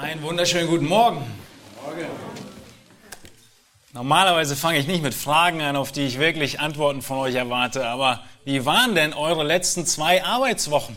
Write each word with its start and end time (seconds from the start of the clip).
Einen 0.00 0.22
wunderschönen 0.22 0.68
guten 0.68 0.86
Morgen. 0.86 1.26
Morgen. 1.84 2.06
Normalerweise 3.92 4.54
fange 4.54 4.78
ich 4.78 4.86
nicht 4.86 5.02
mit 5.02 5.12
Fragen 5.12 5.60
an, 5.60 5.74
auf 5.74 5.90
die 5.90 6.06
ich 6.06 6.20
wirklich 6.20 6.60
Antworten 6.60 7.02
von 7.02 7.18
euch 7.18 7.34
erwarte, 7.34 7.84
aber 7.84 8.22
wie 8.44 8.64
waren 8.64 8.94
denn 8.94 9.12
eure 9.12 9.42
letzten 9.42 9.86
zwei 9.86 10.22
Arbeitswochen? 10.22 10.94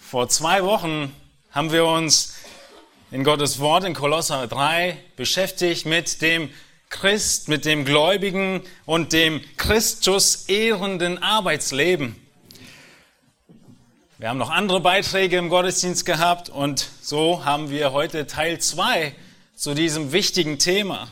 Vor 0.00 0.28
zwei 0.28 0.64
Wochen 0.64 1.14
haben 1.52 1.70
wir 1.70 1.84
uns 1.84 2.34
in 3.12 3.22
Gottes 3.22 3.60
Wort 3.60 3.84
in 3.84 3.94
Kolosser 3.94 4.48
3 4.48 4.98
beschäftigt 5.14 5.86
mit 5.86 6.22
dem 6.22 6.50
Christ, 6.90 7.46
mit 7.46 7.64
dem 7.64 7.84
gläubigen 7.84 8.62
und 8.84 9.12
dem 9.12 9.42
Christus 9.56 10.48
ehrenden 10.48 11.22
Arbeitsleben. 11.22 12.27
Wir 14.20 14.30
haben 14.30 14.38
noch 14.38 14.50
andere 14.50 14.80
Beiträge 14.80 15.36
im 15.36 15.48
Gottesdienst 15.48 16.04
gehabt 16.04 16.48
und 16.48 16.88
so 17.00 17.44
haben 17.44 17.70
wir 17.70 17.92
heute 17.92 18.26
Teil 18.26 18.58
2 18.58 19.14
zu 19.54 19.74
diesem 19.74 20.10
wichtigen 20.10 20.58
Thema. 20.58 21.06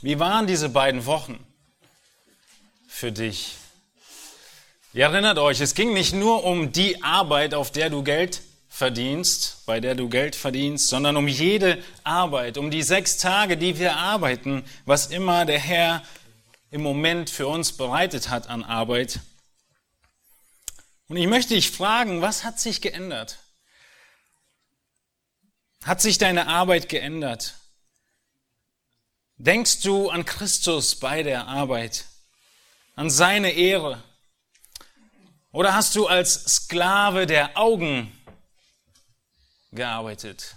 Wie 0.00 0.20
waren 0.20 0.46
diese 0.46 0.68
beiden 0.68 1.06
Wochen 1.06 1.44
für 2.86 3.10
dich? 3.10 3.56
Ihr 4.92 5.06
erinnert 5.06 5.38
euch, 5.38 5.60
es 5.60 5.74
ging 5.74 5.92
nicht 5.92 6.14
nur 6.14 6.44
um 6.44 6.70
die 6.70 7.02
Arbeit, 7.02 7.52
auf 7.52 7.72
der 7.72 7.90
du 7.90 8.04
Geld 8.04 8.42
verdienst, 8.68 9.66
bei 9.66 9.80
der 9.80 9.96
du 9.96 10.08
Geld 10.08 10.36
verdienst, 10.36 10.86
sondern 10.86 11.16
um 11.16 11.26
jede 11.26 11.82
Arbeit, 12.04 12.56
um 12.58 12.70
die 12.70 12.84
sechs 12.84 13.16
Tage, 13.16 13.56
die 13.56 13.80
wir 13.80 13.96
arbeiten, 13.96 14.62
was 14.84 15.08
immer 15.08 15.46
der 15.46 15.58
Herr 15.58 16.04
im 16.70 16.80
Moment 16.80 17.28
für 17.28 17.48
uns 17.48 17.72
bereitet 17.72 18.30
hat 18.30 18.48
an 18.48 18.62
Arbeit. 18.62 19.18
Und 21.08 21.16
ich 21.16 21.26
möchte 21.26 21.54
dich 21.54 21.70
fragen, 21.70 22.20
was 22.20 22.44
hat 22.44 22.60
sich 22.60 22.82
geändert? 22.82 23.38
Hat 25.84 26.02
sich 26.02 26.18
deine 26.18 26.48
Arbeit 26.48 26.88
geändert? 26.88 27.54
Denkst 29.36 29.80
du 29.82 30.10
an 30.10 30.24
Christus 30.24 30.96
bei 30.96 31.22
der 31.22 31.46
Arbeit, 31.46 32.04
an 32.94 33.08
seine 33.08 33.52
Ehre? 33.52 34.02
Oder 35.50 35.74
hast 35.74 35.94
du 35.96 36.06
als 36.06 36.44
Sklave 36.44 37.26
der 37.26 37.56
Augen 37.56 38.12
gearbeitet? 39.72 40.56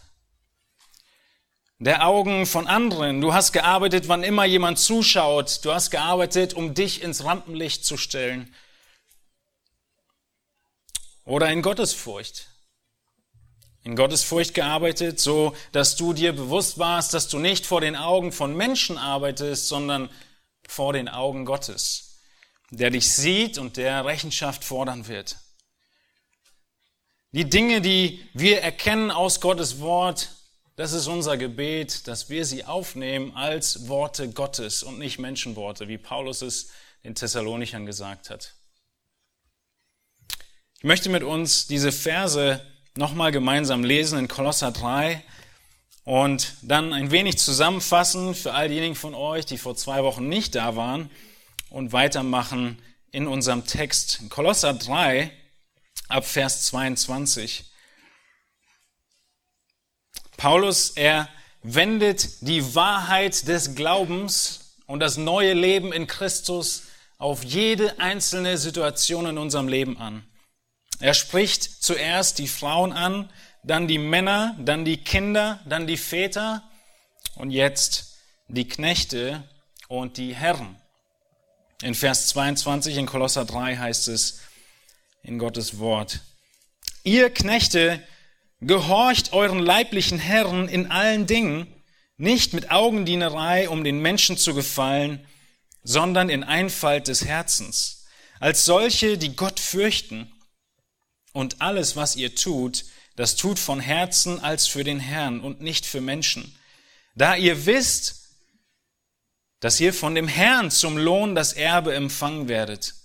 Der 1.79 2.05
Augen 2.05 2.45
von 2.45 2.67
anderen. 2.67 3.21
Du 3.21 3.33
hast 3.33 3.53
gearbeitet, 3.53 4.07
wann 4.07 4.23
immer 4.23 4.45
jemand 4.45 4.79
zuschaut. 4.79 5.63
Du 5.63 5.73
hast 5.73 5.91
gearbeitet, 5.91 6.53
um 6.53 6.73
dich 6.73 7.01
ins 7.01 7.23
Rampenlicht 7.23 7.85
zu 7.85 7.95
stellen. 7.97 8.53
Oder 11.31 11.49
in 11.49 11.61
Gottesfurcht. 11.61 12.49
In 13.83 13.95
Gottesfurcht 13.95 14.53
gearbeitet, 14.53 15.21
so 15.21 15.55
dass 15.71 15.95
du 15.95 16.11
dir 16.11 16.33
bewusst 16.33 16.77
warst, 16.77 17.13
dass 17.13 17.29
du 17.29 17.39
nicht 17.39 17.65
vor 17.65 17.79
den 17.79 17.95
Augen 17.95 18.33
von 18.33 18.53
Menschen 18.53 18.97
arbeitest, 18.97 19.69
sondern 19.69 20.09
vor 20.67 20.91
den 20.91 21.07
Augen 21.07 21.45
Gottes, 21.45 22.19
der 22.69 22.89
dich 22.89 23.13
sieht 23.13 23.57
und 23.57 23.77
der 23.77 24.03
Rechenschaft 24.03 24.65
fordern 24.65 25.07
wird. 25.07 25.37
Die 27.31 27.49
Dinge, 27.49 27.79
die 27.79 28.27
wir 28.33 28.59
erkennen 28.59 29.09
aus 29.09 29.39
Gottes 29.39 29.79
Wort, 29.79 30.31
das 30.75 30.91
ist 30.91 31.07
unser 31.07 31.37
Gebet, 31.37 32.09
dass 32.09 32.29
wir 32.29 32.43
sie 32.43 32.65
aufnehmen 32.65 33.37
als 33.37 33.87
Worte 33.87 34.31
Gottes 34.31 34.83
und 34.83 34.99
nicht 34.99 35.17
Menschenworte, 35.17 35.87
wie 35.87 35.97
Paulus 35.97 36.41
es 36.41 36.71
den 37.05 37.15
Thessalonichern 37.15 37.85
gesagt 37.85 38.29
hat. 38.29 38.53
Ich 40.81 40.87
möchte 40.87 41.09
mit 41.09 41.21
uns 41.21 41.67
diese 41.67 41.91
Verse 41.91 42.59
nochmal 42.95 43.31
gemeinsam 43.31 43.83
lesen 43.83 44.17
in 44.17 44.27
Kolosser 44.27 44.71
3 44.71 45.23
und 46.05 46.55
dann 46.63 46.91
ein 46.91 47.11
wenig 47.11 47.37
zusammenfassen 47.37 48.33
für 48.33 48.55
all 48.55 48.67
diejenigen 48.67 48.95
von 48.95 49.13
euch, 49.13 49.45
die 49.45 49.59
vor 49.59 49.75
zwei 49.75 50.03
Wochen 50.03 50.27
nicht 50.27 50.55
da 50.55 50.75
waren 50.75 51.11
und 51.69 51.93
weitermachen 51.93 52.81
in 53.11 53.27
unserem 53.27 53.67
Text. 53.67 54.21
In 54.21 54.29
Kolosser 54.29 54.73
3 54.73 55.31
ab 56.07 56.25
Vers 56.25 56.65
22. 56.65 57.65
Paulus, 60.35 60.89
er 60.95 61.29
wendet 61.61 62.41
die 62.41 62.73
Wahrheit 62.73 63.47
des 63.47 63.75
Glaubens 63.75 64.77
und 64.87 64.99
das 64.99 65.17
neue 65.17 65.53
Leben 65.53 65.93
in 65.93 66.07
Christus 66.07 66.85
auf 67.19 67.43
jede 67.43 67.99
einzelne 67.99 68.57
Situation 68.57 69.27
in 69.27 69.37
unserem 69.37 69.67
Leben 69.67 69.99
an. 69.99 70.25
Er 71.01 71.13
spricht 71.13 71.83
zuerst 71.83 72.39
die 72.39 72.47
Frauen 72.47 72.93
an, 72.93 73.29
dann 73.63 73.87
die 73.87 73.97
Männer, 73.97 74.55
dann 74.59 74.85
die 74.85 74.97
Kinder, 74.97 75.59
dann 75.65 75.87
die 75.87 75.97
Väter 75.97 76.63
und 77.35 77.51
jetzt 77.51 78.17
die 78.47 78.67
Knechte 78.67 79.43
und 79.87 80.17
die 80.17 80.35
Herren. 80.35 80.75
In 81.81 81.95
Vers 81.95 82.27
22 82.27 82.97
in 82.97 83.07
Kolosser 83.07 83.45
3 83.45 83.77
heißt 83.77 84.07
es, 84.07 84.41
in 85.23 85.39
Gottes 85.39 85.79
Wort. 85.79 86.21
Ihr 87.03 87.31
Knechte, 87.31 88.01
gehorcht 88.59 89.33
euren 89.33 89.59
leiblichen 89.59 90.19
Herren 90.19 90.67
in 90.67 90.91
allen 90.91 91.25
Dingen, 91.25 91.67
nicht 92.17 92.53
mit 92.53 92.69
Augendienerei, 92.69 93.67
um 93.69 93.83
den 93.83 93.99
Menschen 93.99 94.37
zu 94.37 94.53
gefallen, 94.53 95.25
sondern 95.83 96.29
in 96.29 96.43
Einfalt 96.43 97.07
des 97.07 97.25
Herzens, 97.25 98.05
als 98.39 98.65
solche, 98.65 99.17
die 99.17 99.35
Gott 99.35 99.59
fürchten. 99.59 100.31
Und 101.33 101.61
alles, 101.61 101.95
was 101.95 102.15
ihr 102.15 102.35
tut, 102.35 102.85
das 103.15 103.35
tut 103.35 103.59
von 103.59 103.79
Herzen 103.79 104.39
als 104.39 104.67
für 104.67 104.83
den 104.83 104.99
Herrn 104.99 105.39
und 105.39 105.61
nicht 105.61 105.85
für 105.85 106.01
Menschen. 106.01 106.55
Da 107.15 107.35
ihr 107.35 107.65
wisst, 107.65 108.29
dass 109.59 109.79
ihr 109.79 109.93
von 109.93 110.15
dem 110.15 110.27
Herrn 110.27 110.71
zum 110.71 110.97
Lohn 110.97 111.35
das 111.35 111.53
Erbe 111.53 111.93
empfangen 111.93 112.47
werdet 112.47 112.95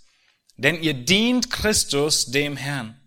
denn 0.57 0.83
ihr 0.83 0.95
dient 0.95 1.51
Christus 1.51 2.27
dem 2.27 2.57
Herrn. 2.57 2.99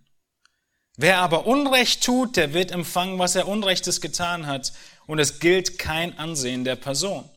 Wer 0.97 1.19
aber 1.19 1.46
Unrecht 1.46 2.03
tut, 2.03 2.36
der 2.36 2.53
wird 2.53 2.72
empfangen, 2.72 3.19
was 3.19 3.36
er 3.36 3.47
Unrechtes 3.47 4.01
getan 4.01 4.47
hat, 4.47 4.74
und 5.07 5.18
es 5.18 5.40
gilt 5.40 5.80
kein 5.80 6.18
Ansehen 6.19 6.63
der 6.63 6.75
Person. 6.75 7.28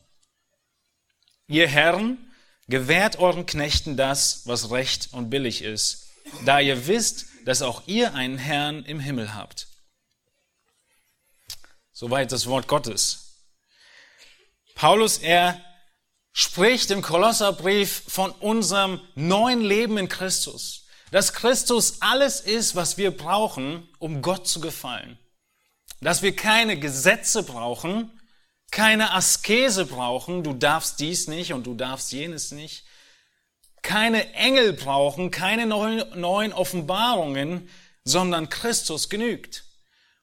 Ihr 1.47 1.67
Herren, 1.67 2.17
gewährt 2.67 3.17
euren 3.17 3.45
Knechten 3.45 3.97
das, 3.97 4.41
was 4.45 4.69
recht 4.69 5.09
und 5.13 5.29
billig 5.29 5.63
ist, 5.63 6.09
da 6.45 6.59
ihr 6.59 6.87
wisst, 6.87 7.25
dass 7.45 7.61
auch 7.61 7.83
ihr 7.87 8.13
einen 8.13 8.37
Herrn 8.37 8.83
im 8.85 8.99
Himmel 8.99 9.33
habt. 9.33 9.67
Soweit 11.91 12.31
das 12.31 12.47
Wort 12.47 12.67
Gottes. 12.67 13.45
Paulus, 14.75 15.19
er 15.19 15.63
spricht 16.31 16.89
im 16.91 17.01
Kolosserbrief 17.01 18.03
von 18.07 18.31
unserem 18.31 18.99
neuen 19.15 19.61
Leben 19.61 19.97
in 19.97 20.09
Christus. 20.09 20.87
Dass 21.11 21.33
Christus 21.33 22.01
alles 22.01 22.41
ist, 22.41 22.75
was 22.75 22.97
wir 22.97 23.15
brauchen, 23.15 23.87
um 23.99 24.23
Gott 24.23 24.47
zu 24.47 24.59
gefallen. 24.59 25.19
Dass 26.01 26.23
wir 26.23 26.35
keine 26.35 26.79
Gesetze 26.79 27.43
brauchen, 27.43 28.19
keine 28.71 29.11
Askese 29.13 29.85
brauchen, 29.85 30.43
du 30.43 30.53
darfst 30.53 30.99
dies 30.99 31.27
nicht 31.27 31.53
und 31.53 31.67
du 31.67 31.75
darfst 31.75 32.11
jenes 32.11 32.51
nicht. 32.51 32.83
Keine 33.83 34.33
Engel 34.33 34.73
brauchen, 34.73 35.29
keine 35.29 35.67
neuen 35.67 36.53
Offenbarungen, 36.53 37.69
sondern 38.03 38.49
Christus 38.49 39.09
genügt. 39.09 39.65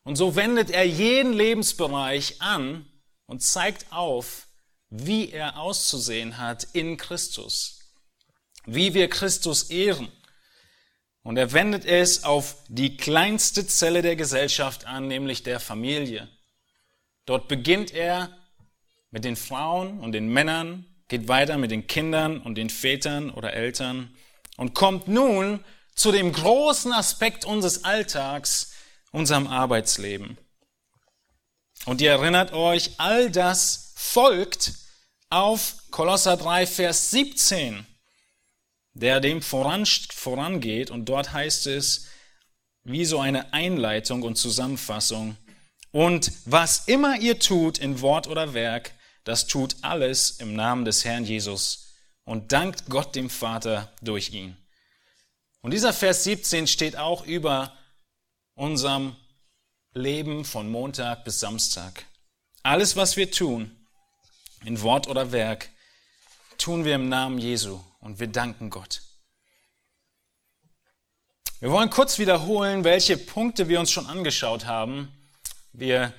Und 0.02 0.16
so 0.16 0.34
wendet 0.34 0.70
er 0.70 0.84
jeden 0.84 1.32
Lebensbereich 1.32 2.40
an 2.40 2.86
und 3.26 3.42
zeigt 3.42 3.92
auf, 3.92 4.48
wie 4.88 5.30
er 5.30 5.58
auszusehen 5.58 6.38
hat 6.38 6.66
in 6.72 6.96
Christus, 6.96 7.78
wie 8.64 8.92
wir 8.94 9.08
Christus 9.08 9.70
ehren. 9.70 10.10
Und 11.22 11.36
er 11.36 11.52
wendet 11.52 11.84
es 11.84 12.24
auf 12.24 12.56
die 12.68 12.96
kleinste 12.96 13.66
Zelle 13.66 14.02
der 14.02 14.16
Gesellschaft 14.16 14.86
an, 14.86 15.06
nämlich 15.06 15.42
der 15.42 15.60
Familie. 15.60 16.28
Dort 17.26 17.46
beginnt 17.46 17.92
er 17.92 18.36
mit 19.10 19.24
den 19.24 19.36
Frauen 19.36 20.00
und 20.00 20.12
den 20.12 20.28
Männern, 20.28 20.86
geht 21.10 21.28
weiter 21.28 21.58
mit 21.58 21.70
den 21.70 21.86
Kindern 21.86 22.40
und 22.40 22.54
den 22.54 22.70
Vätern 22.70 23.30
oder 23.30 23.52
Eltern 23.52 24.14
und 24.56 24.74
kommt 24.74 25.08
nun 25.08 25.62
zu 25.94 26.12
dem 26.12 26.32
großen 26.32 26.92
Aspekt 26.92 27.44
unseres 27.44 27.84
Alltags, 27.84 28.72
unserem 29.10 29.48
Arbeitsleben. 29.48 30.38
Und 31.84 32.00
ihr 32.00 32.12
erinnert 32.12 32.52
euch, 32.52 32.92
all 32.98 33.30
das 33.30 33.92
folgt 33.96 34.74
auf 35.30 35.74
Kolosser 35.90 36.36
3, 36.36 36.66
Vers 36.66 37.10
17, 37.10 37.84
der 38.92 39.20
dem 39.20 39.42
voran, 39.42 39.84
vorangeht. 39.86 40.90
Und 40.90 41.06
dort 41.06 41.32
heißt 41.32 41.66
es, 41.66 42.06
wie 42.84 43.04
so 43.04 43.18
eine 43.18 43.52
Einleitung 43.52 44.22
und 44.22 44.36
Zusammenfassung. 44.36 45.36
Und 45.90 46.32
was 46.44 46.86
immer 46.86 47.18
ihr 47.18 47.40
tut 47.40 47.78
in 47.78 48.00
Wort 48.00 48.28
oder 48.28 48.54
Werk, 48.54 48.92
das 49.30 49.46
tut 49.46 49.76
alles 49.82 50.32
im 50.40 50.56
Namen 50.56 50.84
des 50.84 51.04
Herrn 51.04 51.24
Jesus 51.24 51.94
und 52.24 52.50
dankt 52.50 52.86
Gott 52.90 53.14
dem 53.14 53.30
Vater 53.30 53.92
durch 54.02 54.32
ihn. 54.32 54.56
Und 55.60 55.70
dieser 55.70 55.92
Vers 55.92 56.24
17 56.24 56.66
steht 56.66 56.96
auch 56.96 57.24
über 57.24 57.72
unserem 58.54 59.14
Leben 59.94 60.44
von 60.44 60.68
Montag 60.68 61.22
bis 61.22 61.38
Samstag. 61.38 62.06
Alles, 62.64 62.96
was 62.96 63.16
wir 63.16 63.30
tun, 63.30 63.70
in 64.64 64.82
Wort 64.82 65.06
oder 65.06 65.30
Werk, 65.30 65.70
tun 66.58 66.84
wir 66.84 66.96
im 66.96 67.08
Namen 67.08 67.38
Jesu 67.38 67.78
und 68.00 68.18
wir 68.18 68.26
danken 68.26 68.68
Gott. 68.68 69.00
Wir 71.60 71.70
wollen 71.70 71.90
kurz 71.90 72.18
wiederholen, 72.18 72.82
welche 72.82 73.16
Punkte 73.16 73.68
wir 73.68 73.78
uns 73.78 73.92
schon 73.92 74.06
angeschaut 74.06 74.66
haben. 74.66 75.12
Wir 75.72 76.12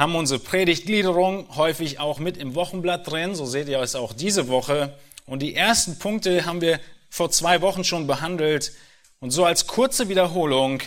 haben 0.00 0.16
unsere 0.16 0.40
Predigtgliederung 0.40 1.54
häufig 1.56 1.98
auch 1.98 2.18
mit 2.20 2.38
im 2.38 2.54
Wochenblatt 2.54 3.06
drin, 3.06 3.34
so 3.34 3.44
seht 3.44 3.68
ihr 3.68 3.78
es 3.80 3.94
auch 3.94 4.14
diese 4.14 4.48
Woche. 4.48 4.98
Und 5.26 5.40
die 5.40 5.54
ersten 5.54 5.98
Punkte 5.98 6.46
haben 6.46 6.62
wir 6.62 6.80
vor 7.10 7.30
zwei 7.30 7.60
Wochen 7.60 7.84
schon 7.84 8.06
behandelt. 8.06 8.72
Und 9.20 9.30
so 9.30 9.44
als 9.44 9.66
kurze 9.66 10.08
Wiederholung 10.08 10.80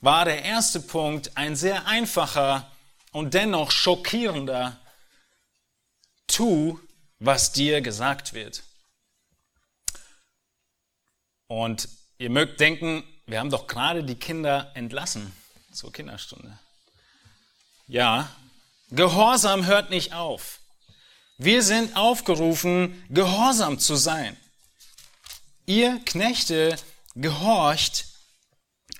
war 0.00 0.24
der 0.24 0.46
erste 0.46 0.80
Punkt 0.80 1.36
ein 1.36 1.56
sehr 1.56 1.86
einfacher 1.86 2.72
und 3.12 3.34
dennoch 3.34 3.70
schockierender. 3.70 4.80
Tu, 6.26 6.80
was 7.18 7.52
dir 7.52 7.82
gesagt 7.82 8.32
wird. 8.32 8.62
Und 11.48 11.86
ihr 12.16 12.30
mögt 12.30 12.60
denken, 12.60 13.04
wir 13.26 13.40
haben 13.40 13.50
doch 13.50 13.66
gerade 13.66 14.04
die 14.04 14.14
Kinder 14.14 14.72
entlassen 14.72 15.36
zur 15.70 15.92
Kinderstunde. 15.92 16.58
Ja, 17.88 18.34
Gehorsam 18.90 19.66
hört 19.66 19.90
nicht 19.90 20.12
auf. 20.12 20.60
Wir 21.38 21.62
sind 21.62 21.96
aufgerufen, 21.96 23.02
gehorsam 23.10 23.78
zu 23.78 23.96
sein. 23.96 24.36
Ihr 25.66 26.00
Knechte 26.04 26.76
gehorcht 27.14 28.06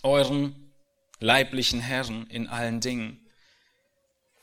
euren 0.03 0.73
leiblichen 1.21 1.81
Herren 1.81 2.27
in 2.29 2.49
allen 2.49 2.81
Dingen. 2.81 3.21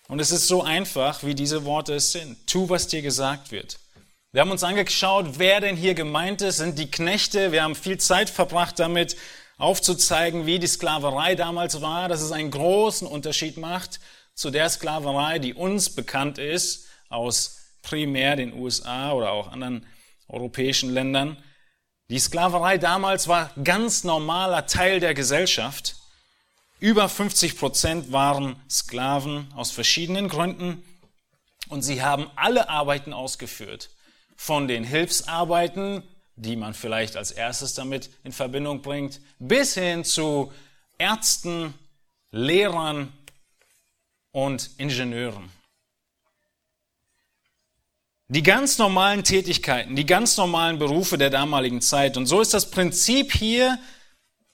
Und 0.08 0.20
es 0.20 0.32
ist 0.32 0.48
so 0.48 0.64
einfach, 0.64 1.24
wie 1.24 1.36
diese 1.36 1.66
Worte 1.66 1.96
es 1.96 2.12
sind. 2.12 2.48
Tu, 2.48 2.70
was 2.70 2.88
dir 2.88 3.02
gesagt 3.02 3.52
wird. 3.52 3.80
Wir 4.32 4.42
haben 4.42 4.52
uns 4.52 4.64
angeschaut, 4.64 5.40
wer 5.40 5.60
denn 5.60 5.76
hier 5.76 5.94
gemeint 5.94 6.42
ist, 6.42 6.58
sind 6.58 6.80
die 6.80 6.90
Knechte. 6.90 7.52
Wir 7.52 7.64
haben 7.64 7.76
viel 7.76 7.98
Zeit 7.98 8.30
verbracht 8.30 8.80
damit, 8.80 9.18
aufzuzeigen, 9.58 10.46
wie 10.46 10.60
die 10.60 10.68
Sklaverei 10.68 11.36
damals 11.36 11.82
war, 11.82 12.08
dass 12.08 12.22
es 12.22 12.32
einen 12.32 12.52
großen 12.52 13.08
Unterschied 13.08 13.58
macht 13.58 14.00
zu 14.34 14.50
der 14.50 14.70
Sklaverei, 14.70 15.40
die 15.40 15.54
uns 15.54 15.90
bekannt 15.94 16.38
ist, 16.38 16.88
aus 17.10 17.58
primär 17.82 18.36
den 18.36 18.54
USA 18.54 19.12
oder 19.12 19.32
auch 19.32 19.52
anderen 19.52 19.86
europäischen 20.28 20.90
Ländern. 20.90 21.38
Die 22.10 22.20
Sklaverei 22.20 22.78
damals 22.78 23.28
war 23.28 23.52
ganz 23.64 24.04
normaler 24.04 24.66
Teil 24.66 25.00
der 25.00 25.14
Gesellschaft. 25.14 25.96
Über 26.80 27.08
50 27.08 27.58
Prozent 27.58 28.12
waren 28.12 28.56
Sklaven 28.70 29.48
aus 29.56 29.72
verschiedenen 29.72 30.28
Gründen 30.28 30.84
und 31.70 31.84
sie 31.84 32.02
haben 32.02 32.30
alle 32.36 32.70
Arbeiten 32.70 33.14
ausgeführt. 33.14 33.92
Von 34.36 34.68
den 34.68 34.84
Hilfsarbeiten, 34.84 36.04
die 36.36 36.56
man 36.56 36.74
vielleicht 36.74 37.16
als 37.16 37.32
erstes 37.32 37.76
damit 37.76 38.10
in 38.24 38.32
Verbindung 38.32 38.82
bringt, 38.82 39.22
bis 39.38 39.76
hin 39.76 40.04
zu 40.04 40.52
Ärzten, 40.98 41.74
Lehrern 42.32 43.14
und 44.32 44.70
Ingenieuren. 44.78 45.50
Die 48.28 48.44
ganz 48.44 48.78
normalen 48.78 49.24
Tätigkeiten, 49.26 49.96
die 49.96 50.06
ganz 50.06 50.38
normalen 50.38 50.80
Berufe 50.80 51.18
der 51.18 51.30
damaligen 51.30 51.82
Zeit. 51.82 52.16
Und 52.16 52.28
so 52.28 52.40
ist 52.40 52.54
das 52.54 52.72
Prinzip 52.72 53.34
hier, 53.34 53.78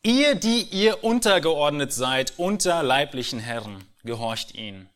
ihr, 0.01 0.33
die 0.33 0.63
ihr 0.63 1.03
untergeordnet 1.03 1.94
seid, 1.94 2.33
unter 2.38 2.81
leiblichen 2.81 3.39
Herren, 3.39 3.83
gehorcht 4.03 4.56
ihnen 4.56 4.89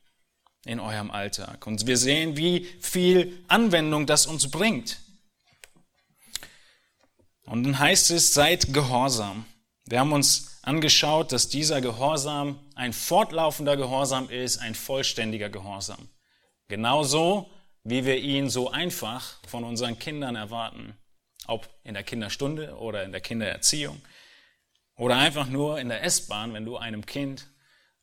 in 0.66 0.80
eurem 0.80 1.12
Alltag. 1.12 1.68
Und 1.68 1.86
wir 1.86 1.98
sehen, 1.98 2.38
wie 2.38 2.66
viel 2.80 3.44
Anwendung 3.48 4.08
das 4.08 4.26
uns 4.26 4.50
bringt. 4.50 5.00
Und 7.46 7.64
dann 7.64 7.78
heißt 7.78 8.12
es, 8.12 8.34
seid 8.34 8.74
gehorsam. 8.74 9.46
Wir 9.92 10.00
haben 10.00 10.14
uns 10.14 10.58
angeschaut, 10.62 11.34
dass 11.34 11.50
dieser 11.50 11.82
Gehorsam 11.82 12.58
ein 12.76 12.94
fortlaufender 12.94 13.76
Gehorsam 13.76 14.30
ist, 14.30 14.60
ein 14.60 14.74
vollständiger 14.74 15.50
Gehorsam. 15.50 16.08
Genauso 16.70 17.50
wie 17.84 18.06
wir 18.06 18.18
ihn 18.18 18.50
so 18.50 18.72
einfach 18.72 19.40
von 19.46 19.66
unseren 19.66 20.00
Kindern 20.00 20.38
erwarten, 20.38 20.96
ob 21.46 21.68
in 21.84 21.94
der 21.94 22.04
Kinderstunde 22.04 22.78
oder 22.78 23.04
in 23.04 23.12
der 23.12 23.20
Kindererziehung 23.20 24.02
oder 24.96 25.18
einfach 25.18 25.48
nur 25.48 25.78
in 25.78 25.90
der 25.90 26.06
S-Bahn, 26.06 26.54
wenn 26.54 26.64
du 26.64 26.78
einem 26.78 27.06
Kind 27.06 27.48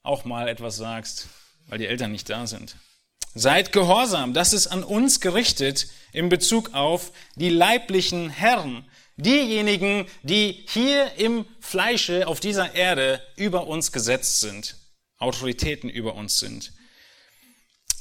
auch 0.02 0.26
mal 0.26 0.46
etwas 0.46 0.76
sagst, 0.76 1.28
weil 1.68 1.78
die 1.78 1.86
Eltern 1.86 2.12
nicht 2.12 2.28
da 2.28 2.46
sind. 2.46 2.76
Seid 3.34 3.72
gehorsam, 3.72 4.34
das 4.34 4.52
ist 4.52 4.66
an 4.66 4.84
uns 4.84 5.20
gerichtet 5.20 5.88
in 6.12 6.28
Bezug 6.28 6.74
auf 6.74 7.12
die 7.36 7.48
leiblichen 7.48 8.28
Herren, 8.28 8.84
Diejenigen, 9.18 10.06
die 10.22 10.64
hier 10.68 11.14
im 11.14 11.44
Fleische 11.60 12.28
auf 12.28 12.38
dieser 12.38 12.74
Erde 12.74 13.20
über 13.34 13.66
uns 13.66 13.90
gesetzt 13.90 14.38
sind, 14.38 14.76
Autoritäten 15.18 15.90
über 15.90 16.14
uns 16.14 16.38
sind. 16.38 16.72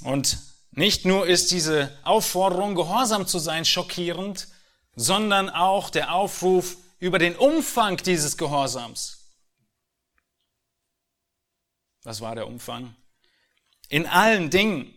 Und 0.04 0.38
nicht 0.70 1.06
nur 1.06 1.26
ist 1.26 1.50
diese 1.50 1.98
Aufforderung, 2.04 2.76
gehorsam 2.76 3.26
zu 3.26 3.40
sein, 3.40 3.66
schockierend, 3.66 4.48
sondern 4.96 5.50
auch 5.50 5.90
der 5.90 6.14
Aufruf 6.14 6.78
über 7.00 7.18
den 7.18 7.36
Umfang 7.36 7.98
dieses 7.98 8.38
Gehorsams. 8.38 9.18
Was 12.04 12.22
war 12.22 12.36
der 12.36 12.46
Umfang? 12.46 12.96
In 13.90 14.06
allen 14.06 14.52
Dingen. 14.52 14.94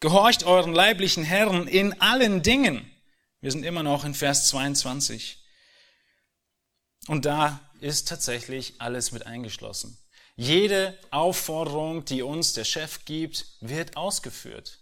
Gehorcht 0.00 0.42
euren 0.42 0.74
leiblichen 0.74 1.22
Herren 1.22 1.68
in 1.68 2.00
allen 2.00 2.42
Dingen. 2.42 2.90
Wir 3.46 3.52
sind 3.52 3.62
immer 3.62 3.84
noch 3.84 4.04
in 4.04 4.12
Vers 4.12 4.48
22. 4.48 5.38
Und 7.06 7.26
da 7.26 7.60
ist 7.78 8.08
tatsächlich 8.08 8.74
alles 8.80 9.12
mit 9.12 9.24
eingeschlossen. 9.24 9.96
Jede 10.34 10.98
Aufforderung, 11.12 12.04
die 12.04 12.22
uns 12.22 12.54
der 12.54 12.64
Chef 12.64 13.04
gibt, 13.04 13.46
wird 13.60 13.96
ausgeführt. 13.96 14.80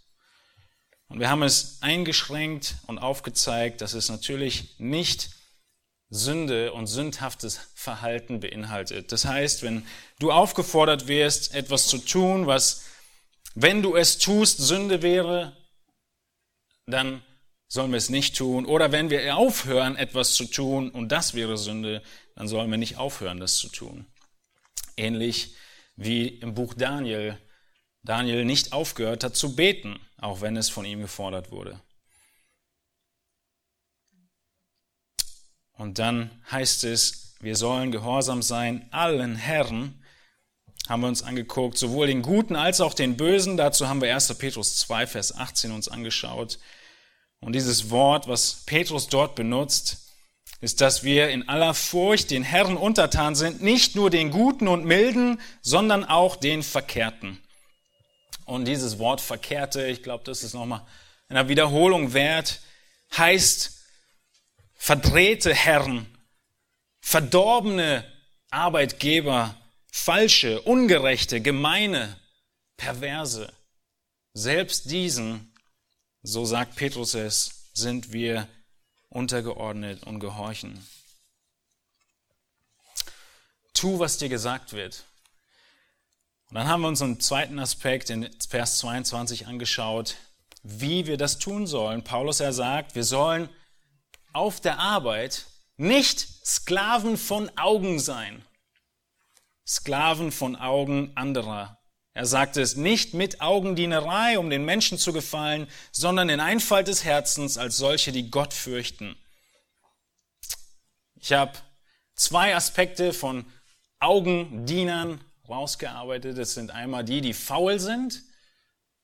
Und 1.09 1.19
wir 1.19 1.29
haben 1.29 1.43
es 1.43 1.77
eingeschränkt 1.81 2.73
und 2.87 2.97
aufgezeigt, 2.97 3.81
dass 3.81 3.93
es 3.93 4.09
natürlich 4.09 4.79
nicht 4.79 5.29
Sünde 6.09 6.73
und 6.73 6.87
sündhaftes 6.87 7.59
Verhalten 7.75 8.39
beinhaltet. 8.39 9.11
Das 9.11 9.25
heißt, 9.25 9.61
wenn 9.61 9.85
du 10.17 10.31
aufgefordert 10.31 11.07
wirst, 11.07 11.53
etwas 11.53 11.85
zu 11.85 11.99
tun, 11.99 12.47
was, 12.47 12.85
wenn 13.53 13.83
du 13.83 13.95
es 13.95 14.17
tust, 14.17 14.57
Sünde 14.57 15.03
wäre, 15.03 15.55
dann 16.87 17.23
sollen 17.75 17.91
wir 17.91 17.97
es 17.97 18.09
nicht 18.09 18.35
tun. 18.35 18.65
Oder 18.65 18.91
wenn 18.91 19.11
wir 19.11 19.35
aufhören, 19.35 19.97
etwas 19.97 20.33
zu 20.33 20.45
tun, 20.45 20.89
und 20.89 21.11
das 21.11 21.35
wäre 21.35 21.57
Sünde, 21.57 22.01
dann 22.35 22.47
sollen 22.47 22.71
wir 22.71 22.77
nicht 22.77 22.97
aufhören, 22.97 23.39
das 23.39 23.57
zu 23.57 23.69
tun. 23.69 24.05
Ähnlich 24.97 25.55
wie 25.95 26.27
im 26.27 26.55
Buch 26.55 26.73
Daniel. 26.73 27.37
Daniel 28.01 28.45
nicht 28.45 28.71
aufgehört 28.71 29.23
hat 29.23 29.35
zu 29.35 29.55
beten, 29.55 29.99
auch 30.17 30.41
wenn 30.41 30.55
es 30.55 30.69
von 30.69 30.85
ihm 30.85 31.01
gefordert 31.01 31.51
wurde. 31.51 31.81
Und 35.73 35.99
dann 35.99 36.31
heißt 36.49 36.85
es, 36.85 37.35
wir 37.41 37.57
sollen 37.57 37.91
gehorsam 37.91 38.41
sein 38.41 38.87
allen 38.91 39.35
Herren, 39.35 40.01
haben 40.87 41.01
wir 41.01 41.09
uns 41.09 41.23
angeguckt, 41.23 41.77
sowohl 41.77 42.07
den 42.07 42.21
Guten 42.21 42.55
als 42.55 42.79
auch 42.79 42.93
den 42.93 43.17
Bösen. 43.17 43.57
Dazu 43.57 43.89
haben 43.89 44.01
wir 44.01 44.13
1. 44.13 44.33
Petrus 44.37 44.77
2, 44.77 45.07
Vers 45.07 45.35
18 45.35 45.71
uns 45.71 45.89
angeschaut. 45.89 46.59
Und 47.41 47.53
dieses 47.53 47.89
Wort, 47.89 48.27
was 48.27 48.63
Petrus 48.65 49.07
dort 49.07 49.35
benutzt, 49.35 50.05
ist, 50.61 50.81
dass 50.81 51.03
wir 51.03 51.29
in 51.29 51.47
aller 51.47 51.73
Furcht 51.73 52.31
den 52.31 52.43
Herren 52.43 52.77
untertan 52.77 53.35
sind, 53.35 53.61
nicht 53.61 53.95
nur 53.95 54.09
den 54.09 54.31
Guten 54.31 54.67
und 54.67 54.85
Milden, 54.85 55.39
sondern 55.61 56.05
auch 56.05 56.35
den 56.35 56.63
Verkehrten. 56.63 57.39
Und 58.45 58.65
dieses 58.65 58.99
Wort 58.99 59.21
Verkehrte, 59.21 59.85
ich 59.87 60.03
glaube, 60.03 60.23
das 60.23 60.43
ist 60.43 60.53
nochmal 60.53 60.85
einer 61.27 61.49
Wiederholung 61.49 62.13
wert, 62.13 62.61
heißt 63.15 63.79
verdrehte 64.73 65.53
Herren, 65.53 66.05
verdorbene 67.01 68.05
Arbeitgeber, 68.51 69.55
falsche, 69.91 70.61
ungerechte, 70.61 71.41
gemeine, 71.41 72.19
perverse. 72.77 73.51
Selbst 74.33 74.91
diesen 74.91 75.54
so 76.25 76.43
sagt 76.43 76.75
Petrus 76.75 77.13
es, 77.13 77.69
sind 77.73 78.11
wir 78.11 78.47
untergeordnet 79.09 80.03
und 80.03 80.19
gehorchen. 80.19 80.85
Tu, 83.73 83.99
was 83.99 84.17
dir 84.17 84.29
gesagt 84.29 84.73
wird. 84.73 85.03
Und 86.49 86.55
dann 86.55 86.67
haben 86.67 86.81
wir 86.81 86.87
uns 86.87 87.01
einen 87.01 87.19
zweiten 87.19 87.59
Aspekt 87.59 88.09
in 88.09 88.29
Vers 88.49 88.79
22 88.79 89.47
angeschaut, 89.47 90.15
wie 90.63 91.05
wir 91.05 91.17
das 91.17 91.37
tun 91.37 91.67
sollen. 91.67 92.03
Paulus 92.03 92.39
er 92.39 92.53
sagt, 92.53 92.95
wir 92.95 93.03
sollen 93.03 93.49
auf 94.33 94.59
der 94.59 94.79
Arbeit 94.79 95.45
nicht 95.77 96.19
Sklaven 96.45 97.17
von 97.17 97.55
Augen 97.55 97.99
sein. 97.99 98.43
Sklaven 99.67 100.31
von 100.31 100.55
Augen 100.55 101.11
anderer. 101.15 101.77
Er 102.15 102.25
sagte 102.25 102.61
es 102.61 102.77
nicht 102.77 103.13
mit 103.13 103.41
Augendienerei, 103.41 104.39
um 104.39 104.49
den 104.49 104.63
Menschen 104.63 104.97
zu 104.97 105.11
gefallen, 105.11 105.67
sondern 105.91 106.29
in 106.29 106.39
Einfalt 106.39 106.87
des 106.87 107.03
Herzens 107.03 107.57
als 107.57 107.75
solche, 107.75 108.13
die 108.13 108.31
Gott 108.31 108.53
fürchten. 108.53 109.17
Ich 111.15 111.33
habe 111.33 111.51
zwei 112.15 112.55
Aspekte 112.55 113.11
von 113.11 113.45
Augendienern 113.99 115.19
rausgearbeitet. 115.49 116.37
Das 116.37 116.53
sind 116.53 116.71
einmal 116.71 117.03
die, 117.03 117.19
die 117.19 117.33
faul 117.33 117.81
sind. 117.81 118.23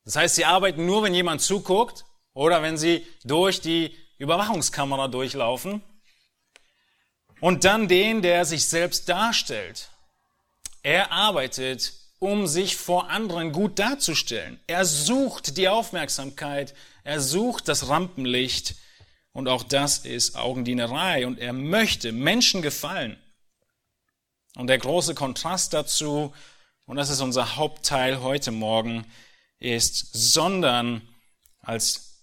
Das 0.05 0.15
heißt, 0.15 0.35
sie 0.35 0.45
arbeiten 0.45 0.85
nur, 0.85 1.03
wenn 1.03 1.13
jemand 1.13 1.41
zuguckt 1.41 2.05
oder 2.31 2.61
wenn 2.61 2.77
sie 2.77 3.05
durch 3.25 3.59
die 3.59 3.93
Überwachungskamera 4.19 5.09
durchlaufen. 5.09 5.83
Und 7.41 7.65
dann 7.65 7.89
den, 7.89 8.21
der 8.21 8.45
sich 8.45 8.65
selbst 8.65 9.09
darstellt. 9.09 9.89
Er 10.81 11.11
arbeitet 11.11 12.00
um 12.21 12.45
sich 12.45 12.77
vor 12.77 13.09
anderen 13.09 13.51
gut 13.51 13.79
darzustellen. 13.79 14.59
Er 14.67 14.85
sucht 14.85 15.57
die 15.57 15.67
Aufmerksamkeit, 15.67 16.75
er 17.03 17.19
sucht 17.19 17.67
das 17.67 17.87
Rampenlicht 17.87 18.75
und 19.33 19.47
auch 19.47 19.63
das 19.63 19.97
ist 19.97 20.35
Augendienerei 20.35 21.25
und 21.25 21.39
er 21.39 21.51
möchte 21.51 22.11
Menschen 22.11 22.61
gefallen. 22.61 23.17
Und 24.55 24.67
der 24.67 24.77
große 24.77 25.15
Kontrast 25.15 25.73
dazu, 25.73 26.31
und 26.85 26.97
das 26.97 27.09
ist 27.09 27.21
unser 27.21 27.55
Hauptteil 27.55 28.21
heute 28.21 28.51
Morgen, 28.51 29.03
ist, 29.57 30.11
sondern 30.13 31.01
als 31.59 32.21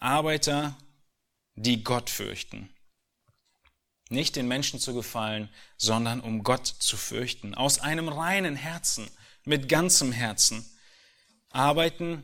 Arbeiter, 0.00 0.76
die 1.54 1.84
Gott 1.84 2.10
fürchten. 2.10 2.71
Nicht 4.12 4.36
den 4.36 4.46
Menschen 4.46 4.78
zu 4.78 4.92
gefallen, 4.92 5.48
sondern 5.78 6.20
um 6.20 6.44
Gott 6.44 6.66
zu 6.66 6.98
fürchten. 6.98 7.54
Aus 7.54 7.80
einem 7.80 8.08
reinen 8.08 8.56
Herzen, 8.56 9.10
mit 9.44 9.70
ganzem 9.70 10.12
Herzen. 10.12 10.70
Arbeiten 11.48 12.22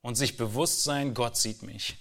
und 0.00 0.16
sich 0.16 0.38
bewusst 0.38 0.84
sein, 0.84 1.12
Gott 1.12 1.36
sieht 1.36 1.62
mich. 1.62 1.96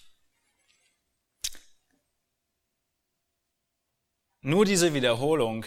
Nur 4.40 4.64
diese 4.64 4.94
Wiederholung 4.94 5.66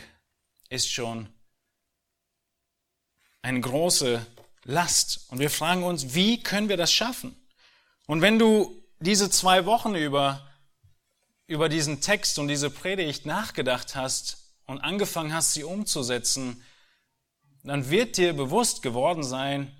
ist 0.70 0.90
schon 0.90 1.28
eine 3.42 3.60
große 3.60 4.26
Last. 4.64 5.26
Und 5.28 5.38
wir 5.38 5.50
fragen 5.50 5.84
uns, 5.84 6.14
wie 6.14 6.42
können 6.42 6.70
wir 6.70 6.78
das 6.78 6.92
schaffen? 6.92 7.36
Und 8.06 8.22
wenn 8.22 8.38
du 8.38 8.82
diese 9.00 9.28
zwei 9.28 9.66
Wochen 9.66 9.94
über 9.94 10.50
über 11.46 11.68
diesen 11.68 12.00
Text 12.00 12.38
und 12.38 12.48
diese 12.48 12.70
Predigt 12.70 13.26
nachgedacht 13.26 13.94
hast 13.94 14.54
und 14.66 14.78
angefangen 14.78 15.34
hast, 15.34 15.52
sie 15.52 15.64
umzusetzen, 15.64 16.64
dann 17.62 17.90
wird 17.90 18.16
dir 18.16 18.32
bewusst 18.32 18.82
geworden 18.82 19.22
sein, 19.22 19.74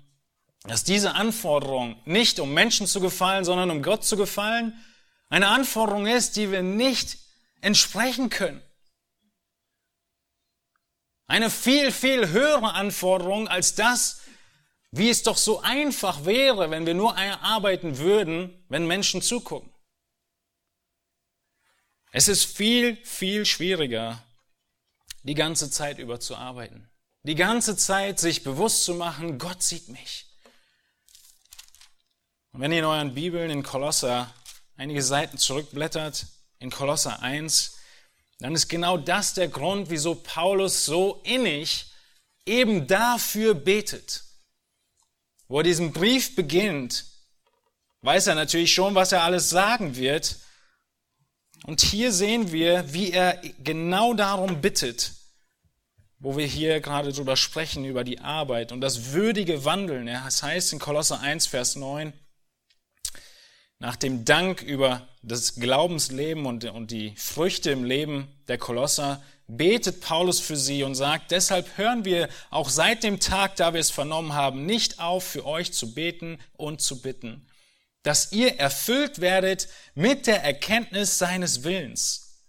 dass 0.63 0.83
diese 0.83 1.13
Anforderung 1.13 1.95
nicht 2.05 2.39
um 2.39 2.53
Menschen 2.53 2.87
zu 2.87 2.99
gefallen, 2.99 3.45
sondern 3.45 3.69
um 3.69 3.83
Gott 3.83 4.03
zu 4.03 4.17
gefallen, 4.17 4.73
eine 5.29 5.47
Anforderung 5.47 6.07
ist, 6.07 6.35
die 6.35 6.51
wir 6.51 6.63
nicht 6.63 7.17
entsprechen 7.61 8.29
können. 8.29 8.61
Eine 11.27 11.49
viel, 11.49 11.91
viel 11.91 12.29
höhere 12.29 12.73
Anforderung 12.73 13.47
als 13.47 13.75
das, 13.75 14.21
wie 14.91 15.09
es 15.09 15.23
doch 15.23 15.37
so 15.37 15.61
einfach 15.61 16.25
wäre, 16.25 16.69
wenn 16.69 16.85
wir 16.85 16.93
nur 16.93 17.17
arbeiten 17.17 17.97
würden, 17.97 18.63
wenn 18.69 18.87
Menschen 18.87 19.21
zugucken. 19.21 19.74
Es 22.17 22.29
ist 22.29 22.45
viel, 22.45 22.95
viel 23.03 23.45
schwieriger, 23.45 24.23
die 25.23 25.33
ganze 25.33 25.69
Zeit 25.69 25.99
über 25.99 26.21
zu 26.21 26.37
arbeiten. 26.37 26.89
Die 27.23 27.35
ganze 27.35 27.75
Zeit 27.75 28.21
sich 28.21 28.41
bewusst 28.41 28.85
zu 28.85 28.93
machen, 28.93 29.37
Gott 29.37 29.61
sieht 29.61 29.89
mich. 29.89 30.25
Und 32.53 32.61
wenn 32.61 32.71
ihr 32.71 32.79
in 32.79 32.85
euren 32.85 33.13
Bibeln 33.15 33.49
in 33.49 33.63
Kolosser 33.63 34.33
einige 34.77 35.03
Seiten 35.03 35.37
zurückblättert, 35.37 36.27
in 36.59 36.71
Kolosser 36.71 37.21
1, 37.21 37.79
dann 38.39 38.55
ist 38.55 38.69
genau 38.69 38.95
das 38.95 39.33
der 39.33 39.49
Grund, 39.49 39.89
wieso 39.89 40.15
Paulus 40.15 40.85
so 40.85 41.19
innig 41.25 41.87
eben 42.45 42.87
dafür 42.87 43.55
betet. 43.55 44.23
Wo 45.49 45.57
er 45.57 45.63
diesen 45.63 45.91
Brief 45.91 46.33
beginnt, 46.33 47.07
weiß 48.03 48.27
er 48.27 48.35
natürlich 48.35 48.73
schon, 48.73 48.95
was 48.95 49.11
er 49.11 49.23
alles 49.23 49.49
sagen 49.49 49.97
wird, 49.97 50.37
und 51.63 51.81
hier 51.81 52.11
sehen 52.11 52.51
wir, 52.51 52.93
wie 52.93 53.11
er 53.11 53.41
genau 53.63 54.13
darum 54.13 54.61
bittet, 54.61 55.13
wo 56.19 56.37
wir 56.37 56.45
hier 56.45 56.79
gerade 56.79 57.11
drüber 57.11 57.37
sprechen, 57.37 57.85
über 57.85 58.03
die 58.03 58.19
Arbeit 58.19 58.71
und 58.71 58.81
das 58.81 59.13
würdige 59.13 59.65
Wandeln. 59.65 60.07
Es 60.07 60.43
heißt 60.43 60.73
in 60.73 60.79
Kolosser 60.79 61.19
1, 61.21 61.47
Vers 61.47 61.75
9, 61.75 62.13
nach 63.79 63.95
dem 63.95 64.25
Dank 64.25 64.61
über 64.61 65.07
das 65.21 65.55
Glaubensleben 65.55 66.45
und, 66.45 66.65
und 66.65 66.91
die 66.91 67.13
Früchte 67.15 67.71
im 67.71 67.83
Leben 67.83 68.27
der 68.47 68.57
Kolosser, 68.57 69.21
betet 69.47 70.01
Paulus 70.01 70.39
für 70.39 70.55
sie 70.55 70.83
und 70.83 70.95
sagt, 70.95 71.31
deshalb 71.31 71.77
hören 71.77 72.05
wir 72.05 72.29
auch 72.49 72.69
seit 72.69 73.03
dem 73.03 73.19
Tag, 73.19 73.55
da 73.57 73.73
wir 73.73 73.79
es 73.79 73.91
vernommen 73.91 74.33
haben, 74.33 74.65
nicht 74.65 74.99
auf, 74.99 75.23
für 75.23 75.45
euch 75.45 75.73
zu 75.73 75.93
beten 75.93 76.39
und 76.57 76.81
zu 76.81 77.01
bitten 77.01 77.45
dass 78.05 78.31
ihr 78.31 78.59
erfüllt 78.59 79.19
werdet 79.19 79.67
mit 79.95 80.27
der 80.27 80.43
Erkenntnis 80.43 81.17
seines 81.17 81.63
Willens. 81.63 82.43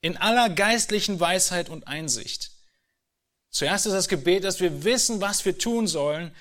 In 0.00 0.16
aller 0.16 0.48
geistlichen 0.48 1.20
Weisheit 1.20 1.68
und 1.68 1.86
Einsicht. 1.86 2.50
Zuerst 3.50 3.84
ist 3.84 3.92
das 3.92 4.08
Gebet, 4.08 4.44
dass 4.44 4.60
wir 4.60 4.84
wissen, 4.84 5.20
was 5.20 5.44
wir 5.44 5.58
tun 5.58 5.86
sollen 5.86 6.34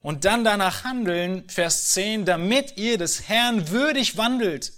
und 0.00 0.26
dann 0.26 0.44
danach 0.44 0.84
handeln, 0.84 1.48
Vers 1.48 1.92
10, 1.92 2.26
damit 2.26 2.76
ihr 2.76 2.98
des 2.98 3.26
Herrn 3.26 3.70
würdig 3.70 4.18
wandelt. 4.18 4.74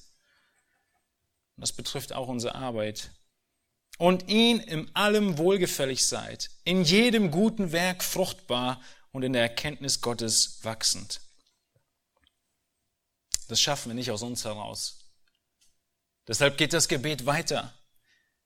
Das 1.57 1.73
betrifft 1.73 2.13
auch 2.13 2.29
unsere 2.29 2.55
Arbeit. 2.55 3.11
Und 3.99 4.29
ihn 4.29 4.61
in 4.61 4.95
allem 4.95 5.37
wohlgefällig 5.37 6.07
seid, 6.07 6.51
in 6.63 6.85
jedem 6.85 7.33
guten 7.33 7.73
Werk 7.73 8.05
fruchtbar 8.05 8.81
und 9.11 9.25
in 9.25 9.33
der 9.33 9.43
Erkenntnis 9.43 10.01
Gottes 10.01 10.61
wachsend. 10.63 11.26
Das 13.49 13.61
schaffen 13.61 13.91
wir 13.91 13.95
nicht 13.95 14.11
aus 14.11 14.23
uns 14.23 14.45
heraus. 14.45 14.99
Deshalb 16.27 16.59
geht 16.59 16.73
das 16.73 16.89
Gebet 16.89 17.27
weiter. 17.27 17.73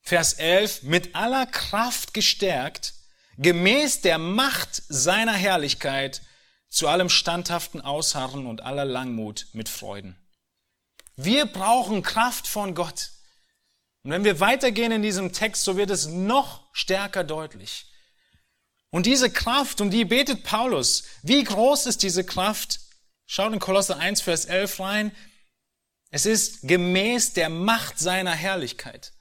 Vers 0.03 0.35
11, 0.35 0.83
mit 0.83 1.15
aller 1.15 1.47
Kraft 1.47 2.15
gestärkt, 2.15 2.95
gemäß 3.39 4.01
der 4.03 4.19
Macht 4.19 4.83
seiner 4.89 5.35
Herrlichkeit, 5.35 6.23
zu 6.69 6.89
allem 6.89 7.09
standhaften 7.09 7.81
Ausharren 7.81 8.47
und 8.47 8.63
aller 8.63 8.85
Langmut 8.85 9.49
mit 9.53 9.69
Freuden. 9.69 10.17
Wir 11.17 11.47
brauchen 11.47 12.03
Kraft 12.03 12.47
von 12.47 12.75
Gott. 12.75 13.11
Und 14.03 14.13
wenn 14.13 14.25
wir 14.25 14.41
weitergehen 14.41 14.93
in 14.93 15.03
diesem 15.03 15.33
Text, 15.33 15.65
so 15.65 15.77
wird 15.77 15.91
es 15.91 16.07
noch 16.07 16.69
stärker 16.73 17.25
deutlich. 17.25 17.87
Und 18.91 19.07
diese 19.07 19.31
Kraft, 19.31 19.81
um 19.81 19.91
die 19.91 20.05
betet 20.05 20.45
Paulus. 20.45 21.05
Wie 21.23 21.45
groß 21.45 21.87
ist 21.87 22.03
diese 22.03 22.25
Kraft? 22.25 22.81
Schaut 23.33 23.53
in 23.53 23.61
Kolosser 23.61 23.97
1, 23.97 24.23
Vers 24.23 24.47
11 24.47 24.81
rein. 24.81 25.17
Es 26.11 26.27
ist 26.27 26.67
gemäß 26.67 27.33
der 27.33 27.49
Macht 27.49 27.97
seiner 27.97 28.33
Herrlichkeit. 28.33 29.13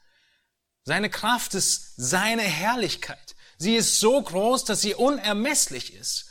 Seine 0.84 1.12
Kraft 1.12 1.54
ist 1.54 1.94
seine 1.96 2.42
Herrlichkeit. 2.42 3.36
Sie 3.60 3.76
ist 3.76 4.00
so 4.00 4.20
groß, 4.20 4.66
dass 4.66 4.82
sie 4.82 4.96
unermesslich 4.96 5.94
ist. 5.94 6.26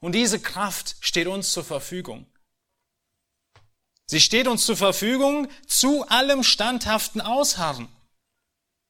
Und 0.00 0.10
diese 0.16 0.40
Kraft 0.40 0.96
steht 0.98 1.28
uns 1.28 1.52
zur 1.52 1.62
Verfügung. 1.62 2.26
Sie 4.06 4.20
steht 4.20 4.48
uns 4.48 4.66
zur 4.66 4.76
Verfügung 4.76 5.46
zu 5.68 6.04
allem 6.08 6.42
standhaften 6.42 7.20
Ausharren. 7.20 7.86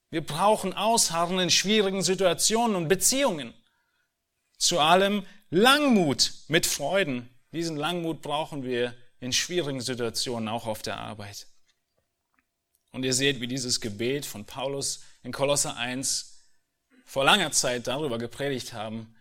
Wir 0.08 0.24
brauchen 0.24 0.72
Ausharren 0.72 1.40
in 1.40 1.50
schwierigen 1.50 2.02
Situationen 2.02 2.74
und 2.74 2.88
Beziehungen. 2.88 3.52
Zu 4.56 4.80
allem 4.80 5.26
Langmut 5.50 6.32
mit 6.48 6.64
Freuden 6.64 7.28
diesen 7.58 7.76
Langmut 7.76 8.22
brauchen 8.22 8.62
wir 8.62 8.94
in 9.20 9.32
schwierigen 9.32 9.80
Situationen, 9.80 10.48
auch 10.48 10.66
auf 10.66 10.80
der 10.80 10.98
Arbeit. 10.98 11.46
Und 12.92 13.04
ihr 13.04 13.12
seht, 13.12 13.40
wie 13.40 13.48
dieses 13.48 13.80
Gebet 13.80 14.24
von 14.24 14.44
Paulus 14.44 15.00
in 15.22 15.32
Kolosser 15.32 15.76
1 15.76 16.38
vor 17.04 17.24
langer 17.24 17.52
Zeit 17.52 17.86
darüber 17.86 18.18
gepredigt 18.18 18.72
haben, 18.72 19.14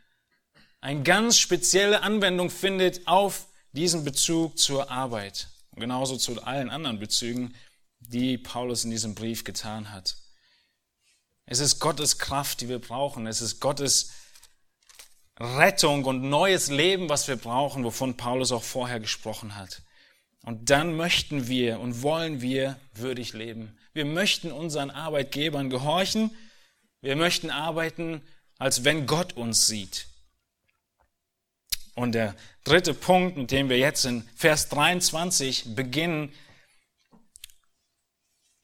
eine 0.81 1.03
ganz 1.03 1.37
spezielle 1.37 2.03
Anwendung 2.03 2.49
findet 2.49 3.07
auf 3.07 3.47
diesen 3.71 4.03
Bezug 4.03 4.57
zur 4.57 4.91
Arbeit. 4.91 5.47
Und 5.71 5.81
genauso 5.81 6.17
zu 6.17 6.41
allen 6.43 6.69
anderen 6.69 6.99
Bezügen, 6.99 7.55
die 7.99 8.37
Paulus 8.37 8.83
in 8.83 8.91
diesem 8.91 9.15
Brief 9.15 9.43
getan 9.43 9.91
hat. 9.91 10.15
Es 11.45 11.59
ist 11.59 11.79
Gottes 11.79 12.19
Kraft, 12.19 12.61
die 12.61 12.69
wir 12.69 12.79
brauchen. 12.79 13.25
Es 13.25 13.41
ist 13.41 13.59
Gottes 13.59 14.11
Rettung 15.39 16.05
und 16.05 16.23
neues 16.23 16.69
Leben, 16.69 17.09
was 17.09 17.27
wir 17.27 17.35
brauchen, 17.35 17.83
wovon 17.83 18.17
Paulus 18.17 18.51
auch 18.51 18.63
vorher 18.63 18.99
gesprochen 18.99 19.55
hat. 19.55 19.81
Und 20.43 20.69
dann 20.69 20.95
möchten 20.95 21.47
wir 21.47 21.79
und 21.79 22.01
wollen 22.01 22.41
wir 22.41 22.79
würdig 22.93 23.33
leben. 23.33 23.77
Wir 23.93 24.05
möchten 24.05 24.51
unseren 24.51 24.89
Arbeitgebern 24.89 25.69
gehorchen. 25.69 26.31
Wir 27.01 27.15
möchten 27.15 27.49
arbeiten 27.51 28.21
als 28.59 28.83
wenn 28.83 29.05
Gott 29.05 29.33
uns 29.33 29.67
sieht. 29.67 30.07
Und 31.95 32.13
der 32.13 32.35
dritte 32.63 32.93
Punkt, 32.93 33.37
mit 33.37 33.51
dem 33.51 33.69
wir 33.69 33.77
jetzt 33.77 34.05
in 34.05 34.27
Vers 34.35 34.69
23 34.69 35.75
beginnen, 35.75 36.33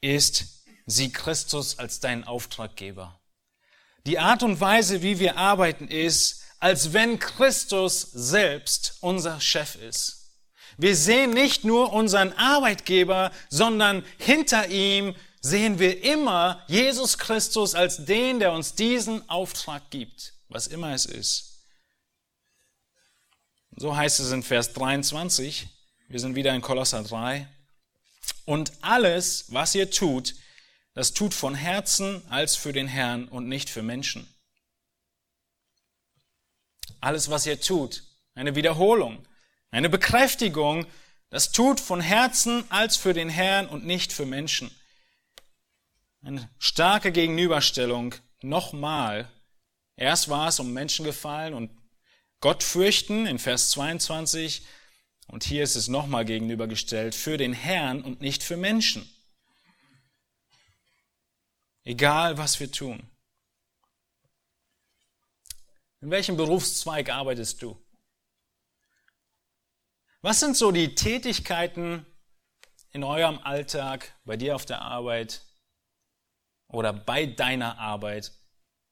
ist, 0.00 0.64
sieh 0.86 1.10
Christus 1.10 1.78
als 1.78 2.00
deinen 2.00 2.24
Auftraggeber. 2.24 3.20
Die 4.06 4.18
Art 4.18 4.42
und 4.42 4.60
Weise, 4.60 5.02
wie 5.02 5.18
wir 5.18 5.36
arbeiten, 5.36 5.88
ist, 5.88 6.43
als 6.60 6.92
wenn 6.92 7.18
Christus 7.18 8.00
selbst 8.00 8.98
unser 9.00 9.40
Chef 9.40 9.74
ist. 9.76 10.24
Wir 10.76 10.96
sehen 10.96 11.30
nicht 11.30 11.64
nur 11.64 11.92
unseren 11.92 12.32
Arbeitgeber, 12.32 13.30
sondern 13.48 14.04
hinter 14.18 14.68
ihm 14.68 15.14
sehen 15.40 15.78
wir 15.78 16.02
immer 16.02 16.64
Jesus 16.68 17.18
Christus 17.18 17.74
als 17.74 18.04
den, 18.04 18.40
der 18.40 18.52
uns 18.52 18.74
diesen 18.74 19.28
Auftrag 19.28 19.90
gibt, 19.90 20.32
was 20.48 20.66
immer 20.66 20.94
es 20.94 21.06
ist. 21.06 21.54
So 23.76 23.96
heißt 23.96 24.20
es 24.20 24.32
in 24.32 24.42
Vers 24.42 24.72
23, 24.72 25.68
wir 26.08 26.20
sind 26.20 26.34
wieder 26.34 26.54
in 26.54 26.62
Kolosser 26.62 27.02
3, 27.02 27.48
und 28.46 28.72
alles, 28.80 29.46
was 29.48 29.74
ihr 29.74 29.90
tut, 29.90 30.34
das 30.94 31.12
tut 31.12 31.34
von 31.34 31.54
Herzen 31.54 32.22
als 32.30 32.56
für 32.56 32.72
den 32.72 32.86
Herrn 32.86 33.26
und 33.28 33.48
nicht 33.48 33.68
für 33.68 33.82
Menschen. 33.82 34.33
Alles, 37.04 37.28
was 37.28 37.44
ihr 37.44 37.60
tut, 37.60 38.02
eine 38.34 38.54
Wiederholung, 38.54 39.28
eine 39.70 39.90
Bekräftigung, 39.90 40.86
das 41.28 41.52
tut 41.52 41.78
von 41.78 42.00
Herzen 42.00 42.64
als 42.70 42.96
für 42.96 43.12
den 43.12 43.28
Herrn 43.28 43.68
und 43.68 43.84
nicht 43.84 44.10
für 44.10 44.24
Menschen. 44.24 44.74
Eine 46.22 46.48
starke 46.58 47.12
Gegenüberstellung. 47.12 48.14
Nochmal. 48.40 49.30
Erst 49.96 50.30
war 50.30 50.48
es 50.48 50.58
um 50.58 50.72
Menschen 50.72 51.04
gefallen 51.04 51.52
und 51.52 51.70
Gott 52.40 52.62
fürchten 52.62 53.26
in 53.26 53.38
Vers 53.38 53.68
22. 53.72 54.62
Und 55.26 55.44
hier 55.44 55.62
ist 55.62 55.76
es 55.76 55.88
nochmal 55.88 56.24
gegenübergestellt 56.24 57.14
für 57.14 57.36
den 57.36 57.52
Herrn 57.52 58.00
und 58.00 58.22
nicht 58.22 58.42
für 58.42 58.56
Menschen. 58.56 59.06
Egal, 61.84 62.38
was 62.38 62.60
wir 62.60 62.72
tun. 62.72 63.10
In 66.04 66.10
welchem 66.10 66.36
Berufszweig 66.36 67.08
arbeitest 67.08 67.62
du? 67.62 67.82
Was 70.20 70.38
sind 70.38 70.54
so 70.54 70.70
die 70.70 70.94
Tätigkeiten 70.94 72.04
in 72.90 73.02
eurem 73.02 73.38
Alltag, 73.38 74.14
bei 74.26 74.36
dir 74.36 74.54
auf 74.54 74.66
der 74.66 74.82
Arbeit 74.82 75.40
oder 76.68 76.92
bei 76.92 77.24
deiner 77.24 77.78
Arbeit, 77.78 78.32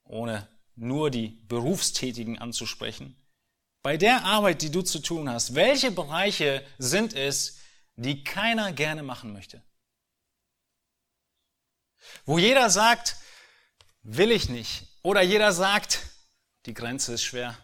ohne 0.05 0.49
nur 0.75 1.11
die 1.11 1.45
Berufstätigen 1.49 2.39
anzusprechen? 2.39 3.15
Bei 3.83 3.99
der 3.99 4.25
Arbeit, 4.25 4.63
die 4.63 4.71
du 4.71 4.81
zu 4.81 4.99
tun 4.99 5.29
hast, 5.29 5.55
welche 5.55 5.91
Bereiche 5.91 6.67
sind 6.79 7.13
es, 7.13 7.59
die 7.97 8.25
keiner 8.25 8.73
gerne 8.73 9.03
machen 9.03 9.35
möchte? 9.35 9.63
Wo 12.25 12.39
jeder 12.39 12.71
sagt, 12.71 13.17
will 14.01 14.31
ich 14.31 14.49
nicht. 14.49 14.87
Oder 15.03 15.21
jeder 15.21 15.53
sagt, 15.53 16.09
die 16.67 16.75
Grenze 16.75 17.15
ist 17.15 17.25
schwer 17.25 17.57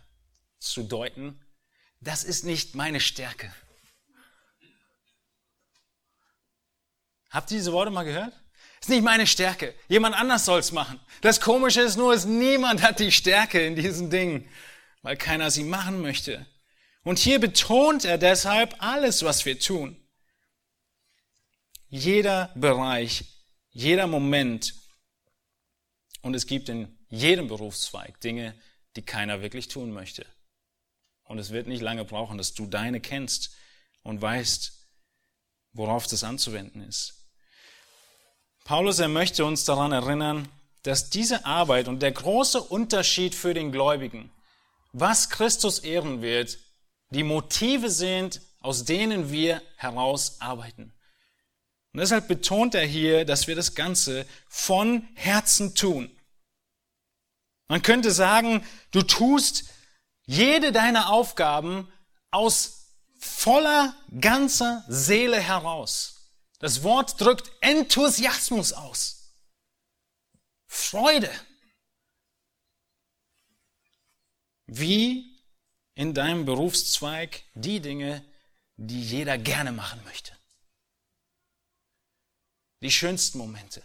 zu 0.59 0.83
deuten 0.83 1.41
das 2.01 2.25
ist 2.25 2.45
nicht 2.45 2.75
meine 2.75 3.01
Stärke. 3.01 3.53
Habt 7.31 7.51
ihr 7.51 7.59
diese 7.59 7.73
Worte 7.73 7.91
mal 7.91 8.05
gehört? 8.05 8.33
Ist 8.81 8.89
nicht 8.89 9.03
meine 9.03 9.27
Stärke. 9.27 9.75
Jemand 9.89 10.15
anders 10.15 10.45
soll 10.45 10.61
es 10.61 10.73
machen. 10.73 11.01
Das 11.21 11.41
Komische 11.41 11.81
ist 11.81 11.97
nur, 11.97 12.15
dass 12.15 12.25
niemand 12.25 12.83
hat 12.83 13.01
die 13.01 13.13
Stärke 13.13 13.65
in 13.67 13.75
diesen 13.75 14.09
Dingen, 14.09 14.49
weil 15.03 15.17
keiner 15.17 15.51
sie 15.51 15.65
machen 15.65 16.01
möchte. 16.01 16.47
Und 17.03 17.19
hier 17.19 17.41
betont 17.41 18.05
er 18.05 18.19
deshalb 18.19 18.77
alles, 18.79 19.25
was 19.25 19.45
wir 19.45 19.59
tun. 19.59 19.97
Jeder 21.89 22.53
Bereich, 22.55 23.25
jeder 23.71 24.07
Moment. 24.07 24.75
Und 26.23 26.35
es 26.35 26.47
gibt 26.47 26.69
in 26.69 26.97
jedem 27.09 27.49
Berufszweig 27.49 28.21
Dinge, 28.21 28.59
die 28.99 29.03
keiner 29.03 29.43
wirklich 29.43 29.69
tun 29.69 29.93
möchte. 29.93 30.27
Und 31.23 31.39
es 31.39 31.51
wird 31.51 31.69
nicht 31.69 31.83
lange 31.83 32.05
brauchen, 32.05 32.37
dass 32.37 32.55
du 32.55 32.67
deine 32.67 33.01
kennst 33.01 33.55
und 34.03 34.21
weißt, 34.21 34.73
worauf 35.73 36.09
das 36.09 36.25
anzuwenden 36.25 36.83
ist. 36.83 37.15
Paulus, 38.65 38.99
er 38.99 39.07
möchte 39.07 39.45
uns 39.45 39.65
daran 39.65 39.93
erinnern, 39.93 40.49
dass 40.83 41.11
diese 41.11 41.45
Arbeit 41.45 41.87
und 41.87 42.03
der 42.03 42.11
große 42.11 42.61
Unterschied 42.61 43.37
für 43.37 43.55
den 43.55 43.71
Gläubigen, 43.71 44.33
was 44.93 45.31
Christus 45.31 45.79
ehren 45.79 46.21
wird, 46.21 46.59
die 47.11 47.23
Motive 47.23 47.91
sind, 47.91 48.41
aus 48.59 48.85
denen 48.85 49.31
wir 49.31 49.63
heraus 49.77 50.41
arbeiten. 50.41 50.93
Und 51.93 52.01
deshalb 52.01 52.27
betont 52.27 52.75
er 52.75 52.85
hier, 52.85 53.25
dass 53.25 53.47
wir 53.47 53.55
das 53.55 53.77
Ganze 53.77 54.27
von 54.49 55.07
Herzen 55.15 55.77
tun. 55.77 56.11
Man 57.69 57.83
könnte 57.83 58.11
sagen, 58.11 58.67
du 58.91 59.03
tust 59.03 59.65
jede 60.27 60.73
deiner 60.73 61.11
Aufgaben 61.11 61.93
aus 62.31 62.95
voller 63.19 63.95
ganzer 64.21 64.85
Seele 64.89 65.39
heraus. 65.39 66.33
Das 66.59 66.83
Wort 66.83 67.21
drückt 67.21 67.51
Enthusiasmus 67.61 68.73
aus. 68.73 69.35
Freude. 70.67 71.31
Wie 74.67 75.39
in 75.95 76.15
deinem 76.15 76.45
Berufszweig 76.45 77.43
die 77.55 77.81
Dinge, 77.81 78.25
die 78.77 79.03
jeder 79.03 79.39
gerne 79.39 79.73
machen 79.73 80.03
möchte. 80.05 80.37
Die 82.83 82.91
schönsten 82.91 83.39
Momente. 83.39 83.83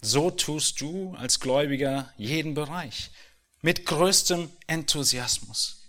So 0.00 0.30
tust 0.30 0.80
du 0.80 1.14
als 1.16 1.40
Gläubiger 1.40 2.12
jeden 2.16 2.54
Bereich 2.54 3.10
mit 3.62 3.84
größtem 3.84 4.50
Enthusiasmus. 4.66 5.82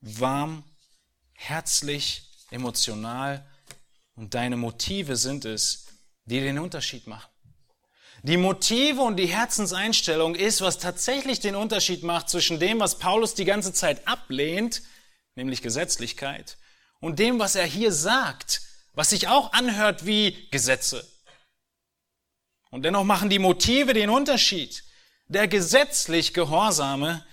Warm, 0.00 0.64
herzlich, 1.34 2.28
emotional 2.50 3.46
und 4.16 4.34
deine 4.34 4.56
Motive 4.56 5.16
sind 5.16 5.44
es, 5.44 5.86
die 6.24 6.40
den 6.40 6.58
Unterschied 6.58 7.06
machen. 7.06 7.30
Die 8.24 8.36
Motive 8.36 9.02
und 9.02 9.16
die 9.16 9.26
Herzenseinstellung 9.26 10.34
ist, 10.34 10.60
was 10.60 10.78
tatsächlich 10.78 11.40
den 11.40 11.56
Unterschied 11.56 12.02
macht 12.02 12.30
zwischen 12.30 12.60
dem, 12.60 12.80
was 12.80 12.98
Paulus 12.98 13.34
die 13.34 13.44
ganze 13.44 13.72
Zeit 13.72 14.06
ablehnt, 14.06 14.82
nämlich 15.34 15.62
Gesetzlichkeit, 15.62 16.56
und 17.00 17.18
dem, 17.18 17.38
was 17.38 17.56
er 17.56 17.66
hier 17.66 17.92
sagt, 17.92 18.62
was 18.92 19.10
sich 19.10 19.28
auch 19.28 19.52
anhört 19.52 20.06
wie 20.06 20.48
Gesetze. 20.50 21.11
Und 22.72 22.84
dennoch 22.84 23.04
machen 23.04 23.28
die 23.28 23.38
Motive 23.38 23.92
den 23.92 24.08
Unterschied. 24.08 24.82
Der 25.28 25.46
gesetzlich 25.46 26.32
Gehorsame, 26.32 27.24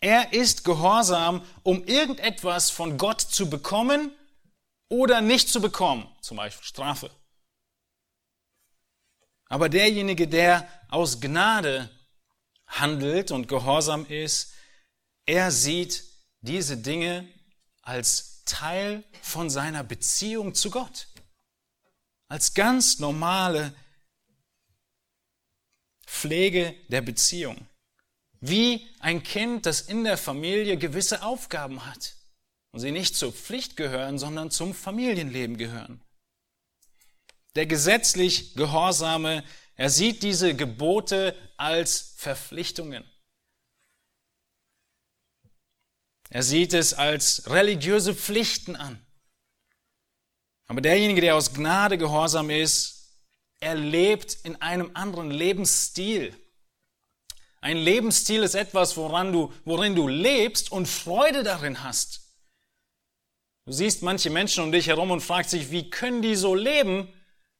er 0.00 0.32
ist 0.32 0.64
gehorsam, 0.64 1.44
um 1.62 1.84
irgendetwas 1.84 2.68
von 2.68 2.98
Gott 2.98 3.20
zu 3.20 3.48
bekommen 3.48 4.10
oder 4.88 5.20
nicht 5.20 5.48
zu 5.48 5.60
bekommen, 5.60 6.08
zum 6.20 6.38
Beispiel 6.38 6.64
Strafe. 6.64 7.08
Aber 9.46 9.68
derjenige, 9.68 10.26
der 10.26 10.68
aus 10.88 11.20
Gnade 11.20 11.88
handelt 12.66 13.30
und 13.30 13.46
gehorsam 13.46 14.06
ist, 14.06 14.54
er 15.24 15.52
sieht 15.52 16.02
diese 16.40 16.76
Dinge 16.76 17.28
als 17.82 18.42
Teil 18.44 19.04
von 19.22 19.50
seiner 19.50 19.84
Beziehung 19.84 20.56
zu 20.56 20.70
Gott. 20.70 21.06
Als 22.26 22.54
ganz 22.54 22.98
normale 22.98 23.72
Pflege 26.08 26.74
der 26.88 27.02
Beziehung. 27.02 27.68
Wie 28.40 28.88
ein 28.98 29.22
Kind, 29.22 29.66
das 29.66 29.82
in 29.82 30.04
der 30.04 30.16
Familie 30.16 30.78
gewisse 30.78 31.22
Aufgaben 31.22 31.84
hat 31.84 32.16
und 32.72 32.80
sie 32.80 32.92
nicht 32.92 33.14
zur 33.14 33.32
Pflicht 33.32 33.76
gehören, 33.76 34.18
sondern 34.18 34.50
zum 34.50 34.74
Familienleben 34.74 35.58
gehören. 35.58 36.00
Der 37.56 37.66
gesetzlich 37.66 38.54
Gehorsame, 38.54 39.44
er 39.74 39.90
sieht 39.90 40.22
diese 40.22 40.54
Gebote 40.54 41.36
als 41.56 42.14
Verpflichtungen. 42.16 43.04
Er 46.30 46.42
sieht 46.42 46.72
es 46.72 46.94
als 46.94 47.48
religiöse 47.50 48.14
Pflichten 48.14 48.76
an. 48.76 49.04
Aber 50.66 50.80
derjenige, 50.80 51.20
der 51.20 51.36
aus 51.36 51.52
Gnade 51.54 51.96
gehorsam 51.96 52.50
ist, 52.50 52.97
er 53.60 53.74
lebt 53.74 54.34
in 54.44 54.60
einem 54.62 54.90
anderen 54.94 55.30
Lebensstil. 55.30 56.34
Ein 57.60 57.76
Lebensstil 57.76 58.42
ist 58.42 58.54
etwas, 58.54 58.96
woran 58.96 59.32
du, 59.32 59.52
worin 59.64 59.94
du 59.96 60.06
lebst 60.06 60.70
und 60.70 60.86
Freude 60.86 61.42
darin 61.42 61.82
hast. 61.82 62.20
Du 63.66 63.72
siehst 63.72 64.02
manche 64.02 64.30
Menschen 64.30 64.64
um 64.64 64.72
dich 64.72 64.86
herum 64.86 65.10
und 65.10 65.20
fragst 65.20 65.52
dich, 65.52 65.70
wie 65.70 65.90
können 65.90 66.22
die 66.22 66.36
so 66.36 66.54
leben, 66.54 67.12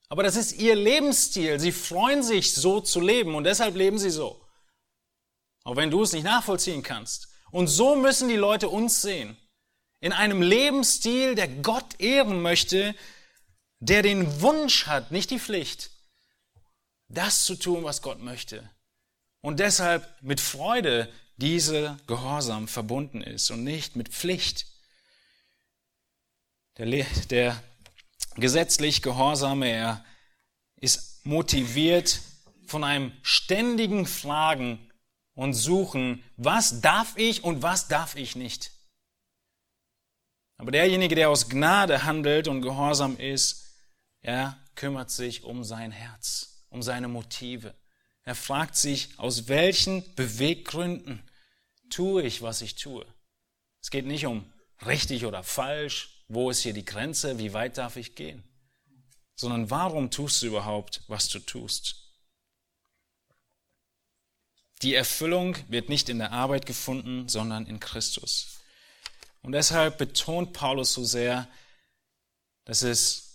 Aber 0.08 0.22
das 0.22 0.36
ist 0.36 0.52
ihr 0.52 0.74
Lebensstil. 0.74 1.60
Sie 1.60 1.72
freuen 1.72 2.22
sich, 2.22 2.54
so 2.54 2.80
zu 2.80 3.00
leben 3.00 3.34
und 3.34 3.44
deshalb 3.44 3.76
leben 3.76 3.98
sie 3.98 4.10
so. 4.10 4.42
Auch 5.64 5.76
wenn 5.76 5.90
du 5.90 6.02
es 6.02 6.12
nicht 6.12 6.24
nachvollziehen 6.24 6.82
kannst. 6.82 7.28
Und 7.50 7.66
so 7.66 7.94
müssen 7.94 8.28
die 8.28 8.36
Leute 8.36 8.68
uns 8.68 9.02
sehen. 9.02 9.36
In 10.00 10.12
einem 10.12 10.40
Lebensstil, 10.40 11.34
der 11.34 11.48
Gott 11.48 12.00
ehren 12.00 12.40
möchte, 12.40 12.94
der 13.80 14.02
den 14.02 14.40
Wunsch 14.40 14.86
hat, 14.86 15.10
nicht 15.10 15.30
die 15.30 15.38
Pflicht, 15.38 15.90
das 17.08 17.44
zu 17.44 17.54
tun, 17.54 17.84
was 17.84 18.02
Gott 18.02 18.20
möchte. 18.20 18.68
Und 19.40 19.60
deshalb 19.60 20.06
mit 20.22 20.40
Freude 20.40 21.12
diese 21.36 21.96
Gehorsam 22.06 22.66
verbunden 22.68 23.22
ist 23.22 23.50
und 23.50 23.62
nicht 23.62 23.96
mit 23.96 24.08
Pflicht. 24.08 24.66
Der, 26.76 27.06
der 27.30 27.62
gesetzlich 28.34 29.02
Gehorsame, 29.02 29.68
er 29.68 30.04
ist 30.76 31.24
motiviert 31.24 32.20
von 32.66 32.84
einem 32.84 33.12
ständigen 33.22 34.06
Fragen 34.06 34.90
und 35.34 35.54
Suchen, 35.54 36.22
was 36.36 36.80
darf 36.80 37.16
ich 37.16 37.44
und 37.44 37.62
was 37.62 37.88
darf 37.88 38.16
ich 38.16 38.36
nicht. 38.36 38.72
Aber 40.56 40.72
derjenige, 40.72 41.14
der 41.14 41.30
aus 41.30 41.48
Gnade 41.48 42.04
handelt 42.04 42.48
und 42.48 42.62
gehorsam 42.62 43.16
ist, 43.16 43.67
er 44.28 44.62
kümmert 44.74 45.10
sich 45.10 45.42
um 45.44 45.64
sein 45.64 45.90
Herz, 45.90 46.62
um 46.68 46.82
seine 46.82 47.08
Motive. 47.08 47.74
Er 48.24 48.34
fragt 48.34 48.76
sich, 48.76 49.18
aus 49.18 49.48
welchen 49.48 50.04
Beweggründen 50.16 51.22
tue 51.88 52.22
ich, 52.24 52.42
was 52.42 52.60
ich 52.60 52.74
tue. 52.74 53.06
Es 53.80 53.90
geht 53.90 54.04
nicht 54.04 54.26
um 54.26 54.52
richtig 54.84 55.24
oder 55.24 55.42
falsch, 55.42 56.24
wo 56.28 56.50
ist 56.50 56.60
hier 56.60 56.74
die 56.74 56.84
Grenze, 56.84 57.38
wie 57.38 57.54
weit 57.54 57.78
darf 57.78 57.96
ich 57.96 58.16
gehen, 58.16 58.44
sondern 59.34 59.70
warum 59.70 60.10
tust 60.10 60.42
du 60.42 60.48
überhaupt, 60.48 61.02
was 61.08 61.30
du 61.30 61.38
tust. 61.38 62.12
Die 64.82 64.94
Erfüllung 64.94 65.56
wird 65.68 65.88
nicht 65.88 66.10
in 66.10 66.18
der 66.18 66.32
Arbeit 66.32 66.66
gefunden, 66.66 67.30
sondern 67.30 67.64
in 67.64 67.80
Christus. 67.80 68.58
Und 69.40 69.52
deshalb 69.52 69.96
betont 69.96 70.52
Paulus 70.52 70.92
so 70.92 71.02
sehr, 71.02 71.48
dass 72.66 72.82
es 72.82 73.27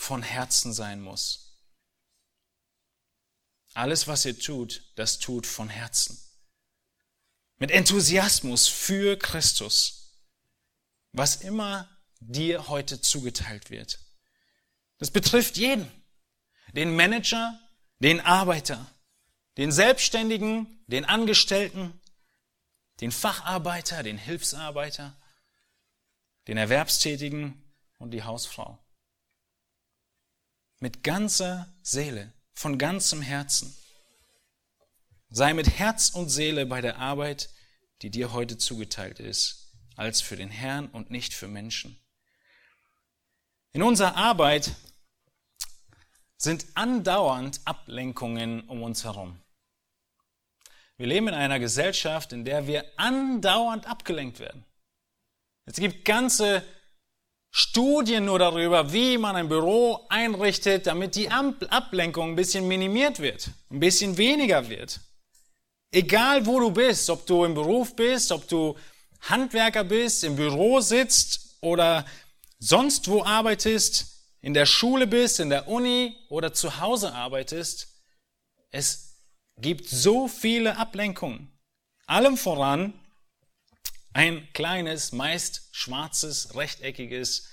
von 0.00 0.22
Herzen 0.22 0.72
sein 0.72 1.02
muss. 1.02 1.60
Alles, 3.74 4.08
was 4.08 4.24
ihr 4.24 4.36
tut, 4.36 4.82
das 4.94 5.18
tut 5.18 5.46
von 5.46 5.68
Herzen. 5.68 6.18
Mit 7.58 7.70
Enthusiasmus 7.70 8.66
für 8.66 9.18
Christus. 9.18 10.18
Was 11.12 11.36
immer 11.36 11.86
dir 12.18 12.68
heute 12.68 13.02
zugeteilt 13.02 13.68
wird. 13.68 14.00
Das 14.96 15.10
betrifft 15.10 15.58
jeden. 15.58 15.86
Den 16.72 16.96
Manager, 16.96 17.60
den 17.98 18.22
Arbeiter, 18.22 18.90
den 19.58 19.70
Selbstständigen, 19.70 20.82
den 20.86 21.04
Angestellten, 21.04 22.00
den 23.02 23.12
Facharbeiter, 23.12 24.02
den 24.02 24.16
Hilfsarbeiter, 24.16 25.20
den 26.48 26.56
Erwerbstätigen 26.56 27.70
und 27.98 28.12
die 28.12 28.22
Hausfrau. 28.22 28.82
Mit 30.82 31.02
ganzer 31.02 31.70
Seele, 31.82 32.32
von 32.54 32.78
ganzem 32.78 33.20
Herzen. 33.20 33.76
Sei 35.28 35.52
mit 35.52 35.78
Herz 35.78 36.08
und 36.08 36.30
Seele 36.30 36.64
bei 36.64 36.80
der 36.80 36.98
Arbeit, 36.98 37.50
die 38.00 38.10
dir 38.10 38.32
heute 38.32 38.56
zugeteilt 38.56 39.20
ist, 39.20 39.74
als 39.96 40.22
für 40.22 40.36
den 40.36 40.48
Herrn 40.48 40.88
und 40.88 41.10
nicht 41.10 41.34
für 41.34 41.48
Menschen. 41.48 42.00
In 43.72 43.82
unserer 43.82 44.16
Arbeit 44.16 44.74
sind 46.38 46.64
andauernd 46.74 47.60
Ablenkungen 47.66 48.62
um 48.62 48.82
uns 48.82 49.04
herum. 49.04 49.38
Wir 50.96 51.08
leben 51.08 51.28
in 51.28 51.34
einer 51.34 51.58
Gesellschaft, 51.58 52.32
in 52.32 52.46
der 52.46 52.66
wir 52.66 52.84
andauernd 52.96 53.86
abgelenkt 53.86 54.38
werden. 54.38 54.64
Es 55.66 55.76
gibt 55.76 56.06
ganze 56.06 56.64
Studien 57.50 58.24
nur 58.24 58.38
darüber, 58.38 58.92
wie 58.92 59.18
man 59.18 59.34
ein 59.34 59.48
Büro 59.48 60.06
einrichtet, 60.08 60.86
damit 60.86 61.16
die 61.16 61.30
Ablenkung 61.30 62.30
ein 62.30 62.36
bisschen 62.36 62.68
minimiert 62.68 63.18
wird, 63.18 63.50
ein 63.70 63.80
bisschen 63.80 64.16
weniger 64.16 64.68
wird. 64.68 65.00
Egal 65.92 66.46
wo 66.46 66.60
du 66.60 66.70
bist, 66.70 67.10
ob 67.10 67.26
du 67.26 67.44
im 67.44 67.54
Beruf 67.54 67.96
bist, 67.96 68.30
ob 68.30 68.46
du 68.46 68.76
Handwerker 69.22 69.82
bist, 69.82 70.22
im 70.22 70.36
Büro 70.36 70.80
sitzt 70.80 71.56
oder 71.60 72.04
sonst 72.60 73.08
wo 73.08 73.24
arbeitest, 73.24 74.06
in 74.40 74.54
der 74.54 74.66
Schule 74.66 75.06
bist, 75.08 75.40
in 75.40 75.50
der 75.50 75.66
Uni 75.66 76.16
oder 76.28 76.52
zu 76.52 76.80
Hause 76.80 77.12
arbeitest, 77.12 77.88
es 78.70 79.16
gibt 79.58 79.88
so 79.88 80.28
viele 80.28 80.76
Ablenkungen. 80.76 81.50
Allem 82.06 82.36
voran 82.36 82.94
ein 84.12 84.48
kleines, 84.52 85.12
meist 85.12 85.68
schwarzes, 85.72 86.54
rechteckiges 86.54 87.48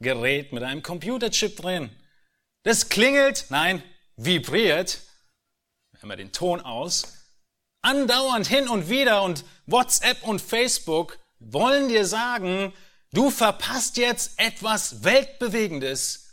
Gerät 0.00 0.52
mit 0.52 0.62
einem 0.62 0.82
Computerchip 0.82 1.56
drin. 1.56 1.90
Das 2.62 2.88
klingelt, 2.88 3.46
nein, 3.48 3.82
vibriert, 4.16 5.00
wenn 6.00 6.08
wir 6.08 6.16
den 6.16 6.32
Ton 6.32 6.60
aus, 6.60 7.14
andauernd 7.82 8.46
hin 8.46 8.68
und 8.68 8.88
wieder 8.88 9.22
und 9.22 9.44
WhatsApp 9.66 10.22
und 10.22 10.40
Facebook 10.40 11.18
wollen 11.38 11.88
dir 11.88 12.06
sagen, 12.06 12.72
du 13.12 13.30
verpasst 13.30 13.96
jetzt 13.96 14.38
etwas 14.38 15.04
Weltbewegendes. 15.04 16.24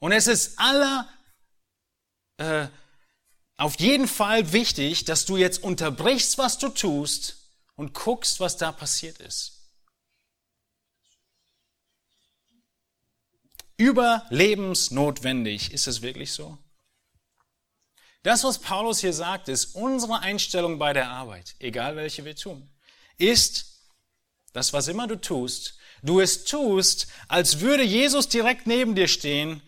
Und 0.00 0.12
es 0.12 0.26
ist 0.26 0.58
aller, 0.58 1.08
äh, 2.38 2.66
auf 3.56 3.78
jeden 3.78 4.08
Fall 4.08 4.52
wichtig, 4.52 5.04
dass 5.04 5.24
du 5.24 5.36
jetzt 5.36 5.62
unterbrichst, 5.62 6.38
was 6.38 6.58
du 6.58 6.68
tust 6.68 7.41
und 7.82 7.94
guckst, 7.94 8.38
was 8.38 8.56
da 8.56 8.70
passiert 8.70 9.18
ist. 9.18 9.58
Überlebensnotwendig. 13.76 15.72
Ist 15.72 15.88
es 15.88 16.00
wirklich 16.00 16.32
so? 16.32 16.58
Das, 18.22 18.44
was 18.44 18.60
Paulus 18.60 19.00
hier 19.00 19.12
sagt, 19.12 19.48
ist 19.48 19.74
unsere 19.74 20.20
Einstellung 20.20 20.78
bei 20.78 20.92
der 20.92 21.10
Arbeit, 21.10 21.56
egal 21.58 21.96
welche 21.96 22.24
wir 22.24 22.36
tun, 22.36 22.70
ist, 23.18 23.90
dass 24.52 24.72
was 24.72 24.86
immer 24.86 25.08
du 25.08 25.20
tust, 25.20 25.76
du 26.04 26.20
es 26.20 26.44
tust, 26.44 27.08
als 27.26 27.58
würde 27.58 27.82
Jesus 27.82 28.28
direkt 28.28 28.68
neben 28.68 28.94
dir 28.94 29.08
stehen 29.08 29.60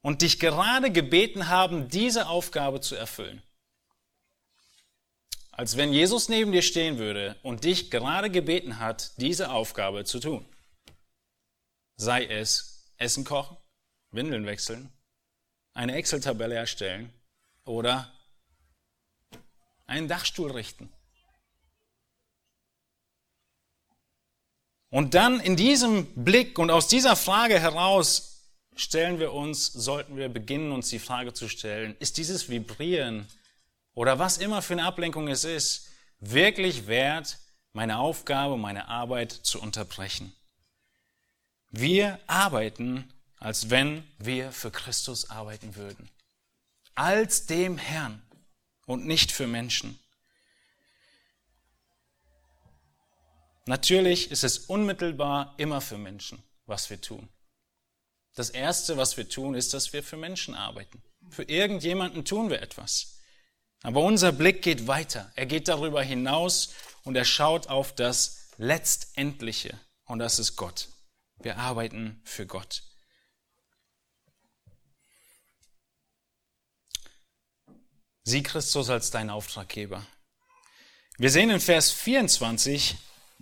und 0.00 0.22
dich 0.22 0.40
gerade 0.40 0.90
gebeten 0.90 1.48
haben, 1.48 1.90
diese 1.90 2.26
Aufgabe 2.28 2.80
zu 2.80 2.94
erfüllen. 2.94 3.42
Als 5.60 5.76
wenn 5.76 5.92
Jesus 5.92 6.30
neben 6.30 6.52
dir 6.52 6.62
stehen 6.62 6.96
würde 6.96 7.36
und 7.42 7.64
dich 7.64 7.90
gerade 7.90 8.30
gebeten 8.30 8.78
hat, 8.78 9.12
diese 9.18 9.50
Aufgabe 9.50 10.06
zu 10.06 10.18
tun. 10.18 10.48
Sei 11.96 12.24
es 12.24 12.94
Essen 12.96 13.24
kochen, 13.24 13.58
Windeln 14.10 14.46
wechseln, 14.46 14.90
eine 15.74 15.96
Excel-Tabelle 15.96 16.54
erstellen 16.54 17.12
oder 17.66 18.10
einen 19.84 20.08
Dachstuhl 20.08 20.50
richten. 20.50 20.90
Und 24.88 25.12
dann 25.12 25.40
in 25.40 25.56
diesem 25.56 26.06
Blick 26.24 26.58
und 26.58 26.70
aus 26.70 26.88
dieser 26.88 27.16
Frage 27.16 27.60
heraus 27.60 28.46
stellen 28.76 29.18
wir 29.18 29.34
uns, 29.34 29.66
sollten 29.66 30.16
wir 30.16 30.30
beginnen, 30.30 30.72
uns 30.72 30.88
die 30.88 30.98
Frage 30.98 31.34
zu 31.34 31.50
stellen, 31.50 31.96
ist 31.98 32.16
dieses 32.16 32.48
Vibrieren 32.48 33.28
oder 33.94 34.18
was 34.18 34.38
immer 34.38 34.62
für 34.62 34.74
eine 34.74 34.84
Ablenkung 34.84 35.28
es 35.28 35.44
ist, 35.44 35.88
wirklich 36.20 36.86
wert, 36.86 37.38
meine 37.72 37.98
Aufgabe, 37.98 38.56
meine 38.56 38.88
Arbeit 38.88 39.32
zu 39.32 39.60
unterbrechen? 39.60 40.32
Wir 41.70 42.18
arbeiten, 42.26 43.12
als 43.36 43.70
wenn 43.70 44.04
wir 44.18 44.52
für 44.52 44.70
Christus 44.70 45.30
arbeiten 45.30 45.76
würden. 45.76 46.10
Als 46.94 47.46
dem 47.46 47.78
Herrn 47.78 48.22
und 48.86 49.06
nicht 49.06 49.32
für 49.32 49.46
Menschen. 49.46 49.98
Natürlich 53.66 54.30
ist 54.30 54.42
es 54.42 54.58
unmittelbar 54.58 55.54
immer 55.58 55.80
für 55.80 55.96
Menschen, 55.96 56.42
was 56.66 56.90
wir 56.90 57.00
tun. 57.00 57.28
Das 58.34 58.50
Erste, 58.50 58.96
was 58.96 59.16
wir 59.16 59.28
tun, 59.28 59.54
ist, 59.54 59.74
dass 59.74 59.92
wir 59.92 60.02
für 60.02 60.16
Menschen 60.16 60.54
arbeiten. 60.54 61.02
Für 61.28 61.44
irgendjemanden 61.44 62.24
tun 62.24 62.50
wir 62.50 62.62
etwas. 62.62 63.19
Aber 63.82 64.02
unser 64.02 64.32
Blick 64.32 64.62
geht 64.62 64.86
weiter. 64.86 65.32
Er 65.36 65.46
geht 65.46 65.68
darüber 65.68 66.02
hinaus 66.02 66.74
und 67.02 67.16
er 67.16 67.24
schaut 67.24 67.68
auf 67.68 67.94
das 67.94 68.50
Letztendliche. 68.56 69.78
Und 70.04 70.18
das 70.18 70.38
ist 70.38 70.56
Gott. 70.56 70.88
Wir 71.38 71.56
arbeiten 71.56 72.20
für 72.24 72.46
Gott. 72.46 72.82
Sieh 78.22 78.42
Christus 78.42 78.90
als 78.90 79.10
dein 79.10 79.30
Auftraggeber. 79.30 80.06
Wir 81.16 81.30
sehen 81.30 81.50
in 81.50 81.60
Vers 81.60 81.90
24, 81.90 82.96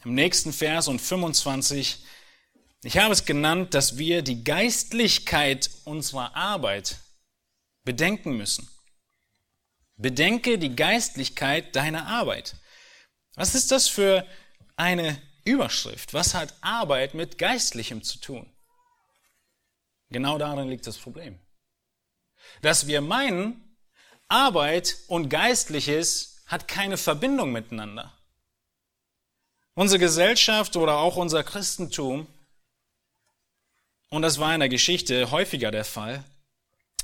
im 0.05 0.15
nächsten 0.15 0.53
Vers 0.53 0.89
und 0.89 1.01
25, 1.01 2.05
Ich 2.83 2.97
habe 2.97 3.13
es 3.13 3.25
genannt, 3.25 3.75
dass 3.75 3.99
wir 3.99 4.23
die 4.23 4.45
Geistlichkeit 4.45 5.69
unserer 5.85 6.37
Arbeit 6.37 6.99
bedenken 7.85 8.37
müssen. 8.37 8.69
Bedenke 9.99 10.59
die 10.59 10.75
Geistlichkeit 10.75 11.77
deiner 11.77 12.07
Arbeit. 12.07 12.57
Was 13.35 13.55
ist 13.55 13.71
das 13.71 13.89
für 13.89 14.27
eine 14.77 15.21
Überschrift? 15.45 16.15
Was 16.15 16.35
hat 16.35 16.55
Arbeit 16.61 17.15
mit 17.15 17.37
Geistlichem 17.37 18.03
zu 18.03 18.19
tun? 18.19 18.51
Genau 20.11 20.39
darin 20.39 20.69
liegt 20.69 20.87
das 20.87 20.97
Problem. 20.97 21.39
Dass 22.63 22.87
wir 22.87 23.01
meinen, 23.01 23.77
Arbeit 24.29 24.97
und 25.09 25.29
Geistliches 25.29 26.43
hat 26.47 26.69
keine 26.69 26.97
Verbindung 26.97 27.53
miteinander. 27.53 28.17
Unsere 29.75 29.99
Gesellschaft 29.99 30.77
oder 30.77 30.99
auch 30.99 31.17
unser 31.17 31.45
Christentum 31.45 32.27
und 34.11 34.23
das 34.23 34.39
war 34.39 34.55
in 34.55 34.61
der 34.61 34.69
Geschichte 34.69 35.31
häufiger 35.31 35.71
der 35.71 35.85
Fall, 35.85 36.25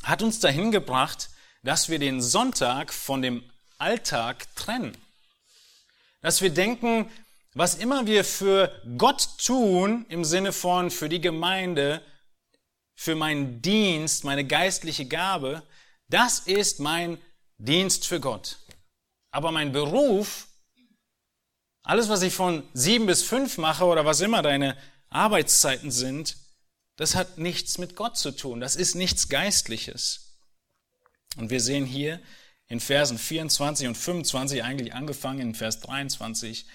hat 0.02 0.22
uns 0.22 0.40
dahin 0.40 0.70
gebracht, 0.70 1.30
dass 1.64 1.88
wir 1.88 1.98
den 1.98 2.22
Sonntag 2.22 2.92
von 2.92 3.22
dem 3.22 3.42
Alltag 3.79 4.46
trennen. 4.55 4.96
Dass 6.20 6.42
wir 6.42 6.50
denken, 6.50 7.11
was 7.55 7.74
immer 7.74 8.07
wir 8.07 8.24
für 8.24 8.81
Gott 8.98 9.29
tun, 9.38 10.07
im 10.09 10.24
Sinne 10.24 10.53
von 10.53 10.90
für 10.90 11.09
die 11.09 11.20
Gemeinde, 11.20 12.03
für 12.94 13.14
meinen 13.14 13.62
Dienst, 13.62 14.24
meine 14.24 14.46
geistliche 14.46 15.07
Gabe, 15.07 15.62
das 16.09 16.40
ist 16.40 16.81
mein 16.81 17.18
Dienst 17.59 18.07
für 18.07 18.20
Gott. 18.20 18.59
Aber 19.31 19.50
mein 19.50 19.72
Beruf, 19.72 20.48
alles, 21.83 22.09
was 22.09 22.22
ich 22.22 22.35
von 22.35 22.68
sieben 22.72 23.07
bis 23.07 23.22
fünf 23.22 23.59
mache 23.59 23.85
oder 23.85 24.05
was 24.05 24.20
immer 24.20 24.42
deine 24.42 24.77
Arbeitszeiten 25.09 25.90
sind, 25.90 26.37
das 26.96 27.14
hat 27.14 27.38
nichts 27.38 27.79
mit 27.79 27.96
Gott 27.96 28.16
zu 28.16 28.31
tun. 28.31 28.61
Das 28.61 28.77
ist 28.77 28.94
nichts 28.94 29.29
Geistliches. 29.29 30.23
Und 31.37 31.51
wir 31.51 31.61
sehen 31.61 31.87
hier 31.87 32.20
in 32.68 32.81
Versen 32.81 33.18
24 33.18 33.88
und 33.88 33.97
25, 33.97 34.62
eigentlich 34.62 34.94
angefangen 34.94 35.40
in 35.40 35.55
Vers 35.55 35.81
23, 35.81 36.66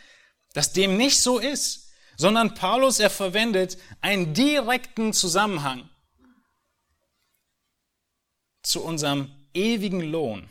dass 0.54 0.74
dem 0.74 0.98
nicht 0.98 1.22
so 1.22 1.40
ist, 1.40 1.90
sondern 2.18 2.54
Paulus, 2.54 3.00
er 3.00 3.10
verwendet 3.10 3.78
einen 4.02 4.34
direkten 4.34 5.14
Zusammenhang 5.14 5.90
zu 8.62 8.84
unserem 8.84 9.32
ewigen 9.54 10.02
Lohn. 10.02 10.50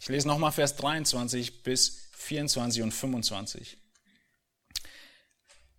Ich 0.00 0.08
lese 0.08 0.28
nochmal 0.28 0.52
Vers 0.52 0.76
23 0.76 1.62
bis 1.62 2.10
24 2.12 2.82
und 2.82 2.92
25. 2.92 3.78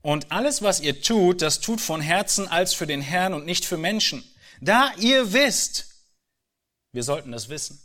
Und 0.02 0.32
alles, 0.32 0.62
was 0.62 0.80
ihr 0.80 1.02
tut, 1.02 1.42
das 1.42 1.60
tut 1.60 1.82
von 1.82 2.02
Herzen 2.02 2.48
als 2.48 2.74
für 2.74 2.88
den 2.88 3.02
Herrn 3.02 3.34
und 3.34 3.46
nicht 3.46 3.66
für 3.66 3.78
Menschen. 3.78 4.24
Da 4.62 4.94
ihr 4.98 5.32
wisst, 5.32 5.86
wir 6.92 7.04
sollten 7.04 7.32
das 7.32 7.50
wissen, 7.50 7.82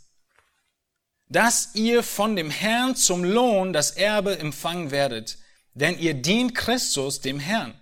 dass 1.27 1.73
ihr 1.73 2.03
von 2.03 2.35
dem 2.35 2.49
Herrn 2.49 2.95
zum 2.95 3.23
Lohn 3.23 3.73
das 3.73 3.91
Erbe 3.91 4.37
empfangen 4.37 4.91
werdet, 4.91 5.37
denn 5.73 5.97
ihr 5.97 6.13
dient 6.13 6.53
Christus 6.53 7.21
dem 7.21 7.39
Herrn. 7.39 7.79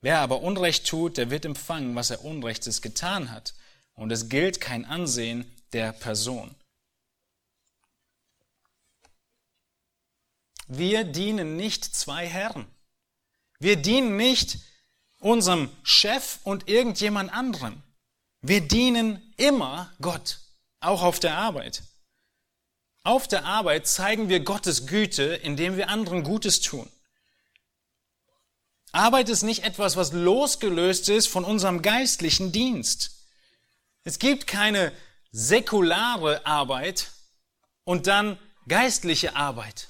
Wer 0.00 0.18
aber 0.20 0.42
Unrecht 0.42 0.86
tut, 0.86 1.16
der 1.16 1.30
wird 1.30 1.44
empfangen, 1.44 1.94
was 1.94 2.10
er 2.10 2.24
Unrechtes 2.24 2.82
getan 2.82 3.30
hat, 3.30 3.54
und 3.94 4.12
es 4.12 4.28
gilt 4.28 4.60
kein 4.60 4.84
Ansehen 4.84 5.50
der 5.72 5.92
Person. 5.92 6.54
Wir 10.66 11.04
dienen 11.04 11.56
nicht 11.56 11.84
zwei 11.84 12.26
Herren. 12.26 12.66
Wir 13.58 13.76
dienen 13.76 14.16
nicht 14.16 14.58
unserem 15.20 15.70
Chef 15.82 16.38
und 16.44 16.68
irgendjemand 16.68 17.32
anderem. 17.32 17.82
Wir 18.46 18.60
dienen 18.60 19.22
immer 19.38 19.90
Gott, 20.02 20.40
auch 20.80 21.00
auf 21.00 21.18
der 21.18 21.38
Arbeit. 21.38 21.82
Auf 23.02 23.26
der 23.26 23.46
Arbeit 23.46 23.86
zeigen 23.86 24.28
wir 24.28 24.40
Gottes 24.40 24.86
Güte, 24.86 25.22
indem 25.22 25.78
wir 25.78 25.88
anderen 25.88 26.24
Gutes 26.24 26.60
tun. 26.60 26.86
Arbeit 28.92 29.30
ist 29.30 29.44
nicht 29.44 29.64
etwas, 29.64 29.96
was 29.96 30.12
losgelöst 30.12 31.08
ist 31.08 31.26
von 31.26 31.42
unserem 31.42 31.80
geistlichen 31.80 32.52
Dienst. 32.52 33.12
Es 34.04 34.18
gibt 34.18 34.46
keine 34.46 34.92
säkulare 35.32 36.44
Arbeit 36.44 37.12
und 37.84 38.06
dann 38.06 38.38
geistliche 38.68 39.36
Arbeit. 39.36 39.88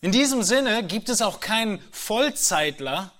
In 0.00 0.10
diesem 0.10 0.42
Sinne 0.42 0.84
gibt 0.84 1.08
es 1.08 1.22
auch 1.22 1.38
keinen 1.38 1.80
Vollzeitler, 1.92 3.12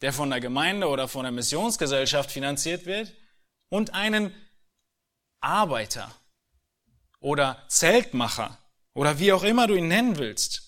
der 0.00 0.12
von 0.12 0.30
der 0.30 0.40
Gemeinde 0.40 0.88
oder 0.88 1.08
von 1.08 1.24
der 1.24 1.32
Missionsgesellschaft 1.32 2.30
finanziert 2.30 2.86
wird, 2.86 3.12
und 3.70 3.92
einen 3.92 4.34
Arbeiter 5.40 6.14
oder 7.20 7.64
Zeltmacher 7.68 8.58
oder 8.94 9.18
wie 9.18 9.32
auch 9.32 9.42
immer 9.42 9.66
du 9.66 9.74
ihn 9.74 9.88
nennen 9.88 10.18
willst. 10.18 10.62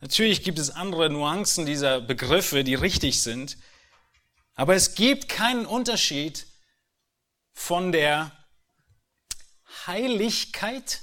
Natürlich 0.00 0.42
gibt 0.42 0.58
es 0.58 0.70
andere 0.70 1.10
Nuancen 1.10 1.66
dieser 1.66 2.00
Begriffe, 2.00 2.64
die 2.64 2.74
richtig 2.74 3.22
sind, 3.22 3.58
aber 4.54 4.74
es 4.74 4.94
gibt 4.94 5.28
keinen 5.28 5.66
Unterschied 5.66 6.46
von 7.52 7.92
der 7.92 8.32
Heiligkeit 9.86 11.02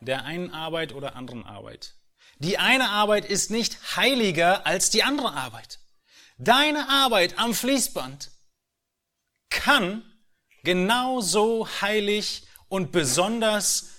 der 0.00 0.24
einen 0.24 0.50
Arbeit 0.50 0.92
oder 0.92 1.14
anderen 1.14 1.44
Arbeit. 1.44 1.94
Die 2.38 2.58
eine 2.58 2.90
Arbeit 2.90 3.24
ist 3.24 3.50
nicht 3.50 3.96
heiliger 3.96 4.66
als 4.66 4.90
die 4.90 5.02
andere 5.02 5.32
Arbeit. 5.32 5.78
Deine 6.42 6.88
Arbeit 6.88 7.38
am 7.38 7.54
Fließband 7.54 8.32
kann 9.48 10.02
genauso 10.64 11.68
heilig 11.80 12.48
und 12.68 12.90
besonders 12.90 13.90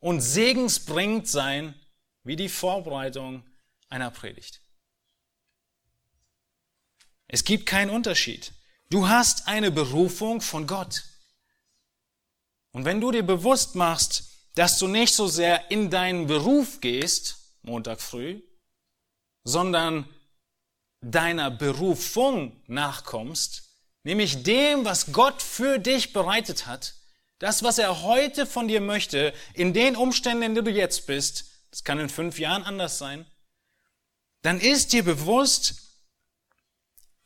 und 0.00 0.22
segensbringend 0.22 1.28
sein 1.28 1.78
wie 2.24 2.36
die 2.36 2.48
Vorbereitung 2.48 3.44
einer 3.90 4.10
Predigt. 4.10 4.62
Es 7.28 7.44
gibt 7.44 7.66
keinen 7.66 7.90
Unterschied. 7.90 8.54
Du 8.88 9.08
hast 9.08 9.46
eine 9.46 9.70
Berufung 9.70 10.40
von 10.40 10.66
Gott. 10.66 11.04
Und 12.70 12.86
wenn 12.86 13.02
du 13.02 13.10
dir 13.10 13.22
bewusst 13.22 13.74
machst, 13.74 14.30
dass 14.54 14.78
du 14.78 14.88
nicht 14.88 15.14
so 15.14 15.26
sehr 15.26 15.70
in 15.70 15.90
deinen 15.90 16.26
Beruf 16.26 16.80
gehst, 16.80 17.58
Montag 17.60 18.00
früh, 18.00 18.40
sondern 19.44 20.08
deiner 21.02 21.50
Berufung 21.50 22.62
nachkommst, 22.66 23.64
nämlich 24.04 24.42
dem, 24.44 24.84
was 24.84 25.12
Gott 25.12 25.42
für 25.42 25.78
dich 25.78 26.12
bereitet 26.12 26.66
hat, 26.66 26.94
das, 27.38 27.64
was 27.64 27.78
er 27.78 28.02
heute 28.02 28.46
von 28.46 28.68
dir 28.68 28.80
möchte, 28.80 29.34
in 29.52 29.72
den 29.72 29.96
Umständen, 29.96 30.44
in 30.44 30.54
denen 30.54 30.64
du 30.64 30.70
jetzt 30.70 31.06
bist, 31.06 31.46
das 31.70 31.82
kann 31.82 31.98
in 31.98 32.08
fünf 32.08 32.38
Jahren 32.38 32.62
anders 32.62 32.98
sein, 32.98 33.26
dann 34.42 34.60
ist 34.60 34.92
dir 34.92 35.04
bewusst, 35.04 35.74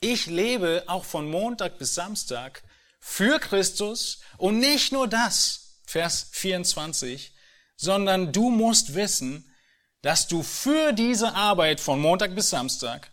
ich 0.00 0.26
lebe 0.26 0.84
auch 0.86 1.04
von 1.04 1.30
Montag 1.30 1.78
bis 1.78 1.94
Samstag 1.94 2.62
für 2.98 3.38
Christus 3.38 4.20
und 4.38 4.58
nicht 4.58 4.92
nur 4.92 5.06
das, 5.06 5.80
Vers 5.86 6.28
24, 6.32 7.32
sondern 7.76 8.32
du 8.32 8.50
musst 8.50 8.94
wissen, 8.94 9.54
dass 10.02 10.28
du 10.28 10.42
für 10.42 10.92
diese 10.92 11.34
Arbeit 11.34 11.80
von 11.80 12.00
Montag 12.00 12.34
bis 12.34 12.50
Samstag 12.50 13.10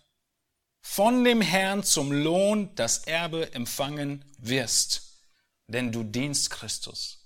von 0.84 1.24
dem 1.24 1.41
Herrn 1.41 1.84
zum 1.84 2.12
Lohn 2.12 2.76
das 2.76 3.00
Erbe 3.00 3.52
empfangen 3.54 4.24
wirst, 4.38 5.24
denn 5.67 5.91
du 5.91 6.04
dienst 6.04 6.52
Christus. 6.52 7.17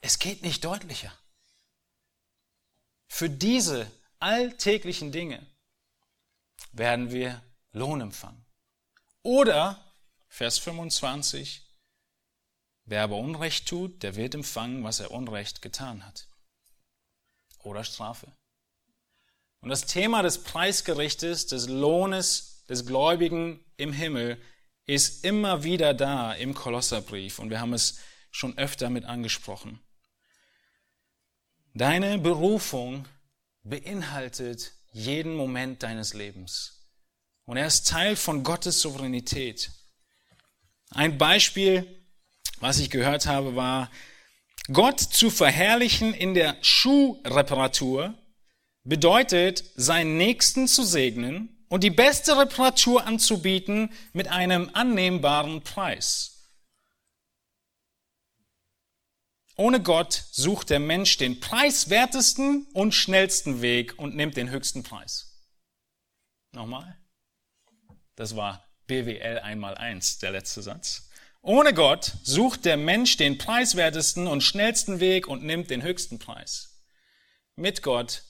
Es 0.00 0.18
geht 0.18 0.42
nicht 0.42 0.64
deutlicher. 0.64 1.12
Für 3.08 3.28
diese 3.28 3.90
alltäglichen 4.20 5.12
Dinge 5.12 5.44
werden 6.72 7.10
wir 7.10 7.42
Lohn 7.72 8.00
empfangen. 8.00 8.46
Oder, 9.22 9.84
Vers 10.28 10.58
25, 10.58 11.66
Wer 12.88 13.02
aber 13.02 13.16
Unrecht 13.16 13.66
tut, 13.66 14.04
der 14.04 14.14
wird 14.14 14.36
empfangen, 14.36 14.84
was 14.84 15.00
er 15.00 15.10
Unrecht 15.10 15.60
getan 15.60 16.06
hat. 16.06 16.28
Oder 17.64 17.82
Strafe. 17.82 18.32
Und 19.66 19.70
das 19.70 19.86
Thema 19.86 20.22
des 20.22 20.44
Preisgerichtes, 20.44 21.48
des 21.48 21.68
Lohnes 21.68 22.62
des 22.68 22.86
Gläubigen 22.86 23.58
im 23.76 23.92
Himmel 23.92 24.40
ist 24.86 25.24
immer 25.24 25.64
wieder 25.64 25.92
da 25.92 26.32
im 26.34 26.54
Kolosserbrief 26.54 27.40
und 27.40 27.50
wir 27.50 27.60
haben 27.60 27.72
es 27.72 27.98
schon 28.30 28.56
öfter 28.58 28.90
mit 28.90 29.06
angesprochen. 29.06 29.80
Deine 31.74 32.16
Berufung 32.18 33.08
beinhaltet 33.64 34.70
jeden 34.92 35.34
Moment 35.34 35.82
deines 35.82 36.14
Lebens 36.14 36.86
und 37.44 37.56
er 37.56 37.66
ist 37.66 37.88
Teil 37.88 38.14
von 38.14 38.44
Gottes 38.44 38.80
Souveränität. 38.80 39.72
Ein 40.90 41.18
Beispiel 41.18 42.06
was 42.60 42.78
ich 42.78 42.88
gehört 42.88 43.26
habe, 43.26 43.56
war, 43.56 43.90
Gott 44.72 45.00
zu 45.00 45.28
verherrlichen 45.28 46.14
in 46.14 46.34
der 46.34 46.56
Schuhreparatur 46.60 48.14
bedeutet, 48.86 49.64
seinen 49.74 50.16
Nächsten 50.16 50.68
zu 50.68 50.84
segnen 50.84 51.64
und 51.68 51.84
die 51.84 51.90
beste 51.90 52.38
Reparatur 52.38 53.04
anzubieten 53.04 53.92
mit 54.12 54.28
einem 54.28 54.70
annehmbaren 54.72 55.62
Preis. 55.62 56.32
Ohne 59.56 59.82
Gott 59.82 60.24
sucht 60.30 60.70
der 60.70 60.80
Mensch 60.80 61.16
den 61.16 61.40
preiswertesten 61.40 62.66
und 62.74 62.92
schnellsten 62.94 63.62
Weg 63.62 63.98
und 63.98 64.14
nimmt 64.14 64.36
den 64.36 64.50
höchsten 64.50 64.82
Preis. 64.82 65.32
Nochmal. 66.52 66.98
Das 68.16 68.36
war 68.36 68.66
BWL 68.86 69.40
einmal 69.40 69.74
eins, 69.76 70.18
der 70.18 70.30
letzte 70.30 70.62
Satz. 70.62 71.08
Ohne 71.40 71.72
Gott 71.74 72.16
sucht 72.22 72.64
der 72.64 72.76
Mensch 72.76 73.16
den 73.16 73.38
preiswertesten 73.38 74.26
und 74.26 74.42
schnellsten 74.42 75.00
Weg 75.00 75.26
und 75.26 75.42
nimmt 75.42 75.70
den 75.70 75.82
höchsten 75.82 76.18
Preis. 76.18 76.82
Mit 77.56 77.82
Gott 77.82 78.24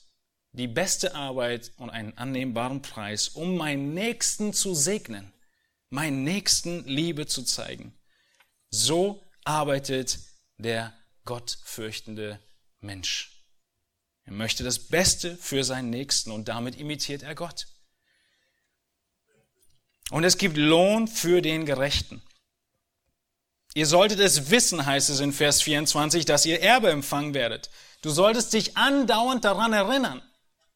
die 0.57 0.67
beste 0.67 1.13
Arbeit 1.13 1.71
und 1.77 1.91
einen 1.91 2.17
annehmbaren 2.17 2.81
Preis, 2.81 3.29
um 3.29 3.57
meinen 3.57 3.93
Nächsten 3.93 4.53
zu 4.53 4.73
segnen, 4.73 5.31
meinen 5.89 6.23
Nächsten 6.23 6.83
Liebe 6.85 7.27
zu 7.27 7.43
zeigen. 7.43 7.97
So 8.69 9.23
arbeitet 9.43 10.19
der 10.57 10.93
gottfürchtende 11.25 12.39
Mensch. 12.79 13.45
Er 14.25 14.33
möchte 14.33 14.63
das 14.63 14.79
Beste 14.79 15.37
für 15.37 15.63
seinen 15.63 15.91
Nächsten 15.91 16.31
und 16.31 16.47
damit 16.47 16.75
imitiert 16.75 17.21
er 17.21 17.35
Gott. 17.35 17.67
Und 20.09 20.23
es 20.23 20.37
gibt 20.37 20.57
Lohn 20.57 21.07
für 21.07 21.41
den 21.41 21.65
Gerechten. 21.65 22.21
Ihr 23.75 23.85
solltet 23.85 24.19
es 24.19 24.49
wissen, 24.49 24.85
heißt 24.85 25.09
es 25.09 25.19
in 25.19 25.33
Vers 25.33 25.61
24, 25.61 26.25
dass 26.25 26.45
ihr 26.45 26.61
Erbe 26.61 26.89
empfangen 26.89 27.35
werdet. 27.35 27.69
Du 28.01 28.09
solltest 28.09 28.53
dich 28.53 28.75
andauernd 28.75 29.45
daran 29.45 29.73
erinnern. 29.73 30.23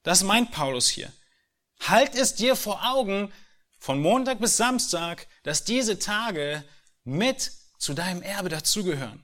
Das 0.03 0.23
meint 0.23 0.51
Paulus 0.51 0.89
hier. 0.89 1.11
Halt 1.79 2.15
es 2.15 2.35
dir 2.35 2.55
vor 2.55 2.85
Augen 2.85 3.31
von 3.79 3.99
Montag 4.01 4.39
bis 4.39 4.57
Samstag, 4.57 5.27
dass 5.43 5.63
diese 5.63 5.99
Tage 5.99 6.63
mit 7.03 7.51
zu 7.77 7.93
deinem 7.93 8.21
Erbe 8.21 8.49
dazugehören. 8.49 9.23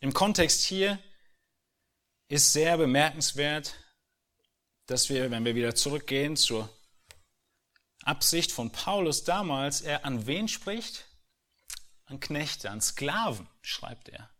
Im 0.00 0.14
Kontext 0.14 0.62
hier 0.62 0.98
ist 2.28 2.52
sehr 2.52 2.76
bemerkenswert, 2.78 3.74
dass 4.86 5.08
wir, 5.08 5.30
wenn 5.30 5.44
wir 5.44 5.54
wieder 5.54 5.74
zurückgehen 5.74 6.36
zur 6.36 6.74
Absicht 8.04 8.52
von 8.52 8.70
Paulus 8.70 9.24
damals, 9.24 9.80
er 9.82 10.04
an 10.04 10.26
wen 10.26 10.48
spricht? 10.48 11.04
An 12.06 12.20
Knechte, 12.20 12.70
an 12.70 12.80
Sklaven, 12.80 13.48
schreibt 13.60 14.08
er. 14.08 14.30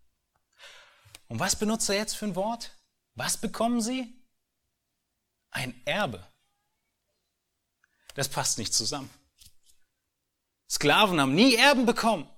Und 1.29 1.39
was 1.39 1.57
benutzt 1.57 1.89
er 1.89 1.97
jetzt 1.97 2.17
für 2.17 2.27
ein 2.27 2.37
Wort? 2.37 2.73
Was 3.15 3.37
bekommen 3.37 3.81
sie? 3.81 4.15
Ein 5.51 5.81
Erbe. 5.85 6.27
Das 8.15 8.29
passt 8.29 8.59
nicht 8.59 8.75
zusammen. 8.75 9.11
Sklaven 10.71 11.21
haben 11.21 11.35
nie 11.35 11.55
Erben 11.55 11.87
bekommen. 11.87 12.29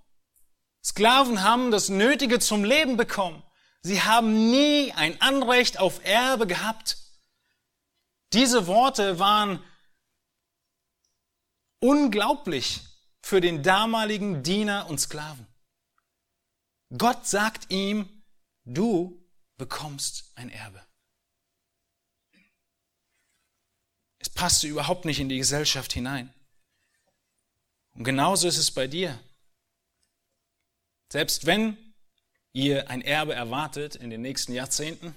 Sklaven 0.85 1.43
haben 1.43 1.71
das 1.71 1.89
Nötige 1.89 2.39
zum 2.39 2.65
Leben 2.65 2.97
bekommen. 2.97 3.43
Sie 3.83 4.03
haben 4.03 4.51
nie 4.51 4.93
ein 4.93 5.21
Anrecht 5.21 5.79
auf 5.79 6.05
Erbe 6.05 6.47
gehabt. 6.47 6.99
Diese 8.33 8.67
Worte 8.67 9.19
waren 9.19 9.63
unglaublich 11.81 12.81
für 13.23 13.41
den 13.41 13.63
damaligen 13.63 14.43
Diener 14.43 14.89
und 14.89 15.01
Sklaven. 15.01 15.47
Gott 16.97 17.27
sagt 17.27 17.71
ihm, 17.71 18.20
du 18.75 19.23
bekommst 19.57 20.33
ein 20.35 20.51
Erbe. 20.51 20.85
Es 24.19 24.29
passte 24.29 24.69
überhaupt 24.69 25.05
nicht 25.05 25.21
in 25.21 25.29
die 25.29 25.39
Gesellschaft 25.39 25.93
hinein. 25.93 26.33
Und 27.93 28.05
genauso 28.05 28.49
ist 28.49 28.59
es 28.59 28.71
bei 28.71 28.87
dir. 28.87 29.19
Selbst 31.11 31.47
wenn 31.47 31.77
ihr 32.53 32.89
ein 32.91 33.03
Erbe 33.03 33.35
erwartet 33.35 33.97
in 33.97 34.11
den 34.11 34.23
nächsten 34.23 34.53
Jahrzehnten, 34.53 35.15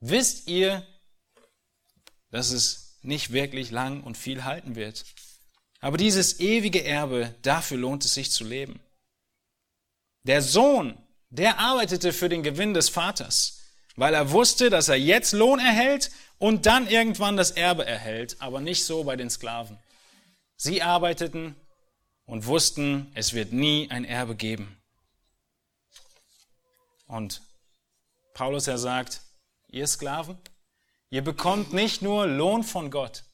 wisst 0.00 0.48
ihr, 0.48 0.86
dass 2.30 2.50
es 2.50 2.98
nicht 3.02 3.32
wirklich 3.32 3.70
lang 3.70 4.02
und 4.02 4.16
viel 4.16 4.44
halten 4.44 4.76
wird. 4.76 5.04
Aber 5.80 5.98
dieses 5.98 6.40
ewige 6.40 6.82
Erbe, 6.84 7.34
dafür 7.42 7.76
lohnt 7.76 8.04
es 8.04 8.14
sich 8.14 8.30
zu 8.30 8.44
leben. 8.44 8.80
Der 10.22 10.40
Sohn, 10.40 11.03
der 11.34 11.58
arbeitete 11.58 12.12
für 12.12 12.28
den 12.28 12.44
Gewinn 12.44 12.74
des 12.74 12.88
Vaters, 12.88 13.60
weil 13.96 14.14
er 14.14 14.30
wusste, 14.30 14.70
dass 14.70 14.88
er 14.88 14.96
jetzt 14.96 15.32
Lohn 15.32 15.58
erhält 15.58 16.12
und 16.38 16.66
dann 16.66 16.86
irgendwann 16.86 17.36
das 17.36 17.50
Erbe 17.50 17.84
erhält, 17.84 18.36
aber 18.40 18.60
nicht 18.60 18.84
so 18.84 19.02
bei 19.02 19.16
den 19.16 19.30
Sklaven. 19.30 19.78
Sie 20.56 20.82
arbeiteten 20.82 21.56
und 22.24 22.46
wussten, 22.46 23.10
es 23.14 23.34
wird 23.34 23.52
nie 23.52 23.90
ein 23.90 24.04
Erbe 24.04 24.36
geben. 24.36 24.80
Und 27.08 27.42
Paulus 28.34 28.68
er 28.68 28.78
sagt, 28.78 29.20
ihr 29.68 29.88
Sklaven, 29.88 30.38
ihr 31.10 31.22
bekommt 31.22 31.72
nicht 31.72 32.00
nur 32.00 32.28
Lohn 32.28 32.62
von 32.62 32.92
Gott 32.92 33.24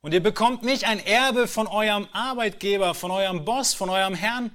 und 0.00 0.14
ihr 0.14 0.22
bekommt 0.22 0.62
nicht 0.62 0.84
ein 0.84 1.04
Erbe 1.04 1.46
von 1.46 1.66
eurem 1.66 2.08
Arbeitgeber, 2.12 2.94
von 2.94 3.10
eurem 3.10 3.44
Boss, 3.44 3.74
von 3.74 3.90
eurem 3.90 4.14
Herrn, 4.14 4.50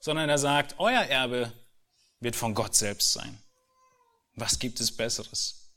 sondern 0.00 0.30
er 0.30 0.38
sagt, 0.38 0.76
euer 0.78 1.02
Erbe 1.02 1.52
wird 2.20 2.36
von 2.36 2.54
Gott 2.54 2.74
selbst 2.74 3.12
sein. 3.12 3.42
Was 4.34 4.58
gibt 4.58 4.80
es 4.80 4.96
Besseres? 4.96 5.72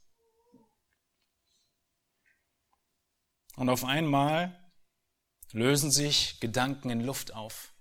Und 3.55 3.69
auf 3.69 3.83
einmal 3.83 4.57
lösen 5.51 5.91
sich 5.91 6.39
Gedanken 6.39 6.89
in 6.89 7.01
Luft 7.01 7.33
auf. 7.33 7.73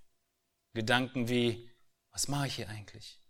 Gedanken 0.74 1.28
wie, 1.28 1.70
was 2.10 2.28
mache 2.28 2.48
ich 2.48 2.56
hier 2.56 2.68
eigentlich? 2.68 3.20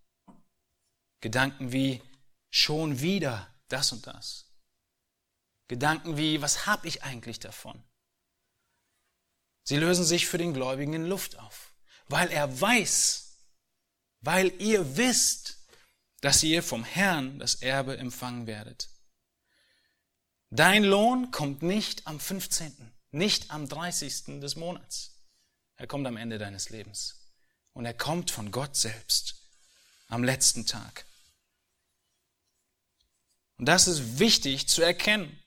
Gedanken 1.21 1.73
wie 1.73 2.03
schon 2.51 3.01
wieder 3.01 3.55
das 3.69 3.93
und 3.93 4.07
das. 4.07 4.51
Gedanken 5.69 6.17
wie, 6.17 6.43
was 6.43 6.67
habe 6.67 6.89
ich 6.89 7.03
eigentlich 7.03 7.39
davon? 7.39 7.83
Sie 9.63 9.77
lösen 9.77 10.05
sich 10.05 10.27
für 10.27 10.39
den 10.39 10.55
Gläubigen 10.55 10.95
in 10.95 11.07
Luft 11.07 11.39
auf, 11.39 11.73
weil 12.09 12.31
er 12.31 12.61
weiß, 12.61 13.30
weil 14.21 14.53
ihr 14.61 14.97
wisst, 14.97 15.59
dass 16.21 16.43
ihr 16.43 16.63
vom 16.63 16.85
Herrn 16.85 17.39
das 17.39 17.57
Erbe 17.57 17.97
empfangen 17.97 18.47
werdet. 18.47 18.89
Dein 20.51 20.85
Lohn 20.85 21.31
kommt 21.31 21.63
nicht 21.63 22.07
am 22.07 22.21
15., 22.21 22.93
nicht 23.13 23.51
am 23.51 23.69
30. 23.69 24.41
des 24.41 24.57
Monats. 24.57 25.17
Er 25.77 25.87
kommt 25.87 26.07
am 26.07 26.17
Ende 26.17 26.39
deines 26.39 26.71
Lebens. 26.71 27.31
Und 27.73 27.87
er 27.87 27.95
kommt 27.95 28.31
von 28.31 28.51
Gott 28.51 28.77
selbst 28.77 29.37
am 30.09 30.25
letzten 30.25 30.67
Tag. 30.67 31.07
Und 33.57 33.67
das 33.67 33.87
ist 33.87 34.19
wichtig 34.19 34.69
zu 34.69 34.83
erkennen. 34.83 35.39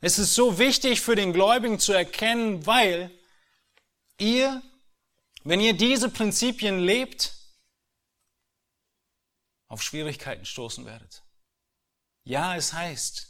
Es 0.00 0.18
ist 0.18 0.34
so 0.34 0.58
wichtig 0.58 1.00
für 1.00 1.16
den 1.16 1.32
Gläubigen 1.32 1.78
zu 1.78 1.92
erkennen, 1.92 2.66
weil 2.66 3.10
ihr, 4.18 4.62
wenn 5.44 5.60
ihr 5.60 5.74
diese 5.74 6.08
Prinzipien 6.08 6.80
lebt, 6.80 7.34
auf 9.72 9.82
Schwierigkeiten 9.82 10.44
stoßen 10.44 10.84
werdet. 10.84 11.22
Ja, 12.24 12.54
es 12.56 12.74
heißt, 12.74 13.26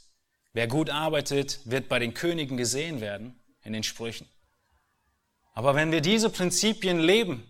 wer 0.52 0.66
gut 0.66 0.90
arbeitet, 0.90 1.61
wird 1.64 1.88
bei 1.88 2.00
den 2.00 2.14
Königen 2.14 2.57
gesehen 2.57 3.00
werden, 3.00 3.40
in 3.62 3.72
den 3.72 3.85
Sprüchen. 3.85 4.28
Aber 5.55 5.76
wenn 5.76 5.92
wir 5.92 6.00
diese 6.00 6.31
Prinzipien 6.31 6.98
leben, 6.98 7.48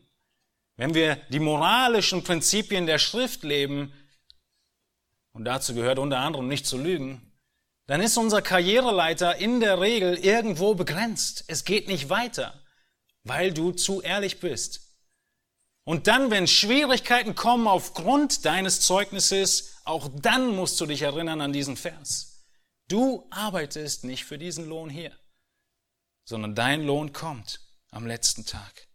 wenn 0.77 0.93
wir 0.93 1.17
die 1.31 1.41
moralischen 1.41 2.23
Prinzipien 2.23 2.85
der 2.87 2.99
Schrift 2.99 3.45
leben, 3.45 3.95
und 5.33 5.47
dazu 5.47 5.75
gehört 5.75 5.99
unter 5.99 6.19
anderem 6.19 6.47
nicht 6.47 6.67
zu 6.67 6.77
lügen, 6.77 7.33
dann 7.87 8.03
ist 8.03 8.19
unser 8.19 8.43
Karriereleiter 8.43 9.37
in 9.37 9.61
der 9.61 9.81
Regel 9.81 10.19
irgendwo 10.19 10.75
begrenzt. 10.75 11.45
Es 11.49 11.65
geht 11.65 11.89
nicht 11.89 12.11
weiter, 12.11 12.63
weil 13.25 13.55
du 13.55 13.73
zu 13.73 14.03
ehrlich 14.03 14.39
bist. 14.39 14.92
Und 15.85 16.07
dann, 16.07 16.31
wenn 16.31 16.47
Schwierigkeiten 16.47 17.35
kommen 17.35 17.67
aufgrund 17.67 18.45
deines 18.45 18.81
Zeugnisses, 18.81 19.77
auch 19.85 20.09
dann 20.15 20.55
musst 20.55 20.81
du 20.81 20.87
dich 20.87 21.03
erinnern 21.03 21.41
an 21.41 21.53
diesen 21.53 21.77
Vers. 21.77 22.45
Du 22.89 23.27
arbeitest 23.31 24.05
nicht 24.05 24.25
für 24.25 24.39
diesen 24.39 24.69
Lohn 24.69 24.91
hier, 24.91 25.13
sondern 26.25 26.55
dein 26.55 26.85
Lohn 26.85 27.13
kommt 27.13 27.61
am 27.91 28.07
letzten 28.07 28.45
Tag. 28.45 28.89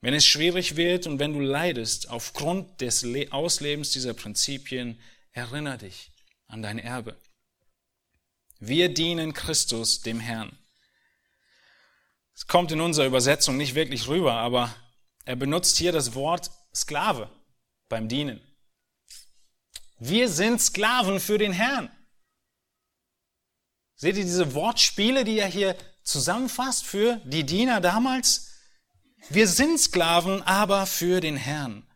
Wenn 0.00 0.14
es 0.14 0.24
schwierig 0.24 0.76
wird 0.76 1.06
und 1.06 1.18
wenn 1.18 1.32
du 1.32 1.40
leidest 1.40 2.10
aufgrund 2.10 2.80
des 2.80 3.04
Auslebens 3.32 3.90
dieser 3.90 4.14
Prinzipien, 4.14 5.00
Erinnere 5.34 5.78
dich 5.78 6.12
an 6.46 6.62
dein 6.62 6.78
Erbe. 6.78 7.16
Wir 8.60 8.94
dienen 8.94 9.34
Christus, 9.34 10.00
dem 10.00 10.20
Herrn. 10.20 10.56
Es 12.36 12.46
kommt 12.46 12.70
in 12.70 12.80
unserer 12.80 13.06
Übersetzung 13.06 13.56
nicht 13.56 13.74
wirklich 13.74 14.06
rüber, 14.06 14.34
aber 14.34 14.72
er 15.24 15.36
benutzt 15.36 15.76
hier 15.76 15.92
das 15.92 16.14
Wort 16.14 16.50
Sklave 16.74 17.30
beim 17.88 18.08
Dienen. 18.08 18.40
Wir 19.98 20.28
sind 20.28 20.60
Sklaven 20.60 21.20
für 21.20 21.38
den 21.38 21.52
Herrn. 21.52 21.90
Seht 23.94 24.16
ihr 24.16 24.24
diese 24.24 24.54
Wortspiele, 24.54 25.24
die 25.24 25.38
er 25.38 25.46
hier 25.46 25.76
zusammenfasst 26.02 26.84
für 26.84 27.16
die 27.24 27.44
Diener 27.44 27.80
damals? 27.80 28.50
Wir 29.30 29.48
sind 29.48 29.80
Sklaven, 29.80 30.42
aber 30.42 30.86
für 30.86 31.20
den 31.20 31.36
Herrn. 31.36 31.86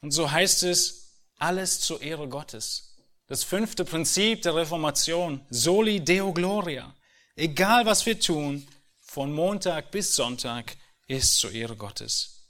Und 0.00 0.10
so 0.10 0.30
heißt 0.30 0.64
es, 0.64 1.22
alles 1.38 1.80
zur 1.80 2.02
Ehre 2.02 2.28
Gottes. 2.28 2.96
Das 3.26 3.44
fünfte 3.44 3.84
Prinzip 3.84 4.42
der 4.42 4.56
Reformation, 4.56 5.46
soli 5.50 6.00
deo 6.00 6.32
gloria. 6.32 6.96
Egal 7.36 7.84
was 7.86 8.06
wir 8.06 8.18
tun, 8.18 8.66
von 9.00 9.32
Montag 9.32 9.90
bis 9.90 10.14
Sonntag 10.16 10.76
ist 11.08 11.38
zur 11.38 11.52
Ehre 11.52 11.76
Gottes. 11.76 12.46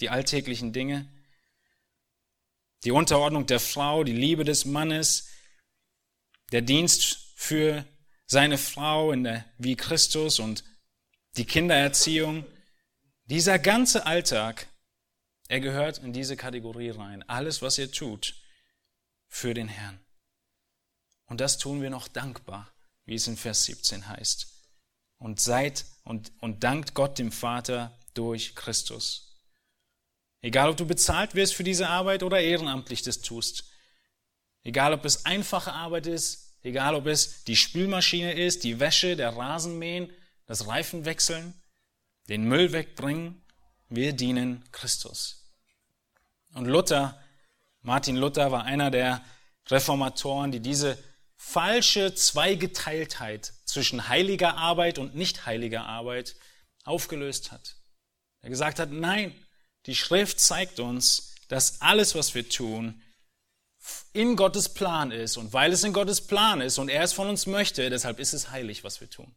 Die 0.00 0.10
alltäglichen 0.10 0.72
Dinge, 0.72 1.10
die 2.84 2.90
Unterordnung 2.90 3.46
der 3.46 3.60
Frau, 3.60 4.04
die 4.04 4.12
Liebe 4.12 4.44
des 4.44 4.64
Mannes, 4.64 5.28
der 6.52 6.62
Dienst 6.62 7.32
für 7.36 7.86
seine 8.26 8.58
Frau 8.58 9.12
in 9.12 9.24
der, 9.24 9.44
wie 9.58 9.76
Christus 9.76 10.38
und 10.38 10.64
die 11.36 11.44
Kindererziehung, 11.44 12.46
dieser 13.24 13.58
ganze 13.58 14.06
Alltag, 14.06 14.68
er 15.48 15.60
gehört 15.60 15.98
in 15.98 16.12
diese 16.12 16.36
Kategorie 16.36 16.90
rein. 16.90 17.22
Alles, 17.28 17.62
was 17.62 17.78
ihr 17.78 17.90
tut, 17.90 18.34
für 19.28 19.54
den 19.54 19.68
Herrn. 19.68 20.00
Und 21.26 21.40
das 21.40 21.58
tun 21.58 21.82
wir 21.82 21.90
noch 21.90 22.08
dankbar, 22.08 22.72
wie 23.04 23.14
es 23.14 23.26
in 23.26 23.36
Vers 23.36 23.64
17 23.64 24.08
heißt. 24.08 24.55
Und 25.18 25.40
seid 25.40 25.84
und, 26.04 26.32
und 26.40 26.62
dankt 26.62 26.94
Gott 26.94 27.18
dem 27.18 27.32
Vater 27.32 27.98
durch 28.14 28.54
Christus. 28.54 29.26
Egal, 30.42 30.70
ob 30.70 30.76
du 30.76 30.86
bezahlt 30.86 31.34
wirst 31.34 31.54
für 31.54 31.64
diese 31.64 31.88
Arbeit 31.88 32.22
oder 32.22 32.40
ehrenamtlich 32.40 33.02
das 33.02 33.20
tust. 33.20 33.64
Egal, 34.62 34.92
ob 34.92 35.04
es 35.04 35.24
einfache 35.24 35.72
Arbeit 35.72 36.06
ist, 36.06 36.56
egal, 36.62 36.94
ob 36.94 37.06
es 37.06 37.44
die 37.44 37.56
Spülmaschine 37.56 38.32
ist, 38.34 38.64
die 38.64 38.78
Wäsche, 38.78 39.16
der 39.16 39.36
Rasenmähen, 39.36 40.12
das 40.46 40.66
Reifenwechseln, 40.66 41.54
den 42.28 42.44
Müll 42.44 42.72
wegbringen, 42.72 43.42
wir 43.88 44.12
dienen 44.12 44.64
Christus. 44.72 45.46
Und 46.54 46.66
Luther, 46.66 47.20
Martin 47.82 48.16
Luther 48.16 48.50
war 48.50 48.64
einer 48.64 48.90
der 48.90 49.24
Reformatoren, 49.68 50.52
die 50.52 50.60
diese 50.60 50.98
falsche 51.36 52.14
Zweigeteiltheit 52.14 53.52
zwischen 53.66 54.08
heiliger 54.08 54.56
Arbeit 54.56 54.98
und 54.98 55.14
nicht 55.14 55.44
heiliger 55.44 55.84
Arbeit 55.84 56.36
aufgelöst 56.84 57.52
hat. 57.52 57.76
Er 58.40 58.48
gesagt 58.48 58.78
hat, 58.78 58.90
nein, 58.90 59.34
die 59.86 59.94
Schrift 59.94 60.40
zeigt 60.40 60.80
uns, 60.80 61.34
dass 61.48 61.80
alles, 61.80 62.14
was 62.14 62.34
wir 62.34 62.48
tun, 62.48 63.02
in 64.12 64.36
Gottes 64.36 64.72
Plan 64.72 65.10
ist. 65.10 65.36
Und 65.36 65.52
weil 65.52 65.72
es 65.72 65.84
in 65.84 65.92
Gottes 65.92 66.26
Plan 66.26 66.60
ist 66.60 66.78
und 66.78 66.88
er 66.88 67.02
es 67.02 67.12
von 67.12 67.28
uns 67.28 67.46
möchte, 67.46 67.88
deshalb 67.90 68.18
ist 68.18 68.32
es 68.32 68.50
heilig, 68.50 68.84
was 68.84 69.00
wir 69.00 69.10
tun. 69.10 69.34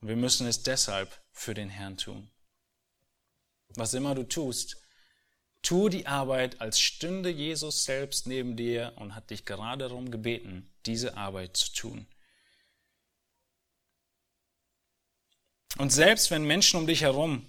Und 0.00 0.08
wir 0.08 0.16
müssen 0.16 0.46
es 0.46 0.62
deshalb 0.62 1.20
für 1.32 1.54
den 1.54 1.68
Herrn 1.68 1.96
tun. 1.96 2.30
Was 3.74 3.94
immer 3.94 4.14
du 4.14 4.24
tust, 4.24 4.76
tu 5.62 5.88
die 5.88 6.06
Arbeit, 6.06 6.60
als 6.60 6.80
stünde 6.80 7.30
Jesus 7.30 7.84
selbst 7.84 8.26
neben 8.26 8.56
dir 8.56 8.92
und 8.96 9.14
hat 9.14 9.30
dich 9.30 9.44
gerade 9.44 9.88
darum 9.88 10.10
gebeten, 10.10 10.70
diese 10.86 11.16
Arbeit 11.16 11.56
zu 11.56 11.72
tun. 11.72 12.06
Und 15.78 15.90
selbst 15.92 16.30
wenn 16.30 16.44
Menschen 16.44 16.78
um 16.78 16.86
dich 16.86 17.02
herum 17.02 17.46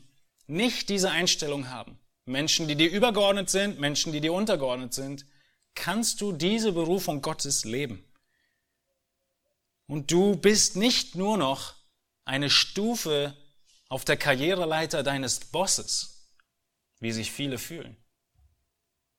nicht 0.47 0.89
diese 0.89 1.11
Einstellung 1.11 1.69
haben, 1.69 1.99
Menschen, 2.25 2.67
die 2.67 2.75
dir 2.75 2.89
übergeordnet 2.89 3.49
sind, 3.49 3.79
Menschen, 3.79 4.13
die 4.13 4.21
dir 4.21 4.33
untergeordnet 4.33 4.93
sind, 4.93 5.25
kannst 5.75 6.21
du 6.21 6.31
diese 6.31 6.71
Berufung 6.71 7.21
Gottes 7.21 7.65
leben. 7.65 8.05
Und 9.87 10.11
du 10.11 10.35
bist 10.35 10.75
nicht 10.75 11.15
nur 11.15 11.37
noch 11.37 11.75
eine 12.23 12.49
Stufe 12.49 13.35
auf 13.89 14.05
der 14.05 14.17
Karriereleiter 14.17 15.03
deines 15.03 15.39
Bosses, 15.39 16.29
wie 16.99 17.11
sich 17.11 17.31
viele 17.31 17.57
fühlen. 17.57 17.97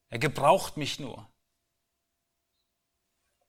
Er 0.09 0.19
gebraucht 0.19 0.77
mich 0.77 0.99
nur, 0.99 1.29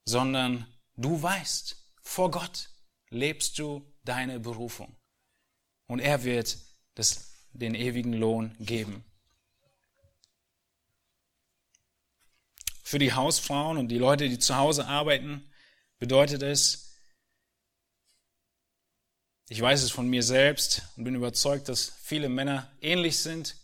sondern 0.05 0.67
du 0.97 1.23
weißt, 1.23 1.77
vor 2.03 2.31
Gott 2.31 2.71
lebst 3.09 3.59
du 3.59 3.91
deine 4.05 4.41
Berufung. 4.41 4.95
Und 5.87 6.01
er 6.01 6.25
wird 6.25 6.59
das, 6.95 7.33
den 7.53 7.75
ewigen 7.75 8.13
Lohn 8.13 8.55
geben. 8.59 9.05
Für 12.83 12.99
die 12.99 13.13
Hausfrauen 13.13 13.79
und 13.79 13.89
die 13.89 13.99
Leute, 13.99 14.29
die 14.29 14.39
zu 14.39 14.57
Hause 14.57 14.87
arbeiten, 14.87 15.51
bedeutet 15.99 16.43
es, 16.43 16.85
ich 19.49 19.61
weiß 19.61 19.83
es 19.83 19.91
von 19.91 20.09
mir 20.09 20.23
selbst 20.23 20.83
und 20.97 21.05
bin 21.05 21.15
überzeugt, 21.15 21.69
dass 21.69 21.93
viele 22.03 22.29
Männer 22.29 22.71
ähnlich 22.81 23.19
sind. 23.19 23.57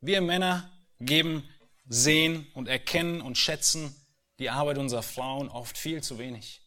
Wir 0.00 0.20
Männer 0.20 0.70
geben, 1.00 1.48
sehen 1.88 2.50
und 2.54 2.68
erkennen 2.68 3.20
und 3.20 3.38
schätzen 3.38 3.94
die 4.38 4.50
Arbeit 4.50 4.78
unserer 4.78 5.02
Frauen 5.02 5.48
oft 5.48 5.78
viel 5.78 6.02
zu 6.02 6.18
wenig. 6.18 6.60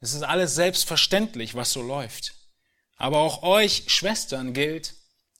Es 0.00 0.14
ist 0.14 0.22
alles 0.22 0.54
selbstverständlich, 0.54 1.54
was 1.54 1.72
so 1.72 1.82
läuft. 1.82 2.34
Aber 3.02 3.18
auch 3.18 3.42
euch 3.42 3.82
Schwestern 3.88 4.52
gilt, 4.52 4.94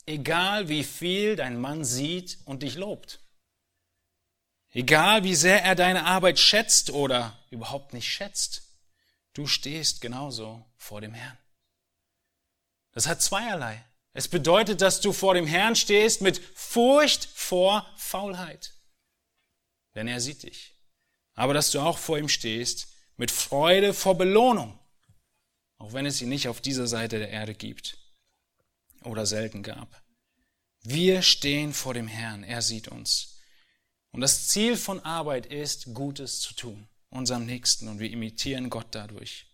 egal 0.05 0.69
wie 0.69 0.83
viel 0.83 1.37
dein 1.37 1.61
Mann 1.61 1.85
sieht 1.85 2.39
und 2.45 2.65
dich 2.65 2.75
lobt. 2.75 3.21
Egal 4.71 5.23
wie 5.23 5.37
sehr 5.37 5.63
er 5.63 5.77
deine 5.77 6.07
Arbeit 6.07 6.41
schätzt 6.41 6.91
oder 6.91 7.39
überhaupt 7.51 7.93
nicht 7.93 8.11
schätzt, 8.11 8.63
du 9.35 9.47
stehst 9.47 10.01
genauso 10.01 10.67
vor 10.77 11.01
dem 11.01 11.15
Herrn. 11.15 11.39
Das 12.91 13.07
hat 13.07 13.23
zweierlei. 13.23 13.85
Es 14.13 14.27
bedeutet, 14.27 14.81
dass 14.81 15.01
du 15.01 15.13
vor 15.13 15.35
dem 15.35 15.47
Herrn 15.47 15.77
stehst 15.77 16.21
mit 16.21 16.41
Furcht 16.57 17.27
vor 17.33 17.89
Faulheit. 17.97 18.75
Denn 19.95 20.09
er 20.09 20.21
sieht 20.21 20.43
dich. 20.43 20.75
Aber 21.35 21.55
dass 21.55 21.71
du 21.71 21.79
auch 21.79 21.99
vor 21.99 22.19
ihm 22.19 22.29
stehst 22.29 22.89
mit 23.17 23.31
Freude 23.31 23.95
vor 23.95 24.19
Belohnung. 24.19 24.82
Auch 25.83 25.95
wenn 25.95 26.07
es 26.07 26.19
sie 26.19 26.27
nicht 26.27 26.47
auf 26.47 26.61
dieser 26.61 26.87
Seite 26.87 27.19
der 27.19 27.31
Erde 27.31 27.55
gibt 27.55 27.99
oder 29.03 29.27
selten 29.27 29.65
gab. 29.65 30.01
Wir 30.85 31.23
stehen 31.23 31.73
vor 31.73 31.93
dem 31.93 32.07
Herrn. 32.07 32.45
Er 32.45 32.63
sieht 32.63 32.87
uns. 32.87 33.41
Und 34.13 34.21
das 34.21 34.47
Ziel 34.47 34.77
von 34.77 35.01
Arbeit 35.01 35.47
ist, 35.47 35.93
Gutes 35.93 36.39
zu 36.39 36.55
tun, 36.55 36.89
unserem 37.11 37.47
Nächsten. 37.47 37.89
Und 37.89 37.99
wir 37.99 38.13
imitieren 38.13 38.71
Gott 38.71 38.87
dadurch. 38.93 39.47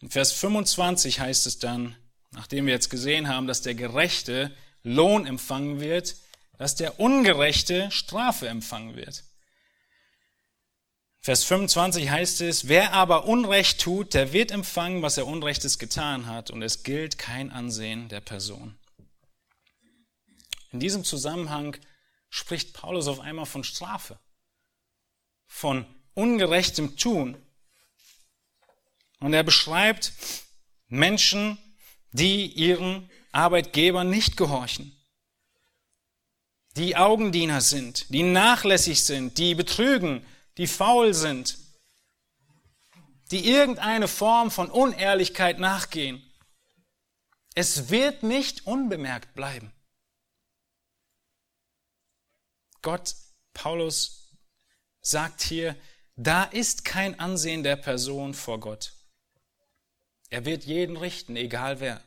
In 0.00 0.08
Vers 0.08 0.32
25 0.32 1.20
heißt 1.20 1.46
es 1.46 1.58
dann, 1.58 1.94
nachdem 2.30 2.64
wir 2.64 2.72
jetzt 2.72 2.88
gesehen 2.88 3.28
haben, 3.28 3.48
dass 3.48 3.60
der 3.60 3.74
Gerechte 3.74 4.56
Lohn 4.82 5.26
empfangen 5.26 5.78
wird, 5.78 6.16
dass 6.56 6.74
der 6.74 6.98
Ungerechte 6.98 7.90
Strafe 7.90 8.48
empfangen 8.48 8.96
wird. 8.96 9.24
Vers 11.20 11.44
25 11.44 12.10
heißt 12.10 12.40
es, 12.42 12.68
wer 12.68 12.92
aber 12.92 13.26
Unrecht 13.26 13.80
tut, 13.80 14.14
der 14.14 14.32
wird 14.32 14.50
empfangen, 14.50 15.02
was 15.02 15.16
er 15.16 15.26
Unrechtes 15.26 15.78
getan 15.78 16.26
hat, 16.26 16.50
und 16.50 16.62
es 16.62 16.84
gilt 16.84 17.18
kein 17.18 17.50
Ansehen 17.50 18.08
der 18.08 18.20
Person. 18.20 18.78
In 20.70 20.80
diesem 20.80 21.04
Zusammenhang 21.04 21.76
spricht 22.30 22.72
Paulus 22.72 23.08
auf 23.08 23.20
einmal 23.20 23.46
von 23.46 23.64
Strafe, 23.64 24.18
von 25.46 25.86
ungerechtem 26.14 26.96
Tun. 26.96 27.36
Und 29.20 29.32
er 29.34 29.42
beschreibt 29.42 30.12
Menschen, 30.88 31.58
die 32.12 32.46
ihren 32.46 33.10
Arbeitgebern 33.32 34.08
nicht 34.08 34.36
gehorchen, 34.36 34.94
die 36.76 36.96
Augendiener 36.96 37.60
sind, 37.60 38.12
die 38.12 38.22
nachlässig 38.22 39.04
sind, 39.04 39.38
die 39.38 39.54
betrügen, 39.54 40.24
die 40.58 40.66
faul 40.66 41.14
sind, 41.14 41.58
die 43.30 43.48
irgendeine 43.48 44.08
Form 44.08 44.50
von 44.50 44.70
Unehrlichkeit 44.70 45.58
nachgehen. 45.58 46.22
Es 47.54 47.90
wird 47.90 48.22
nicht 48.22 48.66
unbemerkt 48.66 49.34
bleiben. 49.34 49.72
Gott, 52.82 53.14
Paulus 53.52 54.32
sagt 55.00 55.42
hier, 55.42 55.76
da 56.16 56.44
ist 56.44 56.84
kein 56.84 57.18
Ansehen 57.18 57.62
der 57.62 57.76
Person 57.76 58.34
vor 58.34 58.60
Gott. 58.60 58.92
Er 60.30 60.44
wird 60.44 60.64
jeden 60.64 60.96
richten, 60.96 61.36
egal 61.36 61.80
wer. 61.80 62.02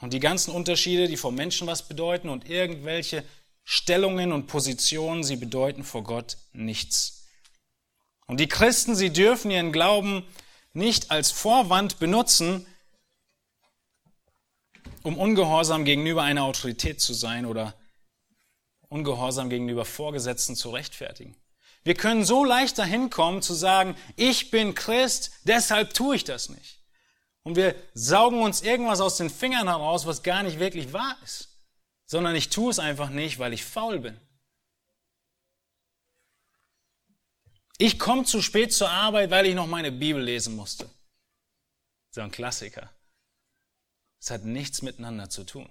Und 0.00 0.12
die 0.12 0.20
ganzen 0.20 0.52
Unterschiede, 0.52 1.08
die 1.08 1.16
vor 1.16 1.32
Menschen 1.32 1.66
was 1.66 1.88
bedeuten 1.88 2.28
und 2.28 2.48
irgendwelche 2.48 3.24
Stellungen 3.64 4.32
und 4.32 4.46
Positionen, 4.46 5.24
sie 5.24 5.36
bedeuten 5.36 5.84
vor 5.84 6.04
Gott 6.04 6.36
nichts. 6.52 7.26
Und 8.26 8.40
die 8.40 8.48
Christen, 8.48 8.94
sie 8.94 9.10
dürfen 9.10 9.50
ihren 9.50 9.72
Glauben 9.72 10.24
nicht 10.72 11.10
als 11.10 11.30
Vorwand 11.30 11.98
benutzen, 11.98 12.66
um 15.02 15.18
ungehorsam 15.18 15.84
gegenüber 15.84 16.22
einer 16.22 16.44
Autorität 16.44 17.00
zu 17.00 17.12
sein 17.14 17.46
oder 17.46 17.74
Ungehorsam 18.88 19.50
gegenüber 19.50 19.84
Vorgesetzten 19.84 20.54
zu 20.54 20.70
rechtfertigen. 20.70 21.36
Wir 21.82 21.94
können 21.94 22.24
so 22.24 22.44
leicht 22.44 22.78
dahin 22.78 23.10
kommen 23.10 23.42
zu 23.42 23.52
sagen, 23.52 23.96
ich 24.14 24.52
bin 24.52 24.76
Christ, 24.76 25.32
deshalb 25.42 25.94
tue 25.94 26.14
ich 26.14 26.22
das 26.22 26.48
nicht. 26.48 26.80
Und 27.42 27.56
wir 27.56 27.74
saugen 27.92 28.40
uns 28.40 28.62
irgendwas 28.62 29.00
aus 29.00 29.16
den 29.16 29.30
Fingern 29.30 29.66
heraus, 29.66 30.06
was 30.06 30.22
gar 30.22 30.44
nicht 30.44 30.60
wirklich 30.60 30.92
wahr 30.92 31.16
ist, 31.24 31.53
sondern 32.14 32.36
ich 32.36 32.48
tue 32.48 32.70
es 32.70 32.78
einfach 32.78 33.10
nicht, 33.10 33.40
weil 33.40 33.52
ich 33.52 33.64
faul 33.64 33.98
bin. 33.98 34.16
Ich 37.76 37.98
komme 37.98 38.22
zu 38.22 38.40
spät 38.40 38.72
zur 38.72 38.88
Arbeit, 38.88 39.32
weil 39.32 39.46
ich 39.46 39.56
noch 39.56 39.66
meine 39.66 39.90
Bibel 39.90 40.22
lesen 40.22 40.54
musste. 40.54 40.88
So 42.12 42.20
ein 42.20 42.30
Klassiker. 42.30 42.88
Es 44.20 44.30
hat 44.30 44.44
nichts 44.44 44.80
miteinander 44.80 45.28
zu 45.28 45.42
tun. 45.42 45.68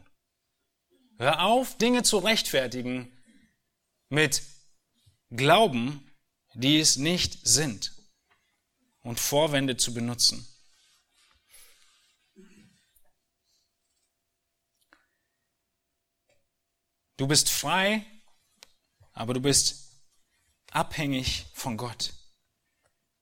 Hör 1.17 1.43
auf, 1.43 1.77
Dinge 1.77 2.03
zu 2.03 2.17
rechtfertigen 2.17 3.09
mit 4.09 4.43
Glauben, 5.29 6.11
die 6.55 6.77
es 6.77 6.97
nicht 6.97 7.47
sind 7.47 7.93
und 8.99 9.17
Vorwände 9.17 9.77
zu 9.77 9.93
benutzen. 9.93 10.45
Du 17.17 17.27
bist 17.27 17.49
frei, 17.49 18.05
aber 19.13 19.33
du 19.33 19.39
bist 19.39 20.01
abhängig 20.71 21.45
von 21.53 21.77
Gott. 21.77 22.13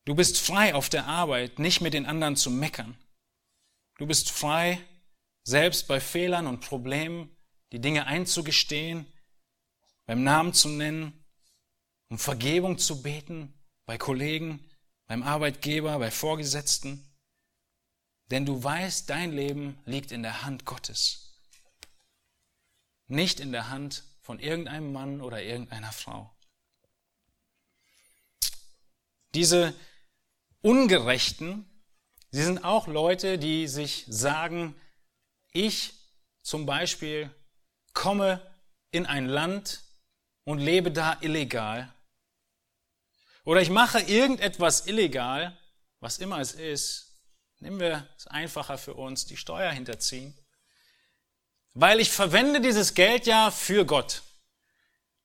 Du 0.06 0.16
bist 0.16 0.39
frei 0.39 0.74
auf 0.74 0.89
der 0.89 1.06
Arbeit, 1.06 1.60
nicht 1.60 1.82
mit 1.82 1.94
den 1.94 2.06
anderen 2.06 2.36
zu 2.36 2.50
meckern. 2.50 2.98
Du 3.98 4.08
bist 4.08 4.32
frei, 4.32 4.80
selbst 5.44 5.88
bei 5.88 6.00
Fehlern 6.00 6.48
und 6.48 6.62
Problemen 6.62 7.36
die 7.72 7.80
Dinge 7.80 8.08
einzugestehen, 8.08 9.06
beim 10.06 10.24
Namen 10.24 10.54
zu 10.54 10.70
nennen, 10.70 11.24
um 12.10 12.18
Vergebung 12.18 12.78
zu 12.78 13.02
beten 13.02 13.54
bei 13.86 13.98
Kollegen, 13.98 14.66
beim 15.08 15.24
Arbeitgeber, 15.24 16.00
bei 16.00 16.12
Vorgesetzten. 16.12 17.06
Denn 18.32 18.46
du 18.46 18.64
weißt, 18.64 19.10
dein 19.10 19.34
Leben 19.34 19.78
liegt 19.86 20.12
in 20.12 20.24
der 20.24 20.44
Hand 20.44 20.66
Gottes, 20.66 21.30
nicht 23.12 23.39
in 23.39 23.51
der 23.51 23.70
Hand 23.70 24.03
von 24.22 24.39
irgendeinem 24.39 24.91
Mann 24.91 25.22
oder 25.22 25.41
irgendeiner 25.41 25.91
Frau. 25.91 26.34
Diese 29.34 29.74
Ungerechten, 30.62 31.66
sie 32.32 32.43
sind 32.43 32.64
auch 32.64 32.88
Leute, 32.88 33.38
die 33.38 33.68
sich 33.68 34.05
sagen, 34.07 34.76
ich 35.53 35.93
zum 36.41 36.66
Beispiel 36.66 37.34
komme 37.93 38.41
in 38.91 39.05
ein 39.05 39.26
Land 39.26 39.84
und 40.43 40.59
lebe 40.59 40.91
da 40.91 41.18
illegal. 41.22 41.93
Oder 43.43 43.62
ich 43.62 43.70
mache 43.70 43.99
irgendetwas 43.99 44.88
illegal, 44.88 45.57
was 45.99 46.20
immer 46.20 46.39
es 46.39 46.53
ist. 46.53 47.16
Nehmen 47.59 47.80
wir 47.80 48.07
es 48.18 48.28
einfacher 48.28 48.78
für 48.78 48.93
uns, 48.95 49.26
die 49.26 49.38
Steuer 49.38 49.72
hinterziehen. 49.72 50.38
Weil 51.74 51.99
ich 51.99 52.11
verwende 52.11 52.61
dieses 52.61 52.93
Geld 52.93 53.26
ja 53.26 53.51
für 53.51 53.86
Gott. 53.86 54.24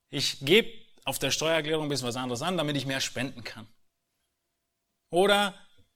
Ich 0.09 0.39
gebe 0.41 0.71
auf 1.03 1.19
der 1.19 1.31
Steuererklärung 1.31 1.85
ein 1.85 1.89
bisschen 1.89 2.07
was 2.07 2.15
anderes 2.15 2.41
an, 2.41 2.57
damit 2.57 2.77
ich 2.77 2.85
mehr 2.85 3.01
spenden 3.01 3.43
kann. 3.43 3.67
Oder 5.09 5.53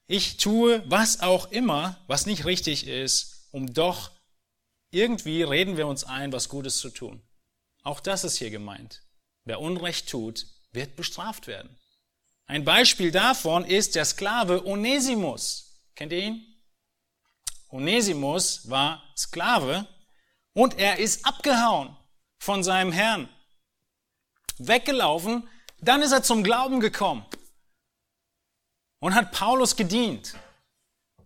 ich 0.07 0.37
tue 0.37 0.83
was 0.89 1.21
auch 1.21 1.51
immer, 1.51 2.01
was 2.07 2.25
nicht 2.25 2.45
richtig 2.45 2.87
ist, 2.87 3.47
um 3.51 3.73
doch 3.73 4.11
irgendwie 4.91 5.43
reden 5.43 5.77
wir 5.77 5.87
uns 5.87 6.03
ein, 6.03 6.33
was 6.33 6.49
Gutes 6.49 6.79
zu 6.79 6.89
tun. 6.89 7.21
Auch 7.83 7.99
das 7.99 8.23
ist 8.23 8.37
hier 8.37 8.49
gemeint. 8.49 9.01
Wer 9.45 9.61
Unrecht 9.61 10.09
tut, 10.09 10.45
wird 10.71 10.95
bestraft 10.95 11.47
werden. 11.47 11.77
Ein 12.45 12.65
Beispiel 12.65 13.11
davon 13.11 13.63
ist 13.63 13.95
der 13.95 14.05
Sklave 14.05 14.65
Onesimus. 14.65 15.81
Kennt 15.95 16.11
ihr 16.11 16.19
ihn? 16.19 16.45
Onesimus 17.69 18.69
war 18.69 19.01
Sklave 19.15 19.87
und 20.53 20.77
er 20.77 20.99
ist 20.99 21.25
abgehauen 21.25 21.95
von 22.39 22.63
seinem 22.63 22.91
Herrn. 22.91 23.29
Weggelaufen, 24.57 25.47
dann 25.79 26.01
ist 26.01 26.11
er 26.11 26.23
zum 26.23 26.43
Glauben 26.43 26.79
gekommen 26.79 27.25
und 28.99 29.15
hat 29.15 29.31
Paulus 29.31 29.75
gedient. 29.75 30.35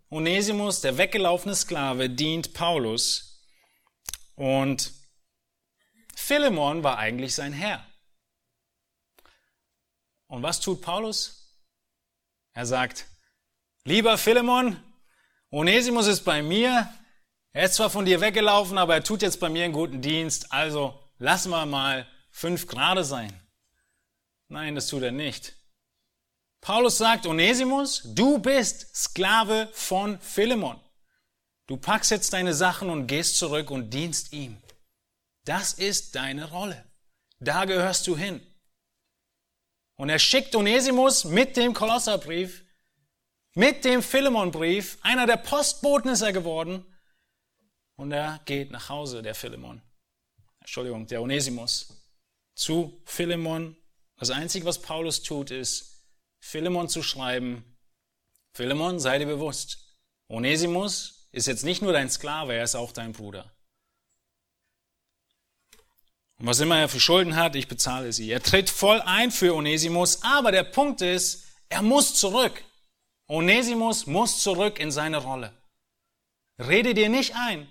Onesimus, 0.09 0.81
der 0.81 0.97
weggelaufene 0.97 1.55
Sklave, 1.55 2.09
dient 2.09 2.53
Paulus 2.53 3.43
und 4.35 4.93
Philemon 6.15 6.83
war 6.83 6.97
eigentlich 6.97 7.35
sein 7.35 7.53
Herr. 7.53 7.85
Und 10.27 10.43
was 10.43 10.59
tut 10.59 10.81
Paulus? 10.81 11.59
Er 12.53 12.65
sagt, 12.65 13.05
lieber 13.83 14.17
Philemon, 14.17 14.81
Onesimus 15.51 16.07
ist 16.07 16.23
bei 16.23 16.41
mir, 16.41 16.91
er 17.55 17.63
ist 17.63 17.75
zwar 17.75 17.89
von 17.89 18.03
dir 18.03 18.19
weggelaufen, 18.19 18.77
aber 18.77 18.95
er 18.95 19.03
tut 19.03 19.21
jetzt 19.21 19.39
bei 19.39 19.47
mir 19.47 19.63
einen 19.63 19.73
guten 19.73 20.01
Dienst, 20.01 20.51
also 20.51 20.99
lassen 21.19 21.51
wir 21.51 21.65
mal 21.65 22.05
fünf 22.29 22.67
Grade 22.67 23.05
sein. 23.05 23.31
Nein, 24.49 24.75
das 24.75 24.87
tut 24.87 25.03
er 25.03 25.13
nicht. 25.13 25.55
Paulus 26.59 26.97
sagt, 26.97 27.25
Onesimus, 27.25 28.01
du 28.03 28.39
bist 28.39 28.93
Sklave 28.93 29.69
von 29.71 30.19
Philemon. 30.19 30.81
Du 31.67 31.77
packst 31.77 32.11
jetzt 32.11 32.33
deine 32.33 32.53
Sachen 32.53 32.89
und 32.89 33.07
gehst 33.07 33.37
zurück 33.37 33.71
und 33.71 33.89
dienst 33.89 34.33
ihm. 34.33 34.61
Das 35.45 35.71
ist 35.71 36.15
deine 36.15 36.49
Rolle. 36.51 36.83
Da 37.39 37.63
gehörst 37.63 38.05
du 38.07 38.17
hin. 38.17 38.45
Und 39.95 40.09
er 40.09 40.19
schickt 40.19 40.55
Onesimus 40.55 41.23
mit 41.23 41.55
dem 41.55 41.73
Kolosserbrief, 41.73 42.65
mit 43.53 43.85
dem 43.85 44.03
Philemonbrief. 44.03 44.97
Einer 45.03 45.25
der 45.25 45.37
Postboten 45.37 46.11
ist 46.11 46.21
er 46.21 46.33
geworden. 46.33 46.85
Und 47.97 48.11
er 48.11 48.41
geht 48.45 48.71
nach 48.71 48.89
Hause, 48.89 49.21
der 49.21 49.35
Philemon. 49.35 49.81
Entschuldigung, 50.59 51.07
der 51.07 51.21
Onesimus. 51.21 51.87
Zu 52.55 53.01
Philemon. 53.05 53.77
Das 54.17 54.29
Einzige, 54.29 54.65
was 54.65 54.81
Paulus 54.81 55.23
tut, 55.23 55.51
ist, 55.51 56.05
Philemon 56.39 56.89
zu 56.89 57.03
schreiben. 57.03 57.77
Philemon, 58.53 58.99
sei 58.99 59.19
dir 59.19 59.25
bewusst. 59.25 59.97
Onesimus 60.29 61.27
ist 61.31 61.47
jetzt 61.47 61.65
nicht 61.65 61.81
nur 61.81 61.93
dein 61.93 62.09
Sklave, 62.09 62.53
er 62.53 62.63
ist 62.63 62.75
auch 62.75 62.91
dein 62.91 63.11
Bruder. 63.11 63.51
Und 66.37 66.47
was 66.47 66.59
immer 66.59 66.79
er 66.79 66.89
für 66.89 66.99
Schulden 66.99 67.35
hat, 67.35 67.55
ich 67.55 67.67
bezahle 67.67 68.11
sie. 68.11 68.29
Er 68.29 68.41
tritt 68.41 68.69
voll 68.69 69.01
ein 69.01 69.31
für 69.31 69.55
Onesimus, 69.55 70.23
aber 70.23 70.51
der 70.51 70.63
Punkt 70.63 71.01
ist, 71.01 71.45
er 71.69 71.81
muss 71.81 72.15
zurück. 72.15 72.63
Onesimus 73.27 74.05
muss 74.05 74.41
zurück 74.41 74.79
in 74.79 74.91
seine 74.91 75.17
Rolle. 75.17 75.53
Rede 76.59 76.93
dir 76.93 77.09
nicht 77.09 77.35
ein, 77.35 77.67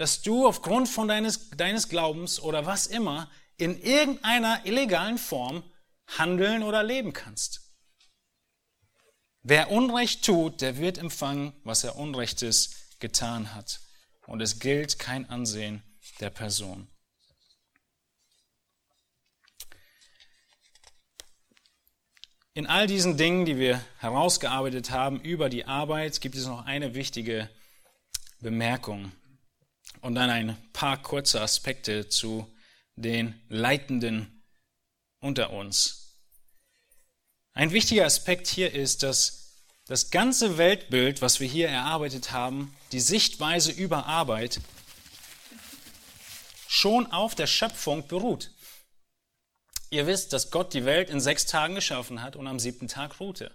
dass 0.00 0.22
du 0.22 0.46
aufgrund 0.46 0.88
von 0.88 1.08
deines, 1.08 1.50
deines 1.50 1.90
Glaubens 1.90 2.40
oder 2.40 2.64
was 2.64 2.86
immer 2.86 3.30
in 3.58 3.78
irgendeiner 3.78 4.64
illegalen 4.64 5.18
Form 5.18 5.62
handeln 6.06 6.62
oder 6.62 6.82
leben 6.82 7.12
kannst. 7.12 7.60
Wer 9.42 9.70
Unrecht 9.70 10.24
tut, 10.24 10.62
der 10.62 10.78
wird 10.78 10.96
empfangen, 10.96 11.52
was 11.64 11.84
er 11.84 11.96
Unrechtes 11.96 12.70
getan 12.98 13.54
hat. 13.54 13.80
Und 14.26 14.40
es 14.40 14.58
gilt 14.58 14.98
kein 14.98 15.28
Ansehen 15.28 15.82
der 16.20 16.30
Person. 16.30 16.88
In 22.54 22.66
all 22.66 22.86
diesen 22.86 23.18
Dingen, 23.18 23.44
die 23.44 23.58
wir 23.58 23.84
herausgearbeitet 23.98 24.92
haben 24.92 25.20
über 25.20 25.50
die 25.50 25.66
Arbeit, 25.66 26.22
gibt 26.22 26.36
es 26.36 26.46
noch 26.46 26.64
eine 26.64 26.94
wichtige 26.94 27.50
Bemerkung 28.40 29.12
und 30.00 30.14
dann 30.14 30.30
ein 30.30 30.56
paar 30.72 31.02
kurze 31.02 31.40
Aspekte 31.40 32.08
zu 32.08 32.50
den 32.96 33.40
Leitenden 33.48 34.42
unter 35.20 35.50
uns. 35.50 36.18
Ein 37.52 37.72
wichtiger 37.72 38.04
Aspekt 38.04 38.46
hier 38.46 38.72
ist, 38.72 39.02
dass 39.02 39.40
das 39.86 40.10
ganze 40.10 40.56
Weltbild, 40.56 41.20
was 41.20 41.40
wir 41.40 41.48
hier 41.48 41.68
erarbeitet 41.68 42.30
haben, 42.30 42.74
die 42.92 43.00
Sichtweise 43.00 43.72
über 43.72 44.06
Arbeit, 44.06 44.60
schon 46.68 47.10
auf 47.10 47.34
der 47.34 47.48
Schöpfung 47.48 48.06
beruht. 48.06 48.50
Ihr 49.90 50.06
wisst, 50.06 50.32
dass 50.32 50.52
Gott 50.52 50.72
die 50.72 50.84
Welt 50.84 51.10
in 51.10 51.20
sechs 51.20 51.46
Tagen 51.46 51.74
geschaffen 51.74 52.22
hat 52.22 52.36
und 52.36 52.46
am 52.46 52.60
siebten 52.60 52.86
Tag 52.86 53.18
ruhte. 53.18 53.50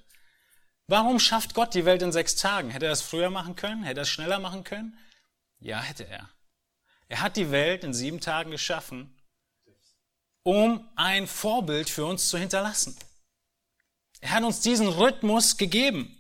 Warum 0.88 1.20
schafft 1.20 1.54
Gott 1.54 1.74
die 1.74 1.86
Welt 1.86 2.02
in 2.02 2.12
sechs 2.12 2.36
Tagen? 2.36 2.70
Hätte 2.70 2.86
er 2.86 2.92
das 2.92 3.02
früher 3.02 3.30
machen 3.30 3.56
können? 3.56 3.84
Hätte 3.84 4.02
er 4.02 4.04
es 4.04 4.10
schneller 4.10 4.40
machen 4.40 4.66
können? 4.66 4.98
Ja, 5.60 5.82
hätte 5.82 6.06
er. 6.06 6.30
Er 7.08 7.22
hat 7.22 7.38
die 7.38 7.52
Welt 7.52 7.84
in 7.84 7.94
sieben 7.94 8.20
Tagen 8.20 8.52
geschaffen, 8.52 9.16
um 10.44 10.90
ein 10.96 11.28
Vorbild 11.28 11.90
für 11.90 12.06
uns 12.06 12.30
zu 12.30 12.38
hinterlassen. 12.38 12.98
Er 14.20 14.32
hat 14.32 14.44
uns 14.44 14.62
diesen 14.62 14.88
Rhythmus 14.88 15.58
gegeben. 15.58 16.12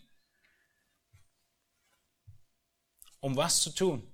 um 3.22 3.36
was 3.36 3.60
zu 3.62 3.72
tun? 3.72 4.14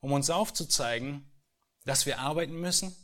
Um 0.00 0.12
uns 0.12 0.30
aufzuzeigen, 0.30 1.30
dass 1.84 2.06
wir 2.06 2.18
arbeiten 2.18 2.58
müssen 2.58 2.96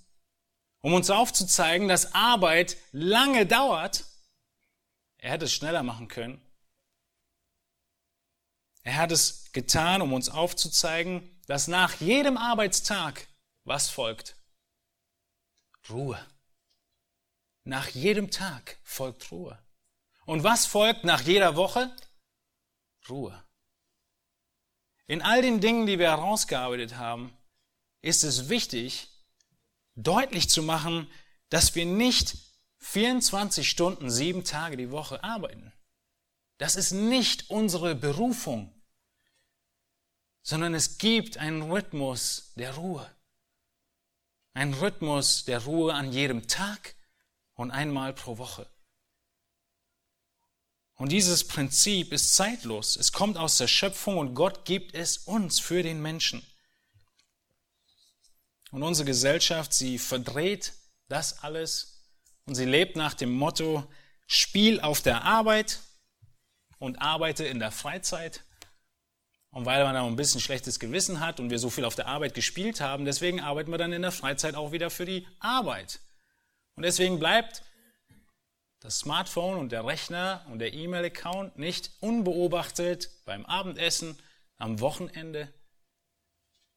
um 0.83 0.95
uns 0.95 1.11
aufzuzeigen, 1.11 1.89
dass 1.89 2.13
Arbeit 2.13 2.77
lange 2.91 3.47
dauert. 3.47 4.05
Er 5.17 5.31
hätte 5.31 5.47
es 5.47 5.53
schneller 5.53 5.83
machen 5.83 6.09
können. 6.09 6.43
Er 8.83 8.97
hat 8.97 9.13
es 9.13 9.53
getan, 9.53 10.03
um 10.03 10.13
uns 10.13 10.29
aufzuzeigen, 10.29 11.41
dass 11.53 11.69
nach 11.69 12.01
jedem 12.01 12.39
Arbeitstag 12.39 13.29
was 13.65 13.91
folgt? 13.91 14.37
Ruhe. 15.91 16.19
Nach 17.65 17.89
jedem 17.89 18.31
Tag 18.31 18.79
folgt 18.83 19.31
Ruhe. 19.31 19.63
Und 20.25 20.45
was 20.45 20.65
folgt 20.65 21.05
nach 21.05 21.21
jeder 21.21 21.55
Woche? 21.55 21.95
Ruhe. 23.07 23.45
In 25.07 25.21
all 25.21 25.43
den 25.43 25.61
Dingen, 25.61 25.85
die 25.85 25.99
wir 25.99 26.13
herausgearbeitet 26.13 26.97
haben, 26.97 27.37
ist 28.01 28.25
es 28.25 28.49
wichtig, 28.49 29.11
deutlich 29.95 30.49
zu 30.49 30.63
machen, 30.63 31.07
dass 31.51 31.75
wir 31.75 31.85
nicht 31.85 32.35
24 32.79 33.69
Stunden, 33.69 34.11
sieben 34.11 34.45
Tage 34.45 34.79
die 34.79 34.91
Woche 34.91 35.23
arbeiten. 35.23 35.71
Das 36.57 36.77
ist 36.77 36.93
nicht 36.93 37.51
unsere 37.51 37.95
Berufung, 37.95 38.72
sondern 40.43 40.75
es 40.75 40.99
gibt 40.99 41.39
einen 41.39 41.71
Rhythmus 41.71 42.53
der 42.57 42.75
Ruhe. 42.75 43.09
Ein 44.55 44.75
Rhythmus 44.75 45.45
der 45.45 45.65
Ruhe 45.65 45.95
an 45.95 46.13
jedem 46.13 46.47
Tag 46.47 46.95
und 47.55 47.71
einmal 47.71 48.13
pro 48.13 48.39
Woche. 48.39 48.67
Und 50.97 51.11
dieses 51.11 51.47
Prinzip 51.47 52.13
ist 52.13 52.35
zeitlos. 52.35 52.97
Es 52.97 53.13
kommt 53.13 53.37
aus 53.37 53.57
der 53.57 53.67
Schöpfung 53.67 54.19
und 54.19 54.35
Gott 54.35 54.65
gibt 54.65 54.95
es 54.95 55.19
uns 55.19 55.59
für 55.59 55.83
den 55.83 56.01
Menschen. 56.03 56.47
Und 58.71 58.83
unsere 58.83 59.07
Gesellschaft, 59.07 59.73
sie 59.73 59.99
verdreht 59.99 60.73
das 61.09 61.43
alles 61.43 62.05
und 62.47 62.55
sie 62.55 62.65
lebt 62.65 62.97
nach 62.97 63.15
dem 63.15 63.33
Motto, 63.33 63.87
Spiel 64.27 64.81
auf 64.81 65.03
der 65.03 65.25
Arbeit 65.25 65.81
und 66.79 66.97
arbeite 66.97 67.45
in 67.45 67.59
der 67.59 67.71
Freizeit. 67.71 68.45
Und 69.53 69.67
weil 69.67 69.85
man 69.85 69.95
da 69.95 70.05
ein 70.05 70.17
bisschen 70.17 70.41
schlechtes 70.41 70.81
Gewissen 70.81 71.21
hat 71.21 71.39
und 71.39 71.51
wir 71.51 71.59
so 71.59 71.69
viel 71.69 71.85
auf 71.85 71.95
der 71.95 72.07
Arbeit 72.07 72.35
gespielt 72.35 72.81
haben, 72.81 73.05
deswegen 73.05 73.41
arbeiten 73.41 73.71
wir 73.71 73.77
dann 73.77 73.93
in 73.93 74.01
der 74.01 74.11
Freizeit 74.11 74.55
auch 74.55 74.73
wieder 74.73 74.89
für 74.89 75.05
die 75.05 75.29
Arbeit. 75.41 76.01
Und 76.75 76.85
deswegen 76.85 77.19
bleibt 77.19 77.63
das 78.81 79.01
Smartphone 79.01 79.59
und 79.59 79.71
der 79.71 79.87
Rechner 79.87 80.45
und 80.49 80.59
der 80.59 80.73
E-Mail-Account 80.73 81.59
nicht 81.59 81.93
unbeobachtet 82.01 83.11
beim 83.27 83.45
Abendessen, 83.45 84.19
am 84.57 84.81
Wochenende. 84.81 85.53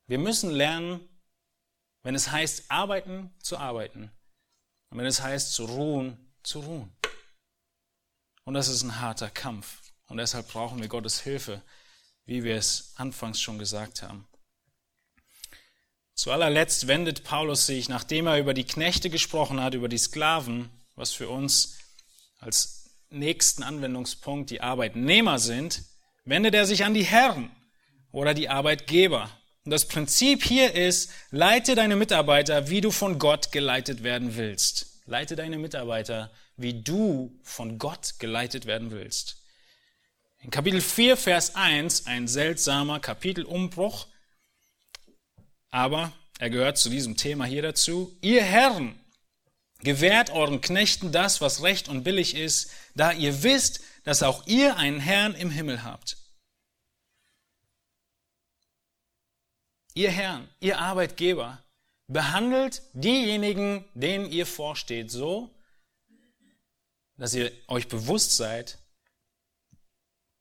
Wir 0.08 0.20
müssen 0.20 0.52
lernen, 0.52 1.00
wenn 2.04 2.14
es 2.14 2.30
heißt 2.30 2.70
arbeiten, 2.70 3.34
zu 3.42 3.58
arbeiten. 3.58 4.12
Und 4.90 4.98
wenn 4.98 5.06
es 5.06 5.22
heißt 5.22 5.54
zu 5.54 5.64
ruhen, 5.64 6.34
zu 6.44 6.60
ruhen. 6.60 6.94
Und 8.44 8.54
das 8.54 8.68
ist 8.68 8.84
ein 8.84 9.00
harter 9.00 9.30
Kampf. 9.30 9.82
Und 10.08 10.18
deshalb 10.18 10.50
brauchen 10.50 10.82
wir 10.82 10.90
Gottes 10.90 11.22
Hilfe 11.22 11.62
wie 12.26 12.44
wir 12.44 12.56
es 12.56 12.94
anfangs 12.96 13.42
schon 13.42 13.60
gesagt 13.60 14.02
haben. 14.02 14.28
Zu 16.16 16.32
allerletzt 16.32 16.88
wendet 16.88 17.24
Paulus 17.24 17.66
sich, 17.66 17.90
nachdem 17.90 18.28
er 18.28 18.40
über 18.40 18.54
die 18.54 18.64
Knechte 18.64 19.10
gesprochen 19.10 19.62
hat, 19.62 19.74
über 19.74 19.90
die 19.90 19.98
Sklaven, 19.98 20.70
was 20.96 21.12
für 21.12 21.30
uns 21.30 21.78
als 22.40 22.90
nächsten 23.10 23.64
Anwendungspunkt 23.64 24.50
die 24.50 24.62
Arbeitnehmer 24.62 25.40
sind, 25.40 25.84
wendet 26.24 26.56
er 26.56 26.66
sich 26.66 26.86
an 26.86 26.94
die 26.94 27.04
Herren 27.04 27.52
oder 28.12 28.34
die 28.34 28.50
Arbeitgeber. 28.50 29.30
Und 29.66 29.72
das 29.72 29.88
Prinzip 29.88 30.44
hier 30.44 30.74
ist, 30.74 31.12
leite 31.32 31.76
deine 31.76 31.96
Mitarbeiter, 31.96 32.70
wie 32.70 32.82
du 32.82 32.92
von 32.92 33.20
Gott 33.20 33.52
geleitet 33.52 34.04
werden 34.04 34.36
willst. 34.36 35.02
Leite 35.06 35.36
deine 35.36 35.58
Mitarbeiter, 35.58 36.32
wie 36.56 36.82
du 36.82 37.38
von 37.44 37.78
Gott 37.78 38.16
geleitet 38.20 38.66
werden 38.66 38.92
willst. 38.92 39.44
In 40.46 40.52
Kapitel 40.52 40.80
4, 40.80 41.18
Vers 41.18 41.56
1 41.56 42.06
ein 42.06 42.28
seltsamer 42.28 43.00
Kapitelumbruch, 43.00 44.06
aber 45.72 46.14
er 46.38 46.52
gehört 46.52 46.78
zu 46.78 46.92
diesem 46.92 47.18
Thema 47.18 47.46
hier 47.46 47.64
dazu. 47.64 48.16
Ihr 48.22 48.44
Herren, 48.44 48.94
gewährt 49.80 50.30
euren 50.30 50.62
Knechten 50.62 51.12
das, 51.12 51.42
was 51.42 51.64
recht 51.64 51.88
und 51.88 52.04
billig 52.04 52.36
ist, 52.36 52.70
da 52.94 53.12
ihr 53.12 53.42
wisst, 53.42 53.80
dass 54.04 54.22
auch 54.22 54.46
ihr 54.46 54.78
einen 54.78 55.00
Herrn 55.00 55.34
im 55.34 55.50
Himmel 55.50 55.82
habt. 55.82 56.18
Ihr 59.96 60.12
Herrn, 60.12 60.48
ihr 60.60 60.78
Arbeitgeber, 60.78 61.64
behandelt 62.06 62.84
diejenigen, 62.94 63.84
denen 63.96 64.30
ihr 64.30 64.46
vorsteht, 64.46 65.10
so, 65.10 65.50
dass 67.18 67.34
ihr 67.34 67.52
euch 67.68 67.88
bewusst 67.88 68.38
seid, 68.38 68.78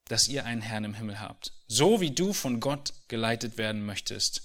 dass 0.09 0.29
ihr 0.29 0.45
einen 0.45 0.63
Herrn 0.63 0.85
im 0.85 0.95
Himmel 0.95 1.21
habt, 1.21 1.53
so 1.67 2.01
wie 2.01 2.11
du 2.11 2.33
von 2.33 2.61
Gott 2.61 2.93
geleitet 3.09 3.59
werden 3.59 3.85
möchtest. 3.85 4.43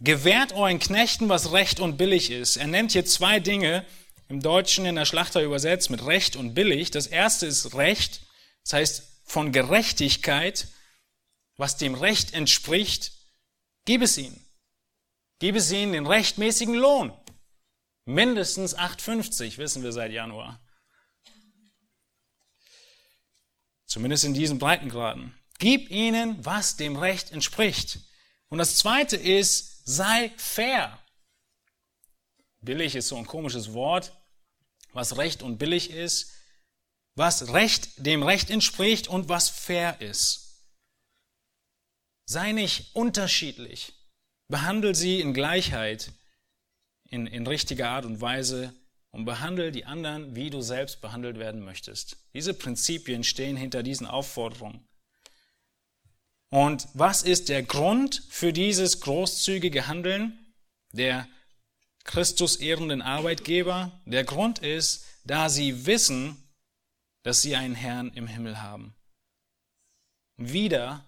Gewährt 0.00 0.52
euren 0.52 0.78
Knechten, 0.78 1.28
was 1.28 1.52
recht 1.52 1.80
und 1.80 1.96
billig 1.96 2.30
ist. 2.30 2.56
Er 2.56 2.66
nennt 2.66 2.92
hier 2.92 3.04
zwei 3.04 3.40
Dinge, 3.40 3.84
im 4.28 4.40
Deutschen 4.40 4.86
in 4.86 4.96
der 4.96 5.04
Schlachter 5.04 5.42
übersetzt 5.42 5.90
mit 5.90 6.06
recht 6.06 6.36
und 6.36 6.54
billig. 6.54 6.90
Das 6.90 7.06
erste 7.06 7.44
ist 7.44 7.74
Recht, 7.74 8.22
das 8.62 8.72
heißt 8.72 9.02
von 9.26 9.52
Gerechtigkeit, 9.52 10.68
was 11.58 11.76
dem 11.76 11.94
Recht 11.94 12.32
entspricht, 12.32 13.12
gib 13.84 14.00
es 14.00 14.16
ihnen. 14.16 14.42
Gib 15.38 15.54
es 15.54 15.70
ihnen 15.70 15.92
den 15.92 16.06
rechtmäßigen 16.06 16.74
Lohn. 16.74 17.12
Mindestens 18.06 18.74
8,50, 18.74 19.58
wissen 19.58 19.82
wir 19.82 19.92
seit 19.92 20.12
Januar. 20.12 20.61
Zumindest 23.92 24.24
in 24.24 24.32
diesen 24.32 24.58
Breitengraden. 24.58 25.34
Gib 25.58 25.90
ihnen, 25.90 26.42
was 26.42 26.78
dem 26.78 26.96
Recht 26.96 27.30
entspricht. 27.30 27.98
Und 28.48 28.56
das 28.56 28.78
zweite 28.78 29.18
ist, 29.18 29.82
sei 29.84 30.32
fair. 30.38 30.98
Billig 32.62 32.94
ist 32.94 33.08
so 33.08 33.18
ein 33.18 33.26
komisches 33.26 33.74
Wort. 33.74 34.16
Was 34.94 35.18
Recht 35.18 35.42
und 35.42 35.58
billig 35.58 35.90
ist, 35.90 36.32
was 37.16 37.52
Recht 37.52 37.90
dem 37.98 38.22
Recht 38.22 38.48
entspricht 38.48 39.08
und 39.08 39.28
was 39.28 39.50
fair 39.50 40.00
ist. 40.00 40.64
Sei 42.24 42.52
nicht 42.52 42.96
unterschiedlich. 42.96 43.92
Behandle 44.48 44.94
sie 44.94 45.20
in 45.20 45.34
Gleichheit, 45.34 46.12
in, 47.10 47.26
in 47.26 47.46
richtiger 47.46 47.90
Art 47.90 48.06
und 48.06 48.22
Weise 48.22 48.72
und 49.12 49.26
behandle 49.26 49.70
die 49.70 49.84
anderen, 49.84 50.34
wie 50.34 50.50
du 50.50 50.60
selbst 50.62 51.00
behandelt 51.00 51.38
werden 51.38 51.62
möchtest. 51.62 52.16
Diese 52.34 52.54
Prinzipien 52.54 53.24
stehen 53.24 53.56
hinter 53.56 53.82
diesen 53.82 54.06
Aufforderungen. 54.06 54.86
Und 56.50 56.88
was 56.94 57.22
ist 57.22 57.48
der 57.48 57.62
Grund 57.62 58.22
für 58.28 58.52
dieses 58.52 59.00
großzügige 59.00 59.86
Handeln 59.86 60.54
der 60.92 61.28
Christus 62.04 62.56
ehrenden 62.56 63.00
Arbeitgeber? 63.00 64.00
Der 64.06 64.24
Grund 64.24 64.58
ist, 64.58 65.06
da 65.24 65.48
sie 65.48 65.86
wissen, 65.86 66.36
dass 67.22 67.42
sie 67.42 67.54
einen 67.56 67.74
Herrn 67.74 68.10
im 68.14 68.26
Himmel 68.26 68.60
haben. 68.60 68.94
Wieder 70.36 71.04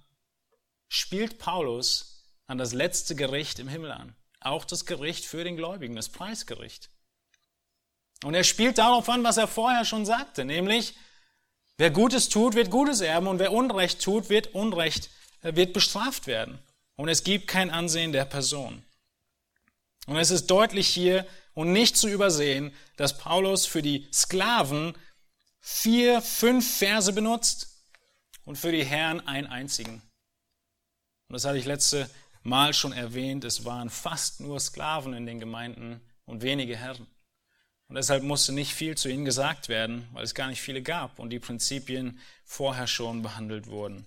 spielt 0.88 1.38
Paulus 1.38 2.24
an 2.46 2.58
das 2.58 2.72
letzte 2.72 3.16
Gericht 3.16 3.58
im 3.58 3.68
Himmel 3.68 3.90
an. 3.90 4.14
Auch 4.40 4.64
das 4.64 4.86
Gericht 4.86 5.24
für 5.24 5.42
den 5.42 5.56
Gläubigen, 5.56 5.96
das 5.96 6.10
Preisgericht. 6.10 6.90
Und 8.24 8.34
er 8.34 8.42
spielt 8.42 8.78
darauf 8.78 9.08
an, 9.10 9.22
was 9.22 9.36
er 9.36 9.46
vorher 9.46 9.84
schon 9.84 10.06
sagte, 10.06 10.46
nämlich, 10.46 10.94
wer 11.76 11.90
Gutes 11.90 12.30
tut, 12.30 12.54
wird 12.54 12.70
Gutes 12.70 13.02
erben 13.02 13.26
und 13.26 13.38
wer 13.38 13.52
Unrecht 13.52 14.02
tut, 14.02 14.30
wird 14.30 14.54
Unrecht, 14.54 15.10
äh, 15.42 15.54
wird 15.56 15.74
bestraft 15.74 16.26
werden. 16.26 16.58
Und 16.96 17.10
es 17.10 17.22
gibt 17.22 17.48
kein 17.48 17.70
Ansehen 17.70 18.12
der 18.12 18.24
Person. 18.24 18.82
Und 20.06 20.16
es 20.16 20.30
ist 20.30 20.46
deutlich 20.46 20.88
hier 20.88 21.26
und 21.52 21.72
nicht 21.72 21.98
zu 21.98 22.08
übersehen, 22.08 22.74
dass 22.96 23.18
Paulus 23.18 23.66
für 23.66 23.82
die 23.82 24.08
Sklaven 24.10 24.94
vier, 25.60 26.22
fünf 26.22 26.78
Verse 26.78 27.12
benutzt 27.12 27.84
und 28.46 28.56
für 28.56 28.72
die 28.72 28.84
Herren 28.84 29.20
einen 29.26 29.48
einzigen. 29.48 30.00
Und 31.28 31.34
das 31.34 31.44
hatte 31.44 31.58
ich 31.58 31.66
letzte 31.66 32.08
Mal 32.42 32.72
schon 32.72 32.92
erwähnt, 32.92 33.44
es 33.44 33.66
waren 33.66 33.90
fast 33.90 34.40
nur 34.40 34.60
Sklaven 34.60 35.12
in 35.12 35.26
den 35.26 35.40
Gemeinden 35.40 36.00
und 36.24 36.42
wenige 36.42 36.76
Herren. 36.76 37.06
Und 37.88 37.96
deshalb 37.96 38.22
musste 38.22 38.52
nicht 38.52 38.72
viel 38.72 38.96
zu 38.96 39.08
ihnen 39.08 39.24
gesagt 39.24 39.68
werden, 39.68 40.08
weil 40.12 40.24
es 40.24 40.34
gar 40.34 40.48
nicht 40.48 40.62
viele 40.62 40.82
gab 40.82 41.18
und 41.18 41.30
die 41.30 41.38
Prinzipien 41.38 42.18
vorher 42.44 42.86
schon 42.86 43.22
behandelt 43.22 43.66
wurden. 43.66 44.06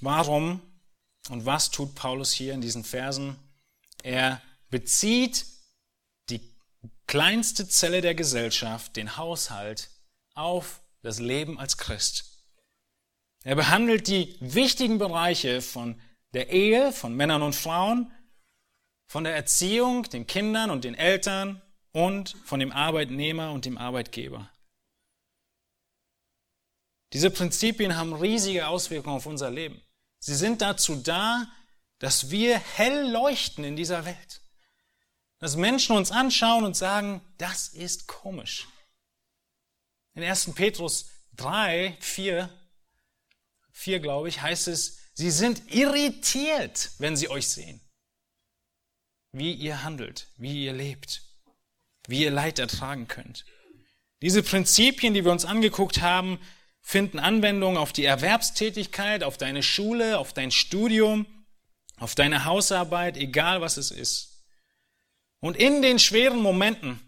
Warum 0.00 0.60
und 1.28 1.46
was 1.46 1.70
tut 1.70 1.94
Paulus 1.94 2.32
hier 2.32 2.54
in 2.54 2.60
diesen 2.60 2.84
Versen? 2.84 3.36
Er 4.02 4.42
bezieht 4.70 5.46
die 6.30 6.40
kleinste 7.06 7.68
Zelle 7.68 8.00
der 8.00 8.14
Gesellschaft, 8.14 8.96
den 8.96 9.16
Haushalt, 9.16 9.90
auf 10.34 10.80
das 11.02 11.20
Leben 11.20 11.58
als 11.58 11.76
Christ. 11.76 12.32
Er 13.44 13.54
behandelt 13.54 14.08
die 14.08 14.36
wichtigen 14.40 14.98
Bereiche 14.98 15.62
von 15.62 16.00
der 16.32 16.50
Ehe, 16.50 16.92
von 16.92 17.14
Männern 17.14 17.42
und 17.42 17.54
Frauen, 17.54 18.10
von 19.12 19.24
der 19.24 19.34
Erziehung, 19.34 20.04
den 20.04 20.26
Kindern 20.26 20.70
und 20.70 20.84
den 20.84 20.94
Eltern 20.94 21.60
und 21.92 22.34
von 22.46 22.60
dem 22.60 22.72
Arbeitnehmer 22.72 23.52
und 23.52 23.66
dem 23.66 23.76
Arbeitgeber. 23.76 24.50
Diese 27.12 27.28
Prinzipien 27.28 27.94
haben 27.94 28.14
riesige 28.14 28.68
Auswirkungen 28.68 29.16
auf 29.16 29.26
unser 29.26 29.50
Leben. 29.50 29.82
Sie 30.18 30.34
sind 30.34 30.62
dazu 30.62 30.96
da, 30.96 31.46
dass 31.98 32.30
wir 32.30 32.58
hell 32.58 33.10
leuchten 33.10 33.64
in 33.64 33.76
dieser 33.76 34.06
Welt. 34.06 34.40
Dass 35.40 35.56
Menschen 35.56 35.94
uns 35.94 36.10
anschauen 36.10 36.64
und 36.64 36.74
sagen, 36.74 37.20
das 37.36 37.68
ist 37.68 38.06
komisch. 38.06 38.66
In 40.14 40.22
1. 40.22 40.54
Petrus 40.54 41.10
3, 41.34 41.98
4, 42.00 42.48
4 43.72 44.00
glaube 44.00 44.30
ich, 44.30 44.40
heißt 44.40 44.68
es, 44.68 45.00
sie 45.12 45.30
sind 45.30 45.70
irritiert, 45.70 46.92
wenn 46.96 47.14
sie 47.14 47.28
euch 47.28 47.48
sehen. 47.48 47.82
Wie 49.32 49.52
ihr 49.52 49.82
handelt, 49.82 50.28
wie 50.36 50.64
ihr 50.64 50.72
lebt, 50.72 51.22
wie 52.06 52.22
ihr 52.22 52.30
Leid 52.30 52.58
ertragen 52.58 53.08
könnt. 53.08 53.44
Diese 54.20 54.42
Prinzipien, 54.42 55.14
die 55.14 55.24
wir 55.24 55.32
uns 55.32 55.44
angeguckt 55.44 56.00
haben, 56.00 56.38
finden 56.82 57.18
Anwendung 57.18 57.76
auf 57.76 57.92
die 57.92 58.04
Erwerbstätigkeit, 58.04 59.22
auf 59.24 59.38
deine 59.38 59.62
Schule, 59.62 60.18
auf 60.18 60.32
dein 60.32 60.50
Studium, 60.50 61.26
auf 61.96 62.14
deine 62.14 62.44
Hausarbeit, 62.44 63.16
egal 63.16 63.60
was 63.60 63.76
es 63.78 63.90
ist. 63.90 64.44
Und 65.40 65.56
in 65.56 65.82
den 65.82 65.98
schweren 65.98 66.40
Momenten 66.40 67.00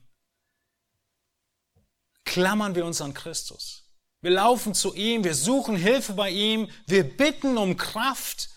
klammern 2.25 2.75
wir 2.75 2.85
uns 2.85 3.01
an 3.01 3.15
Christus. 3.15 3.85
Wir 4.23 4.31
laufen 4.31 4.75
zu 4.75 4.95
ihm, 4.95 5.23
wir 5.23 5.35
suchen 5.35 5.77
Hilfe 5.77 6.15
bei 6.15 6.31
ihm, 6.31 6.71
wir 6.87 7.05
bitten 7.05 7.59
um 7.59 7.77
Kraft, 7.77 8.49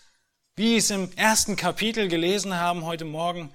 wie 0.58 0.76
es 0.76 0.90
im 0.90 1.12
ersten 1.12 1.54
Kapitel 1.54 2.08
gelesen 2.08 2.54
haben 2.54 2.84
heute 2.84 3.04
Morgen, 3.04 3.54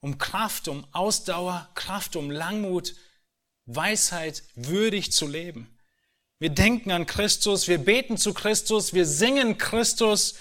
um 0.00 0.16
Kraft, 0.16 0.68
um 0.68 0.86
Ausdauer, 0.92 1.70
Kraft, 1.74 2.16
um 2.16 2.30
Langmut, 2.30 2.94
Weisheit 3.66 4.42
würdig 4.54 5.12
zu 5.12 5.26
leben. 5.26 5.68
Wir 6.38 6.48
denken 6.48 6.90
an 6.90 7.04
Christus, 7.04 7.68
wir 7.68 7.76
beten 7.76 8.16
zu 8.16 8.32
Christus, 8.32 8.94
wir 8.94 9.04
singen 9.04 9.58
Christus 9.58 10.34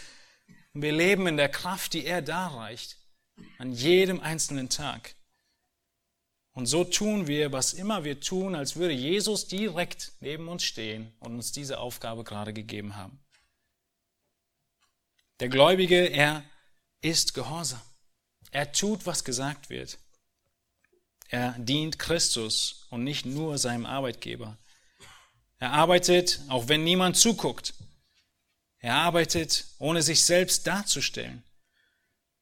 und 0.73 0.81
wir 0.81 0.93
leben 0.93 1.27
in 1.27 1.37
der 1.37 1.49
Kraft, 1.49 1.93
die 1.93 2.05
er 2.05 2.21
darreicht, 2.21 2.97
an 3.57 3.73
jedem 3.73 4.21
einzelnen 4.21 4.69
Tag. 4.69 5.15
Und 6.53 6.65
so 6.65 6.83
tun 6.83 7.27
wir, 7.27 7.51
was 7.51 7.73
immer 7.73 8.03
wir 8.05 8.21
tun, 8.21 8.55
als 8.55 8.75
würde 8.77 8.93
Jesus 8.93 9.47
direkt 9.47 10.13
neben 10.21 10.47
uns 10.47 10.63
stehen 10.63 11.13
und 11.19 11.33
uns 11.35 11.51
diese 11.51 11.79
Aufgabe 11.79 12.23
gerade 12.23 12.53
gegeben 12.53 12.95
haben. 12.95 13.22
Der 15.39 15.49
Gläubige, 15.49 16.07
er 16.07 16.43
ist 17.01 17.33
gehorsam. 17.33 17.81
Er 18.51 18.71
tut, 18.71 19.05
was 19.05 19.23
gesagt 19.23 19.69
wird. 19.69 19.97
Er 21.29 21.53
dient 21.57 21.97
Christus 21.97 22.85
und 22.91 23.03
nicht 23.03 23.25
nur 23.25 23.57
seinem 23.57 23.85
Arbeitgeber. 23.85 24.57
Er 25.57 25.71
arbeitet, 25.71 26.39
auch 26.49 26.67
wenn 26.67 26.83
niemand 26.83 27.17
zuguckt. 27.17 27.73
Er 28.77 28.95
arbeitet, 28.95 29.65
ohne 29.79 30.03
sich 30.03 30.23
selbst 30.23 30.67
darzustellen. 30.67 31.43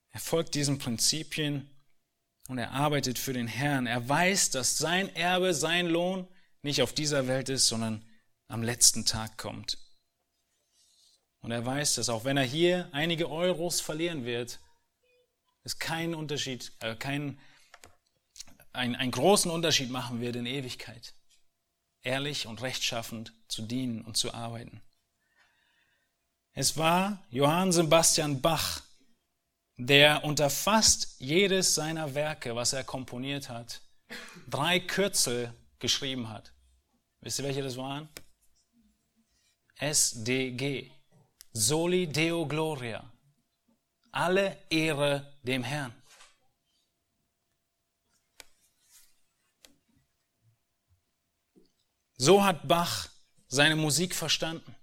Er 0.10 0.20
folgt 0.20 0.56
diesen 0.56 0.78
Prinzipien 0.78 1.70
und 2.50 2.58
er 2.58 2.72
arbeitet 2.72 3.18
für 3.18 3.32
den 3.32 3.48
Herrn. 3.48 3.88
Er 3.88 4.10
weiß, 4.10 4.50
dass 4.50 4.78
sein 4.78 5.16
Erbe, 5.16 5.54
sein 5.54 5.88
Lohn 5.88 6.28
nicht 6.64 6.82
auf 6.82 6.94
dieser 6.94 7.28
Welt 7.28 7.48
ist, 7.48 7.68
sondern 7.68 8.04
am 8.48 8.64
letzten 8.64 9.06
Tag 9.06 9.38
kommt. 9.38 9.78
Und 11.42 11.52
er 11.52 11.66
weiß, 11.66 11.96
dass 11.96 12.10
auch 12.10 12.24
wenn 12.24 12.38
er 12.38 12.44
hier 12.44 12.90
einige 12.92 13.30
Euros 13.30 13.82
verlieren 13.82 14.26
wird, 14.26 14.60
es 15.64 15.80
keinen 15.80 16.16
Unterschied, 16.16 16.72
äh, 16.80 16.96
keinen, 16.96 17.40
einen, 18.74 18.96
einen 18.96 19.12
großen 19.12 19.52
Unterschied 19.52 19.90
machen 19.90 20.22
wird 20.22 20.36
in 20.36 20.46
Ewigkeit. 20.46 21.14
Ehrlich 22.04 22.48
und 22.48 22.62
rechtschaffend 22.62 23.34
zu 23.48 23.62
dienen 23.62 24.02
und 24.02 24.18
zu 24.18 24.34
arbeiten. 24.34 24.82
Es 26.54 26.78
war 26.78 27.24
Johann 27.30 27.72
Sebastian 27.72 28.42
Bach, 28.42 28.82
der 29.78 30.24
unter 30.24 30.50
fast 30.50 31.16
jedes 31.20 31.76
seiner 31.76 32.14
Werke, 32.14 32.56
was 32.56 32.74
er 32.74 32.84
komponiert 32.84 33.50
hat, 33.50 33.82
drei 34.50 34.80
Kürzel 34.80 35.54
geschrieben 35.80 36.30
hat. 36.30 36.52
Wisst 37.22 37.40
ihr, 37.40 37.46
welche 37.46 37.62
das 37.62 37.78
waren? 37.78 38.10
SDG. 39.78 40.92
Soli 41.54 42.08
Deo 42.08 42.46
Gloria. 42.46 43.04
Alle 44.12 44.58
Ehre 44.70 45.34
dem 45.44 45.64
Herrn. 45.64 45.94
So 52.18 52.44
hat 52.44 52.68
Bach 52.68 53.10
seine 53.48 53.76
Musik 53.76 54.16
verstanden. 54.16 54.76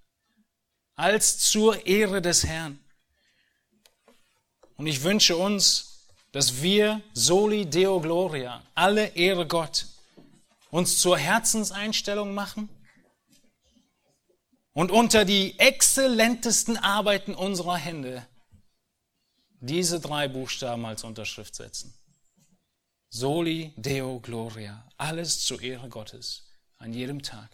Als 0.97 1.39
zur 1.39 1.87
Ehre 1.87 2.21
des 2.21 2.45
Herrn. 2.45 2.79
Und 4.77 4.87
ich 4.87 5.03
wünsche 5.03 5.37
uns, 5.37 6.09
dass 6.33 6.62
wir 6.62 7.01
soli 7.14 7.64
Deo 7.64 8.01
Gloria, 8.01 8.62
alle 8.75 9.07
Ehre 9.14 9.47
Gott, 9.47 9.87
uns 10.71 10.99
zur 10.99 11.16
Herzenseinstellung 11.16 12.35
machen 12.35 12.69
und 14.79 14.93
unter 14.93 15.24
die 15.24 15.59
exzellentesten 15.59 16.76
Arbeiten 16.76 17.35
unserer 17.35 17.76
Hände 17.76 18.24
diese 19.59 19.99
drei 19.99 20.29
Buchstaben 20.29 20.87
als 20.87 21.03
Unterschrift 21.03 21.57
setzen. 21.57 21.93
Soli 23.09 23.72
Deo 23.74 24.20
Gloria, 24.20 24.89
alles 24.97 25.45
zur 25.45 25.61
Ehre 25.61 25.89
Gottes 25.89 26.49
an 26.76 26.93
jedem 26.93 27.22
Tag. 27.22 27.51